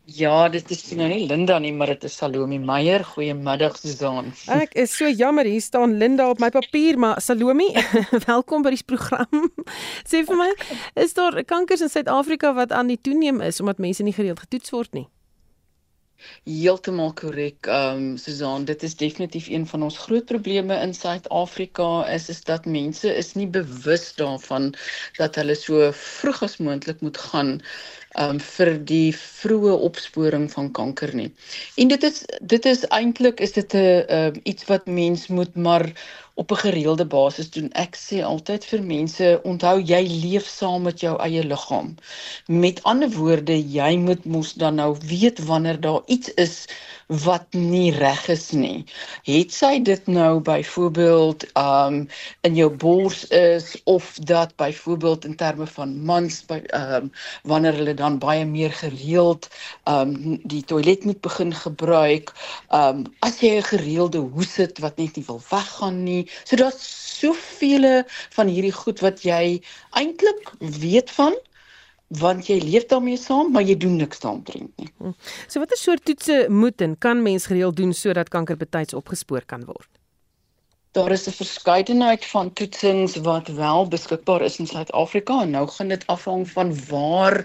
Ja, 0.08 0.48
dit 0.48 0.70
is 0.70 0.86
nou 0.96 1.08
nie 1.08 1.26
Linda 1.28 1.58
nie, 1.58 1.72
maar 1.72 1.86
dit 1.92 2.04
is 2.04 2.14
Salome 2.16 2.58
Meyer. 2.58 3.04
Goeiemiddag 3.04 3.76
Susan. 3.76 4.32
Ek 4.48 4.72
is 4.72 4.94
so 4.96 5.08
jammer 5.08 5.44
hier 5.44 5.60
staan 5.60 5.98
Linda 5.98 6.30
op 6.30 6.40
my 6.40 6.48
papier, 6.50 6.96
maar 6.98 7.20
Salome, 7.20 7.68
welkom 8.30 8.64
by 8.64 8.72
die 8.72 8.86
program. 8.88 9.50
Sê 10.08 10.24
vir 10.24 10.40
my, 10.40 10.48
is 10.96 11.12
daar 11.12 11.36
kankers 11.44 11.84
in 11.84 11.92
Suid-Afrika 11.92 12.54
wat 12.56 12.72
aan 12.72 12.88
die 12.88 13.00
toeneem 13.00 13.44
is 13.44 13.60
omdat 13.60 13.84
mense 13.84 14.02
nie 14.02 14.16
gereeld 14.16 14.40
getoets 14.46 14.72
word 14.72 14.96
nie? 14.96 15.08
Heeltemal 16.44 17.12
korrek. 17.18 17.66
Ehm 17.66 17.96
um, 17.96 18.16
Susan, 18.16 18.64
dit 18.64 18.82
is 18.82 18.96
definitief 18.96 19.48
een 19.48 19.66
van 19.66 19.82
ons 19.82 19.98
groot 19.98 20.24
probleme 20.24 20.78
in 20.86 20.94
Suid-Afrika 20.94 22.06
is 22.14 22.28
is 22.28 22.42
dat 22.44 22.66
mense 22.66 23.14
is 23.14 23.34
nie 23.34 23.46
bewus 23.46 24.14
daarvan 24.14 24.74
dat 25.18 25.34
hulle 25.40 25.54
so 25.54 25.92
vroeg 25.92 26.42
as 26.42 26.58
moontlik 26.58 27.00
moet 27.00 27.18
gaan 27.30 27.58
um 28.18 28.38
vir 28.40 28.70
die 28.88 29.12
vroeë 29.14 29.74
opsporing 29.88 30.46
van 30.52 30.70
kanker 30.72 31.14
nie. 31.14 31.28
En 31.76 31.92
dit 31.92 32.02
is 32.08 32.24
dit 32.40 32.66
is 32.66 32.86
eintlik 32.88 33.40
is 33.44 33.52
dit 33.52 33.74
'n 33.74 34.04
uh, 34.08 34.30
iets 34.42 34.64
wat 34.70 34.86
mens 34.86 35.26
moet 35.28 35.54
maar 35.56 35.86
op 36.38 36.50
'n 36.50 36.62
gereelde 36.64 37.06
basis 37.06 37.50
doen. 37.50 37.70
Ek 37.84 37.96
sê 37.96 38.22
altyd 38.22 38.64
vir 38.70 38.82
mense, 38.82 39.40
onthou 39.42 39.76
jy 39.92 40.02
leef 40.24 40.46
saam 40.46 40.82
met 40.82 41.00
jou 41.00 41.14
eie 41.26 41.42
liggaam. 41.44 41.94
Met 42.46 42.82
ander 42.82 43.10
woorde, 43.10 43.56
jy 43.78 43.96
moet 43.96 44.24
mos 44.24 44.54
dan 44.54 44.74
nou 44.74 44.96
weet 45.12 45.38
wanneer 45.50 45.80
daar 45.80 46.02
iets 46.06 46.34
is 46.34 46.66
wat 47.08 47.46
nie 47.50 47.92
reg 47.92 48.28
is 48.28 48.50
nie. 48.52 48.84
Het 49.24 49.52
sy 49.52 49.78
dit 49.80 50.06
nou 50.06 50.40
byvoorbeeld 50.44 51.46
um 51.56 52.02
in 52.44 52.54
jou 52.54 52.68
bors 52.70 53.24
is 53.32 53.72
of 53.84 54.12
dat 54.28 54.52
byvoorbeeld 54.56 55.24
in 55.24 55.36
terme 55.36 55.66
van 55.66 56.04
mans 56.04 56.42
by 56.46 56.60
um 56.76 57.10
wanneer 57.48 57.72
hulle 57.80 57.94
dan 57.94 58.18
baie 58.20 58.44
meer 58.44 58.72
gereeld 58.72 59.48
um 59.88 60.36
die 60.44 60.62
toilet 60.64 61.04
moet 61.04 61.20
begin 61.20 61.54
gebruik, 61.54 62.34
um 62.68 63.06
as 63.24 63.40
jy 63.40 63.56
'n 63.56 63.62
gereelde 63.72 64.18
hoes 64.18 64.56
het 64.56 64.78
wat 64.78 64.96
net 64.96 65.16
nie 65.16 65.24
wil 65.26 65.40
weggaan 65.50 66.02
nie. 66.04 66.27
So 66.44 66.56
daar's 66.56 66.80
soveel 67.18 68.04
van 68.36 68.46
hierdie 68.46 68.72
goed 68.72 69.00
wat 69.00 69.22
jy 69.26 69.60
eintlik 69.98 70.52
weet 70.58 71.10
van 71.10 71.36
want 72.08 72.46
jy 72.48 72.56
leef 72.62 72.86
daarmee 72.88 73.18
saam, 73.20 73.50
maar 73.52 73.66
jy 73.68 73.76
doen 73.76 73.98
niks 74.00 74.22
daaromtrent 74.22 74.72
nie. 74.80 74.88
Hm. 74.98 75.12
So 75.46 75.60
watter 75.60 75.76
soort 75.76 76.04
toetse 76.08 76.46
moet 76.48 76.80
en 76.80 76.96
kan 76.98 77.22
mens 77.22 77.46
gereeld 77.50 77.76
doen 77.76 77.92
sodat 77.92 78.32
kanker 78.32 78.56
betyds 78.56 78.96
opgespoor 78.96 79.44
kan 79.44 79.66
word? 79.68 79.88
Daar 80.96 81.12
is 81.12 81.28
'n 81.28 81.36
verskeidenheid 81.36 82.24
van 82.24 82.52
toetsings 82.52 83.16
wat 83.16 83.48
wel 83.48 83.88
beskikbaar 83.88 84.42
is 84.42 84.58
in 84.58 84.66
Suid-Afrika 84.66 85.42
en 85.42 85.50
nou 85.50 85.68
gaan 85.68 85.88
dit 85.88 86.06
afhang 86.06 86.48
van 86.48 86.72
waar 86.88 87.44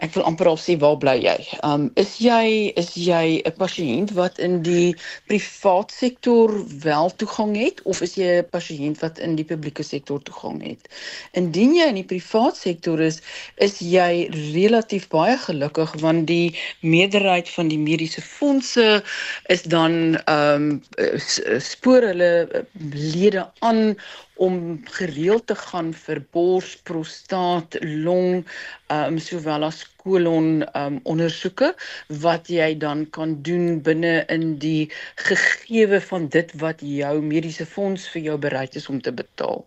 Ek 0.00 0.14
wil 0.16 0.24
amper 0.24 0.48
al 0.48 0.56
sê 0.56 0.76
waar 0.80 0.96
bly 1.00 1.16
jy? 1.20 1.36
Um 1.66 1.90
is 2.00 2.14
jy 2.24 2.72
is 2.80 2.94
jy 2.96 3.42
'n 3.44 3.52
pasiënt 3.58 4.14
wat 4.16 4.38
in 4.40 4.62
die 4.64 4.94
privaat 5.28 5.92
sektor 5.92 6.52
wel 6.84 7.12
toegang 7.20 7.52
het 7.56 7.82
of 7.84 8.00
is 8.06 8.16
jy 8.16 8.40
'n 8.40 8.48
pasiënt 8.48 9.00
wat 9.04 9.18
in 9.18 9.36
die 9.36 9.44
publieke 9.44 9.84
sektor 9.84 10.22
toegang 10.22 10.62
het? 10.64 10.88
Indien 11.36 11.74
jy 11.76 11.88
in 11.92 12.00
die 12.00 12.08
privaat 12.14 12.56
sektor 12.56 13.00
is, 13.00 13.20
is 13.56 13.78
jy 13.78 14.30
relatief 14.54 15.08
baie 15.12 15.36
gelukkig 15.36 15.92
want 16.00 16.26
die 16.26 16.56
meerderheid 16.80 17.48
van 17.48 17.68
die 17.68 17.78
mediese 17.78 18.22
fondse 18.22 19.02
is 19.48 19.62
dan 19.62 20.16
um 20.32 20.82
spoor 21.58 22.02
hulle 22.08 22.64
lede 22.88 23.44
aan 23.60 23.96
om 24.40 24.80
gereeld 24.98 25.46
te 25.50 25.56
gaan 25.62 25.90
vir 26.04 26.22
bors, 26.32 26.72
prostaat, 26.88 27.76
long, 27.82 28.40
ehm 28.88 29.16
um, 29.16 29.18
sowel 29.20 29.66
as 29.68 29.82
kolon 30.02 30.64
um, 30.76 30.98
ondersoeke 31.08 31.72
wat 32.22 32.50
jy 32.52 32.72
dan 32.80 33.04
kan 33.16 33.36
doen 33.46 33.80
binne 33.86 34.24
in 34.32 34.56
die 34.62 34.90
gegewe 35.22 36.00
van 36.00 36.28
dit 36.34 36.52
wat 36.62 36.82
jou 36.84 37.12
mediese 37.22 37.66
fonds 37.66 38.08
vir 38.14 38.22
jou 38.30 38.36
bereid 38.40 38.76
is 38.76 38.88
om 38.88 39.00
te 39.00 39.12
betaal. 39.12 39.64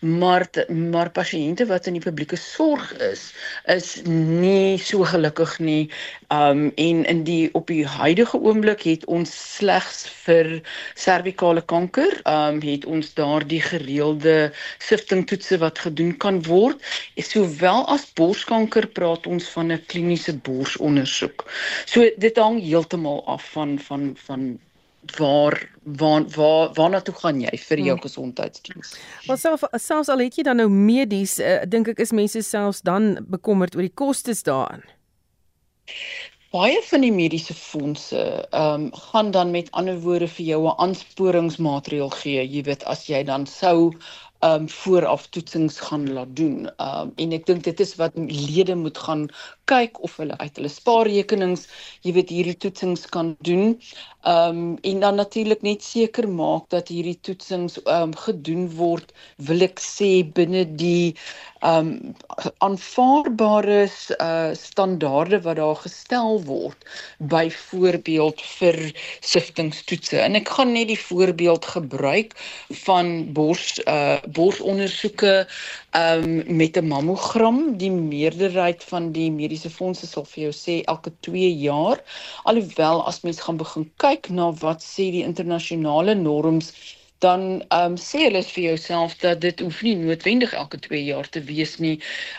Maar 0.00 0.48
maar 0.68 1.10
pasiënte 1.10 1.66
wat 1.68 1.86
in 1.86 1.98
die 1.98 2.04
publieke 2.04 2.36
sorg 2.36 2.92
is, 3.02 3.32
is 3.66 4.02
nie 4.06 4.78
so 4.78 5.04
gelukkig 5.08 5.58
nie. 5.58 5.90
Um, 6.32 6.68
en 6.76 7.04
in 7.08 7.24
die 7.24 7.48
op 7.56 7.70
die 7.72 7.86
huidige 7.86 8.38
oomblik 8.38 8.84
het 8.84 9.04
ons 9.08 9.32
slegs 9.56 10.04
vir 10.26 10.58
servikale 10.98 11.62
kanker, 11.64 12.20
um, 12.28 12.60
het 12.62 12.84
ons 12.84 13.14
daardie 13.16 13.62
gereeld 13.64 13.76
gereelde 13.88 14.52
siftingtoetse 14.78 15.58
wat 15.58 15.78
gedoen 15.78 16.16
kan 16.16 16.42
word. 16.46 16.82
Sowel 17.16 17.86
as 17.92 18.06
borskanker 18.14 18.86
praat 18.86 19.26
ons 19.26 19.48
van 19.54 19.67
'n 19.72 19.84
kliniese 19.86 20.36
borsondersoek. 20.36 21.44
So 21.86 22.10
dit 22.16 22.36
hang 22.36 22.60
heeltemal 22.60 23.24
af 23.26 23.50
van 23.52 23.78
van 23.78 24.16
van 24.26 24.58
waar 25.16 25.70
waar 25.82 26.24
waar 26.28 26.72
waarna 26.74 27.00
toe 27.00 27.14
gaan 27.14 27.40
jy 27.40 27.58
vir 27.58 27.78
jou 27.78 27.96
hmm. 27.96 28.02
gesondheidsdiens? 28.02 28.96
Maar 29.26 29.38
self 29.38 29.62
selfs 29.72 30.08
al 30.08 30.18
het 30.18 30.36
jy 30.36 30.42
dan 30.42 30.56
nou 30.56 30.68
medies, 30.68 31.38
uh, 31.38 31.62
dink 31.68 31.88
ek 31.88 31.98
is 32.04 32.12
mense 32.12 32.42
selfs 32.42 32.82
dan 32.82 33.18
bekommerd 33.28 33.76
oor 33.76 33.86
die 33.86 33.94
kostes 33.94 34.42
daaraan. 34.42 34.84
Baie 36.52 36.80
van 36.88 37.04
die 37.04 37.12
mediese 37.12 37.54
fondse 37.54 38.20
ehm 38.50 38.88
um, 38.88 38.92
gaan 39.10 39.30
dan 39.30 39.50
met 39.50 39.70
ander 39.70 39.98
woorde 40.00 40.28
vir 40.28 40.44
jou 40.44 40.62
'n 40.66 40.78
aansporingsmaatreël 40.84 42.10
gee. 42.20 42.44
Jy 42.44 42.62
weet 42.62 42.84
as 42.84 43.06
jy 43.06 43.22
dan 43.24 43.46
sou 43.46 43.92
ehm 44.40 44.62
um, 44.62 44.68
vooraf 44.68 45.26
toetsings 45.26 45.80
gaan 45.80 46.12
laat 46.12 46.36
doen. 46.36 46.70
Ehm 46.76 47.00
um, 47.00 47.12
en 47.16 47.32
ek 47.32 47.46
dink 47.46 47.64
dit 47.64 47.80
is 47.80 47.94
wat 48.00 48.12
lede 48.16 48.74
moet 48.74 48.98
gaan 48.98 49.28
kyk 49.70 50.00
of 50.06 50.16
hulle 50.20 50.36
uit 50.40 50.60
hulle 50.60 50.70
spaarrekenings, 50.72 51.66
jy 52.06 52.14
weet 52.16 52.32
hierdie 52.34 52.56
toetsings 52.64 53.06
kan 53.14 53.34
doen. 53.48 53.76
Ehm 54.28 54.62
um, 54.62 54.78
en 54.82 55.00
dan 55.04 55.20
natuurlik 55.20 55.62
net 55.62 55.84
seker 55.84 56.28
maak 56.28 56.68
dat 56.74 56.90
hierdie 56.92 57.18
toetsings 57.28 57.78
ehm 57.84 58.10
um, 58.10 58.16
gedoen 58.26 58.66
word, 58.80 59.12
wil 59.48 59.62
ek 59.68 59.80
sê 59.82 60.10
binne 60.40 60.64
die 60.80 61.14
um 61.60 62.14
aanvaarbare 62.58 63.88
uh 64.20 64.50
standaarde 64.54 65.40
wat 65.42 65.56
daar 65.56 65.76
gestel 65.76 66.42
word 66.44 66.84
byvoorbeeld 67.18 68.40
vir 68.40 68.78
siftingstoetse 69.20 70.20
en 70.20 70.38
ek 70.38 70.48
gaan 70.54 70.72
net 70.72 70.88
die 70.92 71.00
voorbeeld 71.00 71.64
gebruik 71.64 72.36
van 72.84 73.32
bors 73.34 73.80
uh 73.86 74.22
borsondersoeke 74.38 75.34
um 75.96 76.56
met 76.56 76.76
'n 76.76 76.86
mammogram 76.86 77.76
die 77.78 77.90
meerderheid 77.90 78.84
van 78.84 79.12
die 79.12 79.30
mediese 79.32 79.70
fondse 79.70 80.06
sal 80.06 80.24
vir 80.24 80.42
jou 80.42 80.52
sê 80.52 80.84
elke 80.84 81.12
2 81.20 81.52
jaar. 81.56 82.02
Alhoewel 82.44 83.04
as 83.06 83.20
mens 83.22 83.40
gaan 83.40 83.56
begin 83.56 83.90
kyk 83.96 84.28
na 84.28 84.52
wat 84.52 84.82
sê 84.82 85.10
die 85.10 85.24
internasionale 85.24 86.14
norms 86.14 86.72
dan 87.18 87.64
ehm 87.68 87.92
um, 87.92 87.96
sê 87.98 88.20
hulle 88.28 88.42
vir 88.46 88.62
jouself 88.62 89.16
dat 89.18 89.40
dit 89.42 89.60
hoef 89.60 89.80
nie 89.82 89.96
noodwendig 89.98 90.52
elke 90.54 90.78
2 90.78 91.00
jaar 91.04 91.28
te 91.28 91.40
wees 91.42 91.76
nie. 91.82 91.96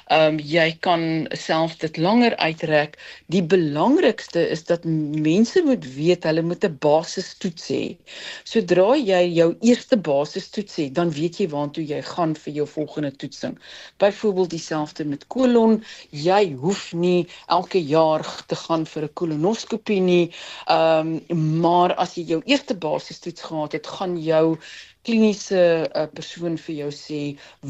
Ehm 0.08 0.38
um, 0.38 0.38
jy 0.40 0.68
kan 0.86 1.28
self 1.36 1.76
dit 1.82 1.98
langer 1.98 2.36
uitrek. 2.40 2.96
Die 3.28 3.44
belangrikste 3.44 4.46
is 4.56 4.64
dat 4.70 4.86
mense 4.86 5.64
moet 5.66 5.84
weet 5.96 6.24
hulle 6.24 6.44
moet 6.48 6.64
'n 6.64 6.78
basistoets 6.80 7.68
hê. 7.74 7.98
Sodra 8.44 8.96
jy 8.96 9.24
jou 9.40 9.50
eerste 9.60 9.98
basistoets 9.98 10.76
het, 10.76 10.94
dan 10.96 11.12
weet 11.12 11.40
jy 11.40 11.50
waartoe 11.52 11.84
jy 11.84 12.02
gaan 12.02 12.36
vir 12.36 12.54
jou 12.54 12.68
volgende 12.68 13.12
toetsing. 13.12 13.60
Byvoorbeeld 13.98 14.50
dieselfde 14.50 15.06
met 15.06 15.28
kolon, 15.28 15.84
jy 16.12 16.54
hoef 16.54 16.94
nie 16.94 17.28
elke 17.48 17.84
jaar 17.84 18.24
te 18.48 18.56
gaan 18.56 18.86
vir 18.86 19.04
'n 19.04 19.14
kolonoskopie 19.14 20.02
nie. 20.02 20.32
Ehm 20.68 21.20
um, 21.30 21.60
maar 21.60 21.94
as 21.96 22.16
jy 22.16 22.24
jou 22.24 22.42
eerste 22.46 22.76
basistoets 22.76 23.42
gehad 23.42 23.72
het, 23.72 23.88
gaan 23.88 24.16
jou 24.24 24.58
kliniese 25.07 25.61
uh, 25.88 26.05
persoon 26.13 26.57
vir 26.59 26.76
jou 26.84 26.89
sê 26.93 27.22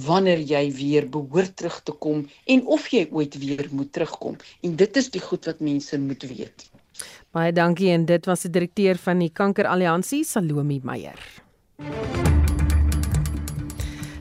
wanneer 0.07 0.41
jy 0.41 0.63
weer 0.75 1.07
behoort 1.11 1.55
terug 1.59 1.79
te 1.85 1.95
kom 2.05 2.25
en 2.45 2.65
of 2.65 2.87
jy 2.93 3.05
ooit 3.11 3.37
weer 3.41 3.69
moet 3.71 3.91
terugkom. 3.93 4.39
En 4.65 4.75
dit 4.75 4.97
is 4.97 5.11
die 5.13 5.23
goed 5.23 5.45
wat 5.49 5.61
mense 5.63 5.99
moet 5.99 6.25
weet. 6.29 6.69
Baie 7.31 7.53
dankie 7.53 7.91
en 7.93 8.07
dit 8.09 8.25
was 8.25 8.47
die 8.47 8.51
direkteur 8.51 8.97
van 8.97 9.21
die 9.21 9.29
Kankeralliansie, 9.29 10.23
Salome 10.25 10.79
Meyer. 10.83 11.21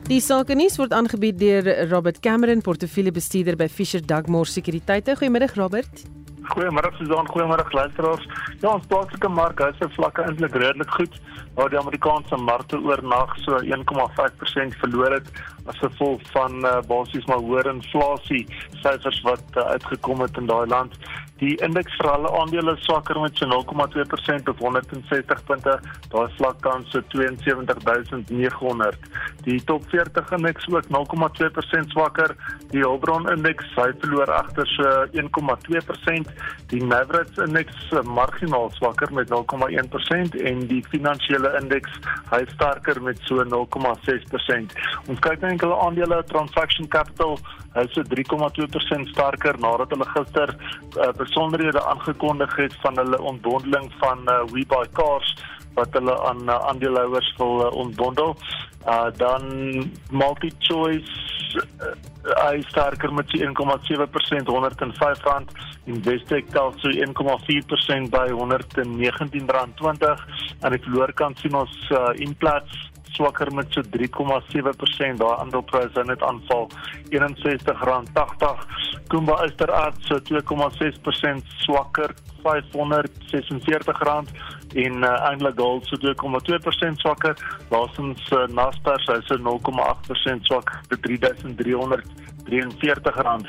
Die 0.09 0.21
sakenuus 0.25 0.79
word 0.81 0.93
aangebied 0.97 1.37
deur 1.37 1.67
Robert 1.91 2.21
Cameron, 2.25 2.63
portefeuljebestuurder 2.65 3.57
by 3.59 3.67
Fisher 3.69 4.01
Dugmore 4.01 4.49
Sekuriteite. 4.49 5.13
Goeiemiddag 5.19 5.53
Robert. 5.57 6.18
Goeiemôre 6.47 6.91
Susan, 6.97 7.27
goeiemôre 7.27 7.65
luisteraars. 7.73 8.25
Ja, 8.61 8.71
ons 8.71 8.87
plaaslike 8.87 9.29
mark 9.29 9.59
het 9.59 9.75
sy 9.79 9.89
vlakke 9.97 10.23
eintlik 10.23 10.55
redelik 10.55 10.91
goed, 10.95 11.19
waar 11.57 11.69
die 11.69 11.79
Amerikaanse 11.79 12.37
markte 12.39 12.79
oornag 12.79 13.35
so 13.43 13.59
1,5% 13.59 14.79
verloor 14.81 15.17
het 15.19 15.27
as 15.69 15.77
gevolg 15.83 16.21
van 16.33 16.65
uh, 16.65 16.79
basies 16.89 17.25
maar 17.29 17.43
hoër 17.45 17.73
inflasie 17.75 18.45
syfers 18.81 19.21
wat 19.27 19.57
uh, 19.57 19.61
uitgekom 19.75 20.25
het 20.25 20.37
in 20.41 20.49
daai 20.49 20.67
land. 20.67 20.97
Die 21.39 21.55
indeks 21.63 21.95
vir 21.95 22.09
alle 22.11 22.29
aandele 22.35 22.73
swakker 22.83 23.15
met 23.21 23.37
so 23.39 23.47
0,2% 23.47 24.49
op 24.51 24.59
160 24.59 25.43
punte. 25.47 25.73
Daar 26.11 26.31
vlak 26.35 26.57
tans 26.65 26.91
so 26.91 26.99
72900. 27.07 28.97
Die 29.45 29.63
top 29.63 29.83
40 29.93 30.31
indeks 30.35 30.67
ook 30.67 30.83
0,2% 30.91 31.93
swakker. 31.95 32.35
Die 32.73 32.83
Hulbron 32.83 33.29
indeks 33.31 33.65
hy 33.77 33.91
verloor 34.01 34.31
agter 34.35 34.67
so 34.75 34.83
1,2%. 35.15 36.27
Die 36.73 36.83
Mavericks 36.83 37.37
indeks 37.45 37.87
marginaal 38.03 38.69
swakker 38.75 39.13
met 39.13 39.31
0,1% 39.31 40.35
en 40.51 40.67
die 40.67 40.83
finansiële 40.91 41.55
indeks 41.61 41.91
hy 42.33 42.43
sterker 42.55 42.99
met 43.03 43.19
so 43.31 43.35
0,6%. 43.47 44.75
Ons 45.07 45.19
kyk 45.23 45.39
na 45.39 45.55
enkele 45.59 45.75
aandele 45.75 46.23
Transaction 46.23 46.87
Capital 46.87 47.39
is 47.75 47.91
so 47.93 48.01
3,2% 48.01 49.11
sterker 49.11 49.59
nadat 49.59 49.91
hulle 49.91 50.07
gister 50.15 50.55
uh, 50.55 51.11
besonderhede 51.19 51.81
aangekondig 51.83 52.55
het 52.55 52.75
van 52.83 52.95
hulle 52.97 53.19
ontbondeling 53.21 53.91
van 53.99 54.23
uh, 54.31 54.43
WeBuyCars 54.53 55.35
wat 55.75 55.91
hulle 55.93 56.15
aan 56.29 56.43
uh, 56.47 56.55
aandeelhouers 56.71 57.33
wil 57.37 57.65
uh, 57.65 57.71
ontbondel. 57.71 58.35
Uh 58.87 59.11
dan 59.17 59.43
MultiChoice 60.11 61.11
uh, 61.59 61.91
hy 62.47 62.61
sterker 62.69 63.11
met 63.13 63.35
1,7% 63.35 64.47
105 64.47 65.23
rand 65.27 65.51
Investec 65.85 66.47
tel 66.55 66.71
so 66.79 66.89
1,4% 66.89 68.09
by 68.15 68.29
119 68.31 69.51
rand 69.51 69.75
20 69.77 70.25
aan 70.59 70.71
die 70.71 70.83
verloorkant 70.87 71.43
sien 71.43 71.59
ons 71.59 71.75
uh, 71.91 72.07
Implats 72.15 72.87
swakker 73.15 73.53
met 73.53 73.73
so 73.73 73.81
3,7%. 73.81 75.17
Daai 75.21 75.35
aandeleprys 75.37 75.93
het 75.93 76.05
net 76.07 76.23
aanval 76.23 76.69
R61.80. 77.09 78.65
Kumba 79.07 79.43
Isteraard 79.45 79.97
so 80.07 80.19
2,6% 80.31 81.53
swakker 81.65 82.13
R546 82.39 84.33
en 84.75 85.03
uh, 85.03 85.29
Anglo 85.29 85.51
Gold 85.55 85.85
so 85.85 85.97
2,2% 85.97 87.03
swakker. 87.03 87.35
Laasens 87.69 88.31
uh, 88.31 88.47
Naspers 88.47 89.07
hy 89.09 89.19
so 89.27 89.37
0,8% 89.37 90.49
swak 90.49 90.73
te 90.89 90.99
3300 90.99 92.03
R43. 92.49 93.45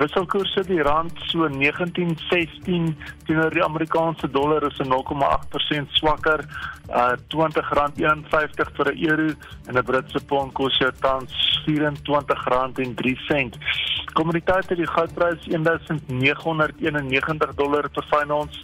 Wisselkoerse 0.00 0.64
die 0.64 0.82
rand 0.82 1.12
so 1.28 1.48
19.16 1.48 2.94
teenoor 3.28 3.52
die 3.52 3.64
Amerikaanse 3.64 4.30
dollar 4.32 4.64
is 4.64 4.80
'n 4.80 4.88
0,8% 4.88 5.92
swakker. 6.00 6.40
Uh 6.88 7.16
R20.51 7.30 8.70
vir 8.76 8.92
'n 8.92 8.98
euro 9.10 9.28
en 9.68 9.76
'n 9.76 9.84
Britse 9.84 10.20
pond 10.26 10.52
kos 10.52 10.78
jou 10.78 10.92
tans 11.00 11.32
R24.03. 11.66 13.50
Kommoditeit 14.12 14.68
het 14.68 14.78
die 14.78 14.86
goudprys 14.86 15.46
1991 15.46 17.54
dollar 17.54 17.90
per 17.90 18.04
fyn 18.20 18.36
ons 18.36 18.60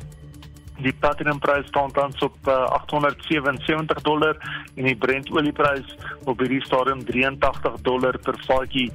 Die 0.84 0.92
platinumprys 0.92 1.70
staan 1.70 1.92
tans 1.96 2.20
op 2.20 2.36
uh, 2.48 2.68
877 2.76 4.02
dollar 4.04 4.36
en 4.74 4.84
die 4.84 4.96
Brent 4.96 5.30
olieprys 5.32 5.94
op 6.28 6.42
hierdie 6.42 6.60
stadium 6.66 7.00
83 7.08 7.78
dollar 7.86 8.18
per 8.26 8.36
vatjie. 8.44 8.90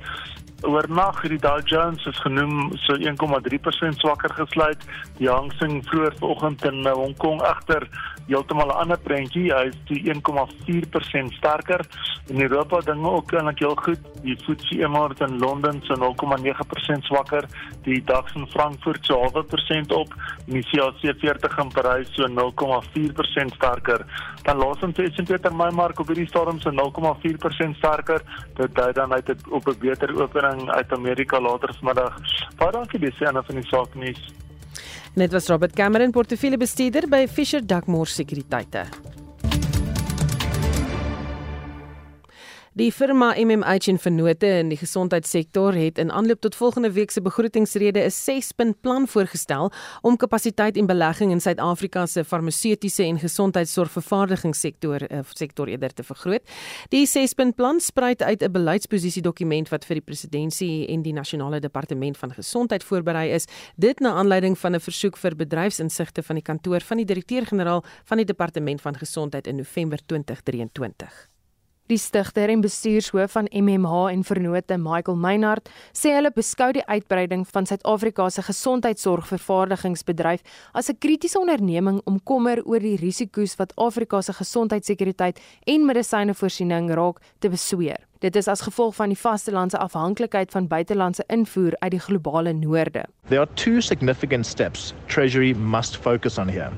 Oornag 0.61 1.21
het 1.21 1.31
die 1.33 1.39
Dow 1.41 1.59
Jones 1.65 2.05
is 2.05 2.19
genoem 2.21 2.69
so 2.85 2.93
1,3% 2.93 3.97
swakker 4.03 4.33
gesluit. 4.37 4.83
Die 5.17 5.29
Hang 5.29 5.49
Seng 5.57 5.81
vroeër 5.89 6.13
vanoggend 6.19 6.65
in 6.69 6.85
uh, 6.85 6.93
Hong 6.93 7.15
Kong 7.17 7.41
egter 7.41 7.87
heeltemal 8.27 8.69
'n 8.69 8.79
ander 8.83 8.99
prentjie. 8.99 9.49
Hy 9.53 9.71
is 9.71 9.77
die 9.89 10.01
1,4% 10.13 11.33
sterker. 11.37 11.81
In 12.27 12.41
Europa 12.41 12.79
dinge 12.79 13.09
ook 13.09 13.33
eintlik 13.33 13.59
heel 13.59 13.75
goed. 13.75 13.99
Die 14.23 14.35
FTSE 14.37 14.85
100 14.85 15.21
in 15.25 15.39
Londen 15.39 15.81
so 15.83 15.95
0,9% 15.95 17.09
swakker. 17.09 17.45
Die 17.83 18.03
DAX 18.03 18.33
in 18.35 18.47
Frankfurt 18.47 19.05
so 19.05 19.17
0,5% 19.17 19.91
op 19.97 20.13
die 20.45 20.63
CAC 20.71 21.15
40 21.19 21.57
in 21.57 21.71
Parys 21.73 22.13
so 22.13 22.27
0,4% 22.27 23.55
sterker. 23.55 24.05
Dan 24.43 24.57
laasens 24.57 24.97
sê 24.97 25.07
Sint-Peter 25.13 25.53
Meymark 25.53 25.99
op 25.99 26.07
hierdie 26.07 26.27
stadium 26.27 26.59
so 26.59 26.71
0,4% 26.71 27.77
sterker. 27.77 28.21
Dit 28.57 28.75
dui 28.75 28.91
dan 28.93 29.13
uit 29.13 29.29
op 29.49 29.67
'n 29.67 29.79
beter 29.79 30.09
opening 30.21 30.69
uit 30.69 30.93
Amerika 30.93 31.39
later 31.39 31.73
vanmiddag. 31.79 32.15
Baie 32.57 32.71
dankie 32.71 32.99
dis 32.99 33.21
aan 33.21 33.43
van 33.43 33.55
die 33.55 33.67
saak 33.67 33.95
nuus. 33.95 34.33
Net 35.13 35.31
was 35.31 35.47
Robert 35.47 35.73
Cameron 35.75 36.11
portefeuljebestuurder 36.11 37.07
by 37.09 37.27
Fisher 37.27 37.61
Dugmore 37.67 38.05
Sekuriteite. 38.05 38.85
Die 42.81 42.89
firma 42.91 43.35
MMH 43.37 43.91
en 43.91 43.99
Vennote 44.01 44.47
in 44.57 44.71
die 44.71 44.77
gesondheidssektor 44.79 45.75
het 45.77 45.99
in 46.01 46.09
aanloop 46.11 46.39
tot 46.41 46.55
volgende 46.57 46.89
week 46.91 47.11
se 47.11 47.21
begrotingsrede 47.21 47.99
'n 47.99 48.09
6-punt 48.09 48.81
plan 48.81 49.07
voorgestel 49.07 49.71
om 50.01 50.17
kapasiteit 50.17 50.77
en 50.77 50.85
belegging 50.85 51.31
in 51.31 51.41
Suid-Afrika 51.41 52.05
se 52.05 52.23
farmaseutiese 52.23 53.03
en 53.03 53.19
gesondheidsorgvervaardigingssektor 53.19 54.95
of 55.03 55.09
eh, 55.09 55.19
sektor 55.33 55.67
eerder 55.67 55.93
te 55.93 56.03
vergroot. 56.03 56.41
Die 56.89 57.07
6-punt 57.07 57.55
plan 57.55 57.79
spruit 57.79 58.23
uit 58.23 58.41
'n 58.43 58.51
beleidsposisiedokument 58.51 59.69
wat 59.69 59.85
vir 59.85 59.95
die 59.95 60.03
presidentskap 60.03 60.89
en 60.89 61.01
die 61.01 61.13
nasionale 61.13 61.59
departement 61.59 62.17
van 62.17 62.33
gesondheid 62.33 62.83
voorberei 62.83 63.29
is, 63.29 63.45
dit 63.75 63.99
na 63.99 64.09
aanleiding 64.09 64.57
van 64.57 64.75
'n 64.75 64.79
versoek 64.79 65.17
vir 65.17 65.35
bedryfsinsigte 65.35 66.23
van 66.23 66.35
die 66.35 66.43
kantoor 66.43 66.81
van 66.81 66.97
die 66.97 67.05
direkteur-generaal 67.05 67.83
van 68.05 68.17
die 68.17 68.25
departement 68.25 68.81
van 68.81 68.95
gesondheid 68.95 69.47
in 69.47 69.55
November 69.55 69.99
2023. 70.05 71.30
Die 71.91 71.99
stigter 71.99 72.47
en 72.47 72.61
bestuurshoof 72.63 73.33
van 73.35 73.49
MMH 73.51 74.05
en 74.13 74.21
Vernote, 74.23 74.77
Michael 74.79 75.17
Meinhardt, 75.19 75.67
sê 75.91 76.13
hulle 76.15 76.29
beskou 76.31 76.69
die 76.71 76.85
uitbreiding 76.87 77.43
van 77.49 77.65
Suid-Afrika 77.67 78.29
se 78.31 78.45
gesondheidsorgvervaardigingsbedryf 78.47 80.45
as 80.71 80.87
'n 80.89 80.99
kritiese 81.03 81.39
onderneming 81.39 81.99
om 82.05 82.23
kommer 82.23 82.63
oor 82.63 82.79
die 82.79 82.95
risiko's 82.95 83.57
wat 83.59 83.75
Afrika 83.75 84.21
se 84.21 84.33
gesondheidssekuriteit 84.33 85.39
en 85.67 85.85
medisynevoorsiening 85.85 86.89
raak 86.95 87.19
te 87.39 87.49
besweer. 87.49 88.10
Dit 88.21 88.35
is 88.35 88.47
as 88.47 88.61
gevolg 88.61 88.95
van 88.95 89.09
die 89.09 89.17
vastelandse 89.17 89.77
afhanklikheid 89.81 90.51
van 90.51 90.67
buitelandse 90.67 91.23
invoer 91.27 91.73
uit 91.79 91.91
die 91.91 91.99
globale 91.99 92.53
noorde. 92.53 93.05
There 93.27 93.39
are 93.41 93.49
two 93.53 93.81
significant 93.81 94.45
steps 94.45 94.93
Treasury 95.07 95.53
must 95.53 95.97
focus 95.97 96.37
on 96.37 96.47
here. 96.47 96.69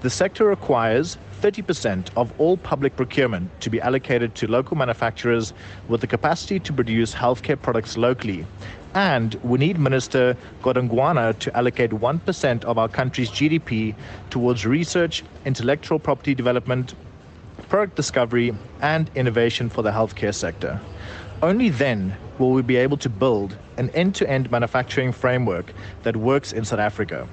The 0.00 0.08
sector 0.08 0.48
requires 0.48 1.16
30% 1.42 2.12
of 2.14 2.30
all 2.38 2.56
public 2.56 2.94
procurement 2.94 3.50
to 3.60 3.70
be 3.70 3.80
allocated 3.82 4.34
to 4.34 4.46
local 4.46 4.76
manufacturers 4.76 5.52
with 5.88 6.00
the 6.00 6.06
capacity 6.06 6.60
to 6.60 6.72
produce 6.72 7.12
healthcare 7.14 7.60
products 7.60 7.96
locally. 7.96 8.46
And 8.94 9.34
we 9.42 9.58
need 9.58 9.78
Minister 9.80 10.36
Godongwana 10.62 11.36
to 11.38 11.56
allocate 11.56 11.90
1% 11.90 12.64
of 12.64 12.78
our 12.78 12.88
country's 12.88 13.30
GDP 13.30 13.96
towards 14.30 14.64
research, 14.64 15.24
intellectual 15.44 15.98
property 15.98 16.36
development, 16.36 16.94
product 17.68 17.96
discovery, 17.96 18.54
and 18.80 19.10
innovation 19.14 19.68
for 19.68 19.82
the 19.82 19.90
healthcare 19.90 20.34
sector. 20.34 20.80
Only 21.42 21.68
then 21.68 22.16
will 22.38 22.52
we 22.52 22.62
be 22.62 22.76
able 22.76 22.96
to 22.98 23.08
build 23.08 23.56
an 23.76 23.90
end 23.90 24.14
to 24.16 24.30
end 24.30 24.50
manufacturing 24.50 25.12
framework 25.12 25.72
that 26.02 26.16
works 26.16 26.52
in 26.52 26.64
South 26.64 26.78
Africa. 26.78 27.28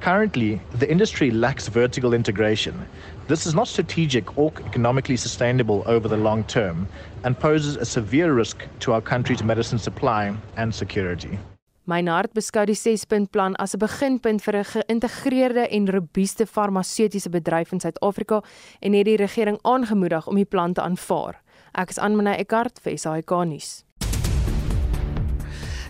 Currently, 0.00 0.60
the 0.74 0.90
industry 0.90 1.30
lacks 1.30 1.68
vertical 1.68 2.12
integration. 2.12 2.86
This 3.28 3.46
is 3.46 3.54
not 3.54 3.66
strategic 3.66 4.36
or 4.36 4.52
economically 4.66 5.16
sustainable 5.16 5.82
over 5.86 6.06
the 6.06 6.16
long 6.16 6.44
term 6.44 6.88
and 7.24 7.38
poses 7.38 7.76
a 7.76 7.84
severe 7.84 8.32
risk 8.32 8.66
to 8.80 8.92
our 8.92 9.00
country's 9.00 9.42
medicine 9.42 9.78
supply 9.78 10.36
and 10.56 10.74
security. 10.74 11.38
Meinhard 11.86 12.32
beskou 12.34 12.64
die 12.66 12.74
6-punt 12.74 13.30
plan 13.30 13.54
as 13.62 13.74
'n 13.74 13.78
beginpunt 13.78 14.42
vir 14.42 14.56
'n 14.56 14.64
geïntegreerde 14.64 15.68
en 15.70 15.86
robuuste 15.86 16.46
farmaseutiese 16.46 17.30
bedryf 17.30 17.72
in 17.72 17.80
Suid-Afrika 17.80 18.42
en 18.80 18.92
het 18.92 19.04
die 19.04 19.16
regering 19.16 19.58
aangemoedig 19.62 20.26
om 20.26 20.34
die 20.34 20.44
plan 20.44 20.72
te 20.72 20.82
aanvaar. 20.82 21.40
Ek 21.74 21.90
is 21.90 21.98
Anmane 21.98 22.36
Eckart 22.36 22.80
vir 22.82 22.98
SAK 22.98 23.30
nuus. 23.44 23.84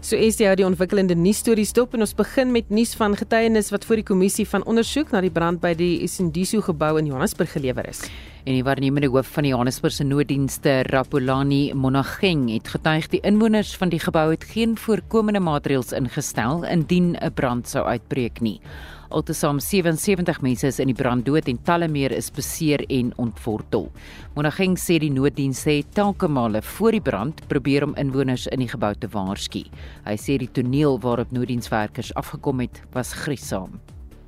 So 0.06 0.14
is 0.14 0.36
die 0.38 0.46
ontwikkelende 0.62 1.16
nuusstories 1.18 1.72
dop 1.74 1.96
en 1.96 2.04
ons 2.04 2.12
begin 2.14 2.52
met 2.54 2.68
nuus 2.70 2.92
van 2.94 3.16
getuienis 3.18 3.72
wat 3.74 3.82
voor 3.88 3.98
die 3.98 4.04
kommissie 4.06 4.44
van 4.46 4.62
ondersoek 4.70 5.10
na 5.10 5.18
die 5.24 5.32
brand 5.34 5.58
by 5.58 5.72
die 5.74 6.04
Isindiso 6.04 6.60
gebou 6.62 6.92
in 7.00 7.08
Johannesburg 7.10 7.50
gelewer 7.56 7.88
is. 7.90 8.04
En 8.46 8.54
die 8.54 8.62
waarnemende 8.62 9.10
hoof 9.10 9.32
van 9.34 9.48
die 9.48 9.50
Johannesburg 9.50 9.96
se 9.96 10.06
nooddienste, 10.06 10.84
Rapolani 10.92 11.72
Monageng, 11.74 12.44
het 12.54 12.70
getuig 12.76 13.10
die 13.16 13.22
inwoners 13.26 13.74
van 13.74 13.90
die 13.90 13.98
gebou 13.98 14.28
het 14.30 14.46
geen 14.46 14.78
voorkomende 14.78 15.42
maatreëls 15.42 15.90
ingestel 15.98 16.62
indien 16.62 17.16
'n 17.18 17.34
brand 17.34 17.66
sou 17.66 17.82
uitbreek 17.82 18.38
nie. 18.40 18.60
Altesaam 19.08 19.60
77 19.60 20.40
mense 20.42 20.66
is 20.66 20.80
in 20.82 20.90
die 20.90 20.96
brand 20.98 21.22
dood 21.26 21.46
en 21.46 21.58
talle 21.62 21.86
meer 21.86 22.10
is 22.10 22.30
beseer 22.34 22.82
en 22.90 23.12
ontwortel. 23.22 23.86
Monageng 24.34 24.74
sê 24.80 24.96
die 24.98 25.12
nooddienste 25.14 25.76
het 25.76 25.92
telke 25.94 26.26
male 26.26 26.62
voor 26.74 26.96
die 26.96 27.02
brand 27.04 27.44
probeer 27.46 27.86
om 27.86 27.94
inwoners 28.00 28.48
in 28.50 28.64
die 28.64 28.70
gebou 28.72 28.90
te 28.98 29.06
waarsku. 29.12 29.62
Hy 30.08 30.16
sê 30.18 30.40
die 30.42 30.50
toneel 30.50 30.98
waarop 31.04 31.30
nooddienswerkers 31.30 32.10
afgekom 32.18 32.64
het, 32.64 32.82
was 32.96 33.14
gruisam. 33.14 33.78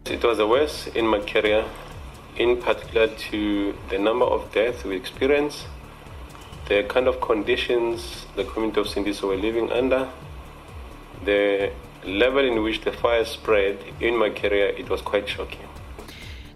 It 0.06 0.22
was 0.22 0.38
a 0.38 0.46
worse 0.46 0.90
in 0.94 1.10
Makeria 1.10 1.64
in 2.38 2.56
particular 2.62 3.08
to 3.30 3.74
the 3.90 3.98
number 3.98 4.24
of 4.24 4.46
deaths 4.54 4.84
we 4.84 4.94
experienced, 4.94 5.66
the 6.68 6.84
kind 6.88 7.08
of 7.08 7.20
conditions 7.20 8.26
the 8.36 8.44
community 8.44 8.80
of 8.80 8.86
Sindiso 8.86 9.26
were 9.26 9.36
living 9.36 9.72
under, 9.72 10.08
the 11.24 11.72
level 12.04 12.44
in 12.44 12.62
which 12.62 12.82
the 12.82 12.92
fire 12.92 13.24
spread 13.24 13.78
in 14.00 14.16
my 14.16 14.30
career, 14.30 14.68
it 14.68 14.88
was 14.88 15.02
quite 15.02 15.28
shocking. 15.28 15.68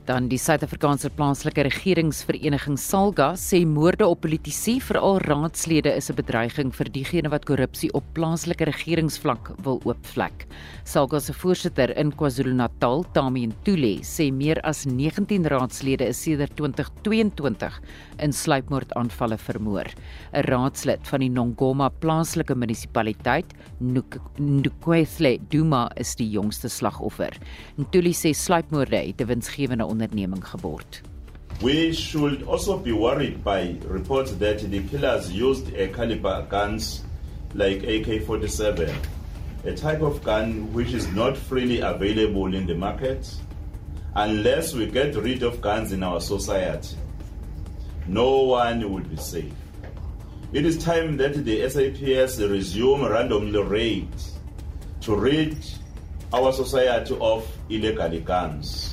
Dan 0.02 0.24
die 0.26 0.38
Suid-Afrikaanse 0.40 1.12
plaaslike 1.14 1.62
regeringsvereniging 1.62 2.74
Salga 2.74 3.28
sê 3.38 3.60
moorde 3.62 4.02
op 4.10 4.24
politici, 4.24 4.80
veral 4.82 5.20
raadslede, 5.22 5.92
is 5.94 6.10
'n 6.10 6.16
bedreiging 6.18 6.72
vir 6.74 6.88
diegene 6.90 7.30
wat 7.30 7.44
korrupsie 7.46 7.88
op 7.94 8.02
plaaslike 8.12 8.64
regeringsvlak 8.66 9.52
wil 9.62 9.80
oopvlek. 9.84 10.48
Salga 10.84 11.20
se 11.20 11.32
voorsitter 11.32 11.96
in 11.96 12.10
KwaZulu-Natal, 12.10 13.04
Tami 13.12 13.46
Ntuli, 13.46 14.00
sê 14.02 14.32
meer 14.32 14.58
as 14.64 14.86
19 14.86 15.46
raadslede 15.46 16.08
is 16.08 16.20
sedert 16.20 16.56
2022 16.56 17.80
in 18.18 18.32
sluipmoordaanvalle 18.32 19.38
vermoor. 19.38 19.86
'n 20.34 20.42
Raadslid 20.42 21.06
van 21.06 21.20
die 21.20 21.30
Nongoma 21.30 21.88
plaaslike 21.88 22.54
munisipaliteit, 22.54 23.54
Ndukwesle 23.80 25.38
Duma, 25.48 25.90
is 25.96 26.16
die 26.16 26.28
jongste 26.28 26.68
slagoffer. 26.68 27.30
Ntuli 27.78 28.10
sê 28.10 28.34
sluipmoorde 28.34 28.96
het 28.96 29.20
'n 29.20 29.26
winsgewende 29.26 29.91
onderneming 29.92 30.40
geword. 30.40 31.00
We 31.60 31.92
should 31.92 32.42
also 32.42 32.78
be 32.78 32.92
worried 32.92 33.44
by 33.44 33.76
reports 33.84 34.32
that 34.32 34.58
the 34.60 34.82
killers 34.88 35.30
used 35.30 35.72
a 35.74 35.88
caliber 35.88 36.46
guns 36.48 37.04
like 37.54 37.82
AK-47, 37.84 38.92
a 39.64 39.74
type 39.74 40.00
of 40.00 40.24
gun 40.24 40.72
which 40.72 40.92
is 40.92 41.06
not 41.12 41.36
freely 41.36 41.80
available 41.80 42.52
in 42.54 42.66
the 42.66 42.74
market 42.74 43.32
unless 44.16 44.74
we 44.74 44.86
get 44.86 45.14
rid 45.14 45.42
of 45.42 45.60
guns 45.60 45.92
in 45.92 46.02
our 46.02 46.20
society. 46.20 46.96
No 48.06 48.42
one 48.42 48.90
will 48.92 49.04
be 49.04 49.16
safe. 49.16 49.52
It 50.52 50.66
is 50.66 50.82
time 50.82 51.16
that 51.18 51.44
the 51.44 51.68
SAPS 51.68 52.38
resume 52.40 53.08
random 53.08 53.52
raids 53.68 54.38
to 55.02 55.16
rid 55.16 55.56
our 56.32 56.52
society 56.52 57.16
of 57.20 57.46
illegal 57.70 58.20
guns. 58.20 58.91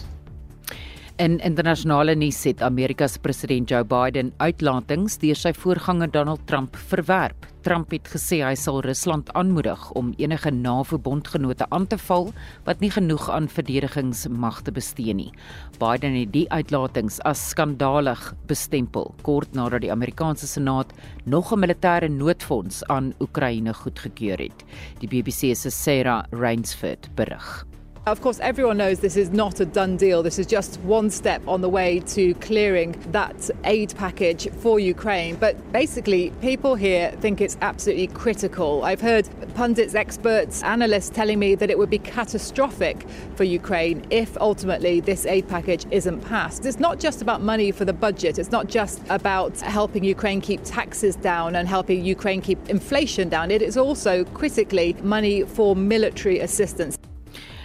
In 1.20 1.34
internasionale 1.43 2.13
nuus 2.15 2.38
het 2.47 2.61
Amerika 2.63 3.07
se 3.07 3.20
president 3.20 3.67
Joe 3.67 3.84
Biden 3.84 4.30
uitlatings 4.39 5.17
deur 5.20 5.36
sy 5.36 5.49
voorganger 5.51 6.07
Donald 6.13 6.45
Trump 6.47 6.78
verwerp. 6.88 7.43
Trump 7.67 7.91
het 7.91 8.07
gesê 8.07 8.38
hy 8.39 8.53
sal 8.55 8.80
Rusland 8.86 9.28
aanmoedig 9.36 9.82
om 9.99 10.13
enige 10.15 10.53
NAVO-bondgenote 10.55 11.67
aan 11.76 11.89
te 11.91 11.97
val 12.05 12.30
wat 12.70 12.80
nie 12.80 12.91
genoeg 12.95 13.28
aan 13.36 13.51
verdedigingsmagte 13.51 14.72
bestee 14.72 15.11
nie. 15.13 15.34
Biden 15.82 16.15
het 16.15 16.32
die 16.32 16.45
uitlatings 16.55 17.20
as 17.28 17.41
skandalig 17.51 18.22
bestempel 18.47 19.11
kort 19.28 19.51
nadat 19.59 19.84
die 19.84 19.91
Amerikaanse 19.91 20.47
Senaat 20.47 20.93
nog 21.26 21.51
'n 21.51 21.59
militêre 21.59 22.07
noodfonds 22.07 22.80
aan 22.88 23.11
Oekraïne 23.20 23.74
goedgekeur 23.74 24.39
het. 24.39 24.63
Die 25.03 25.09
BBC 25.09 25.51
se 25.53 25.70
Sarah 25.70 26.24
Rainsford 26.32 27.11
berig. 27.15 27.68
Of 28.08 28.22
course, 28.22 28.39
everyone 28.39 28.78
knows 28.78 29.02
this 29.02 29.18
is 29.18 29.30
not 29.30 29.60
a 29.60 29.66
done 29.66 29.95
deal. 29.95 30.24
This 30.24 30.39
is 30.39 30.47
just 30.47 30.80
one 30.80 31.12
step 31.12 31.47
on 31.47 31.62
the 31.62 31.70
way 31.70 32.00
to 32.08 32.34
clearing 32.36 32.93
that 33.12 33.52
aid 33.66 33.93
package 33.97 34.50
for 34.62 34.80
Ukraine. 34.80 35.36
But 35.36 35.72
basically, 35.72 36.32
people 36.41 36.74
here 36.74 37.12
think 37.20 37.39
it's 37.39 37.58
absolutely 37.62 38.08
critical. 38.08 38.84
I've 38.84 39.02
heard 39.02 39.30
pundits, 39.54 39.93
experts, 39.93 40.64
analysts 40.64 41.10
telling 41.10 41.38
me 41.38 41.54
that 41.56 41.70
it 41.70 41.78
would 41.78 41.89
be 41.89 42.00
catastrophic 42.00 43.06
for 43.36 43.43
Ukraine 43.43 44.04
if 44.10 44.36
ultimately 44.38 45.02
this 45.02 45.28
aid 45.28 45.47
package 45.47 45.86
isn't 45.91 46.22
passed. 46.22 46.66
It's 46.66 46.80
not 46.80 47.00
just 47.00 47.22
about 47.22 47.41
money 47.41 47.72
for 47.72 47.86
the 47.86 47.93
budget, 47.93 48.39
it's 48.39 48.52
not 48.52 48.68
just 48.68 49.02
about 49.10 49.60
helping 49.60 50.04
Ukraine 50.04 50.41
keep 50.41 50.62
taxes 50.64 51.16
down 51.16 51.58
and 51.58 51.68
helping 51.68 52.04
Ukraine 52.04 52.41
keep 52.41 52.70
inflation 52.70 53.30
down. 53.30 53.52
It 53.52 53.62
is 53.62 53.78
also 53.78 54.24
critically 54.26 54.93
money 55.04 55.43
for 55.43 55.76
military 55.76 56.39
assistance. 56.39 56.97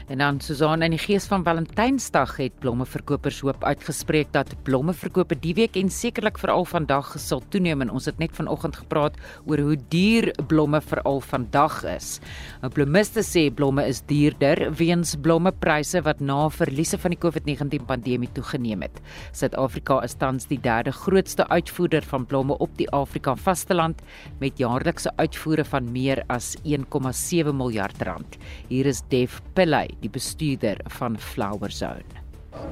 En 0.04 0.18
dan 0.20 0.36
Susan 0.44 0.82
in 0.84 0.92
die 0.92 1.00
gees 1.00 1.24
van 1.30 1.40
Valentynsdag 1.46 2.34
het 2.36 2.58
blommeverkopers 2.60 3.38
hoop 3.40 3.62
uitgespreek 3.64 4.34
dat 4.34 4.50
blommeverkope 4.66 5.38
die 5.40 5.54
week 5.56 5.78
en 5.80 5.88
sekerlik 5.88 6.36
veral 6.42 6.66
vandag 6.68 7.14
sal 7.16 7.40
toeneem 7.48 7.80
en 7.80 7.92
ons 7.96 8.04
het 8.04 8.18
net 8.20 8.34
vanoggend 8.36 8.76
gepraat 8.82 9.16
oor 9.48 9.62
hoe 9.64 9.78
duur 9.88 10.28
blomme 10.50 10.82
veral 10.84 11.22
vandag 11.24 11.78
is. 11.88 12.20
'n 12.62 12.68
Blommiste 12.68 13.24
sê 13.24 13.48
blomme 13.48 13.86
is 13.88 14.02
duurder 14.02 14.74
weens 14.76 15.16
blommepryse 15.16 16.02
wat 16.02 16.20
na 16.20 16.50
verliese 16.50 16.98
van 16.98 17.10
die 17.16 17.20
COVID-19 17.24 17.86
pandemie 17.86 18.32
toegeneem 18.32 18.82
het. 18.82 19.00
Suid-Afrika 19.32 20.02
is 20.02 20.14
tans 20.14 20.46
die 20.46 20.60
derde 20.60 20.92
grootste 20.92 21.48
uitvoerder 21.48 22.02
van 22.02 22.26
blomme 22.26 22.58
op 22.58 22.76
die 22.76 22.90
Afrika 22.90 23.34
vasteland 23.34 24.02
met 24.38 24.58
jaarlikse 24.58 25.10
uitvoere 25.16 25.64
van 25.64 25.92
meer 25.92 26.24
as 26.28 26.56
1,7 26.64 27.56
miljard 27.56 28.02
rand. 28.02 28.36
Hier 28.68 28.86
is 28.86 29.02
Def 29.08 29.40
Pillay 29.54 29.93
die 30.00 30.10
bestuurder 30.10 30.80
van 30.98 31.18
Flower 31.18 31.70
Zone. 31.70 32.04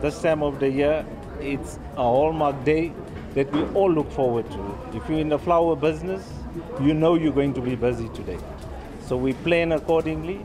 This 0.00 0.20
time 0.22 0.42
of 0.42 0.58
the 0.58 0.68
year, 0.68 1.04
it's 1.40 1.78
a 1.96 2.02
hallmark 2.02 2.64
day 2.64 2.92
that 3.34 3.50
we 3.52 3.62
all 3.74 3.90
look 3.90 4.10
forward 4.12 4.50
to. 4.50 4.96
If 4.96 5.08
you're 5.08 5.20
in 5.20 5.28
the 5.28 5.38
flower 5.38 5.76
business, 5.76 6.22
you 6.80 6.94
know 6.94 7.14
you're 7.14 7.34
going 7.34 7.54
to 7.54 7.60
be 7.60 7.74
busy 7.74 8.08
today. 8.14 8.38
So 9.06 9.16
we 9.16 9.32
plan 9.32 9.72
accordingly. 9.72 10.40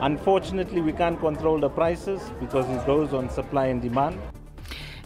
Unfortunately, 0.00 0.80
we 0.80 0.92
can't 0.92 1.18
control 1.20 1.58
the 1.58 1.70
prices 1.70 2.20
because 2.40 2.68
it 2.68 2.84
goes 2.86 3.12
on 3.12 3.30
supply 3.30 3.66
and 3.66 3.82
demand. 3.82 4.16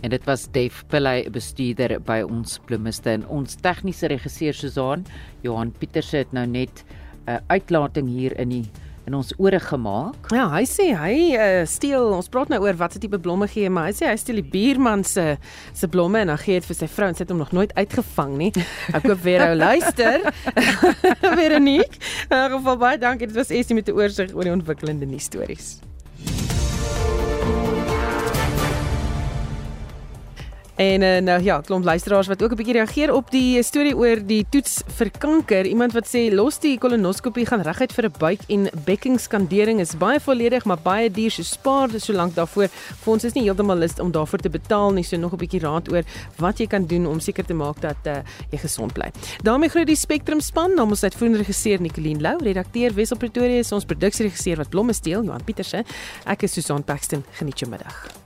En 0.01 0.11
dit 0.11 0.25
was 0.25 0.47
Def 0.49 0.85
Pillay 0.89 1.27
bestuurder 1.31 1.99
by 2.01 2.23
ons 2.25 2.57
bloemiste 2.65 3.13
en 3.13 3.27
ons 3.29 3.57
tegniese 3.61 4.09
regisseur 4.09 4.57
Susan 4.57 5.05
Johan 5.45 5.75
Pieterse 5.77 6.23
het 6.23 6.33
nou 6.33 6.47
net 6.47 6.85
'n 7.27 7.31
uh, 7.31 7.37
uitlating 7.49 8.09
hier 8.09 8.33
in 8.41 8.49
die 8.49 8.65
in 9.11 9.19
ons 9.19 9.33
ore 9.43 9.59
gemaak. 9.61 10.31
Ja, 10.35 10.47
hy 10.55 10.63
sê 10.71 10.91
hy 10.95 11.15
uh, 11.35 11.49
steel, 11.69 12.13
ons 12.15 12.31
praat 12.31 12.53
nou 12.53 12.61
oor 12.63 12.79
wat 12.79 12.95
se 12.95 13.03
tipe 13.03 13.19
blomme 13.23 13.49
gee, 13.51 13.71
maar 13.73 13.91
hy 13.91 13.97
sê 13.99 14.07
hy 14.07 14.17
steel 14.21 14.41
die 14.41 14.47
buurman 14.55 15.03
se 15.07 15.35
se 15.77 15.91
blomme 15.91 16.23
en 16.23 16.31
dan 16.33 16.41
gee 16.41 16.61
dit 16.61 16.71
vir 16.71 16.79
sy 16.79 16.89
vrou 16.91 17.11
en 17.11 17.19
sy 17.19 17.25
het 17.27 17.35
hom 17.35 17.43
nog 17.43 17.53
nooit 17.57 17.75
uitgevang 17.75 18.39
nie. 18.39 18.51
Ek 18.95 19.11
hoop 19.11 19.23
weer 19.27 19.49
ou 19.49 19.55
luister. 19.67 20.31
Veronique, 21.41 22.01
in 22.31 22.37
geval 22.57 22.83
baie 22.87 23.03
dankie. 23.03 23.31
Dit 23.31 23.39
was 23.43 23.55
Essie 23.55 23.77
met 23.77 23.91
'n 23.91 23.99
oorsig 23.99 24.35
oor 24.35 24.47
die 24.47 24.57
ontwikkelende 24.57 25.07
nuus 25.11 25.31
En 30.81 31.03
uh, 31.03 31.19
nou 31.19 31.43
ja, 31.43 31.61
klomp 31.61 31.85
luisteraars 31.85 32.27
wat 32.27 32.43
ook 32.43 32.51
'n 32.51 32.57
bietjie 32.57 32.75
reageer 32.75 33.13
op 33.13 33.31
die 33.31 33.63
storie 33.63 33.97
oor 33.97 34.27
die 34.27 34.47
toets 34.49 34.83
vir 34.87 35.11
kanker. 35.19 35.67
Iemand 35.67 35.93
wat 35.93 36.09
sê 36.09 36.33
los 36.33 36.59
die 36.59 36.79
kolonoskopie 36.79 37.47
gaan 37.47 37.61
reguit 37.61 37.93
vir 37.93 38.05
'n 38.05 38.15
buik 38.19 38.41
en 38.49 38.69
bekkingskandering 38.85 39.81
is 39.81 39.97
baie 39.97 40.21
volledig, 40.21 40.65
maar 40.65 40.79
baie 40.83 41.11
duur. 41.11 41.31
So 41.31 41.43
spaar 41.43 41.89
dit 41.91 42.03
so 42.03 42.13
lank 42.13 42.35
daarvoor. 42.35 42.69
Vir 43.03 43.13
ons 43.13 43.25
is 43.25 43.33
nie 43.33 43.43
heeltemal 43.43 43.77
lus 43.77 43.99
om 44.01 44.11
daarvoor 44.11 44.39
te 44.39 44.49
betaal 44.49 44.93
nie. 44.93 45.03
So 45.03 45.17
nog 45.17 45.33
'n 45.33 45.37
bietjie 45.37 45.61
raad 45.61 45.93
oor 45.93 46.03
wat 46.37 46.59
jy 46.59 46.67
kan 46.67 46.87
doen 46.87 47.07
om 47.07 47.21
seker 47.21 47.45
te 47.45 47.55
maak 47.55 47.81
dat 47.81 48.07
uh, 48.07 48.23
jy 48.51 48.59
gesond 48.59 48.93
bly. 48.93 49.11
daarmee 49.43 49.69
groet 49.69 49.87
die 49.87 49.97
Spectrum 49.97 50.41
span, 50.41 50.75
namens 50.75 51.03
uitvoerende 51.03 51.39
regisseur 51.39 51.81
Nicoline 51.81 52.21
Lou, 52.21 52.39
redakteur 52.43 52.95
Wessel 52.95 53.17
Pretoria, 53.17 53.63
ons 53.71 53.85
produksieregisseur 53.85 54.57
wat 54.57 54.69
blomme 54.69 54.93
steel, 54.93 55.25
Johan 55.25 55.45
Pieterse. 55.45 55.85
Ek 56.25 56.43
is 56.43 56.53
Susan 56.53 56.85
Paxton. 56.85 57.25
Geniet 57.33 57.59
jou 57.59 57.71
middag. 57.71 58.20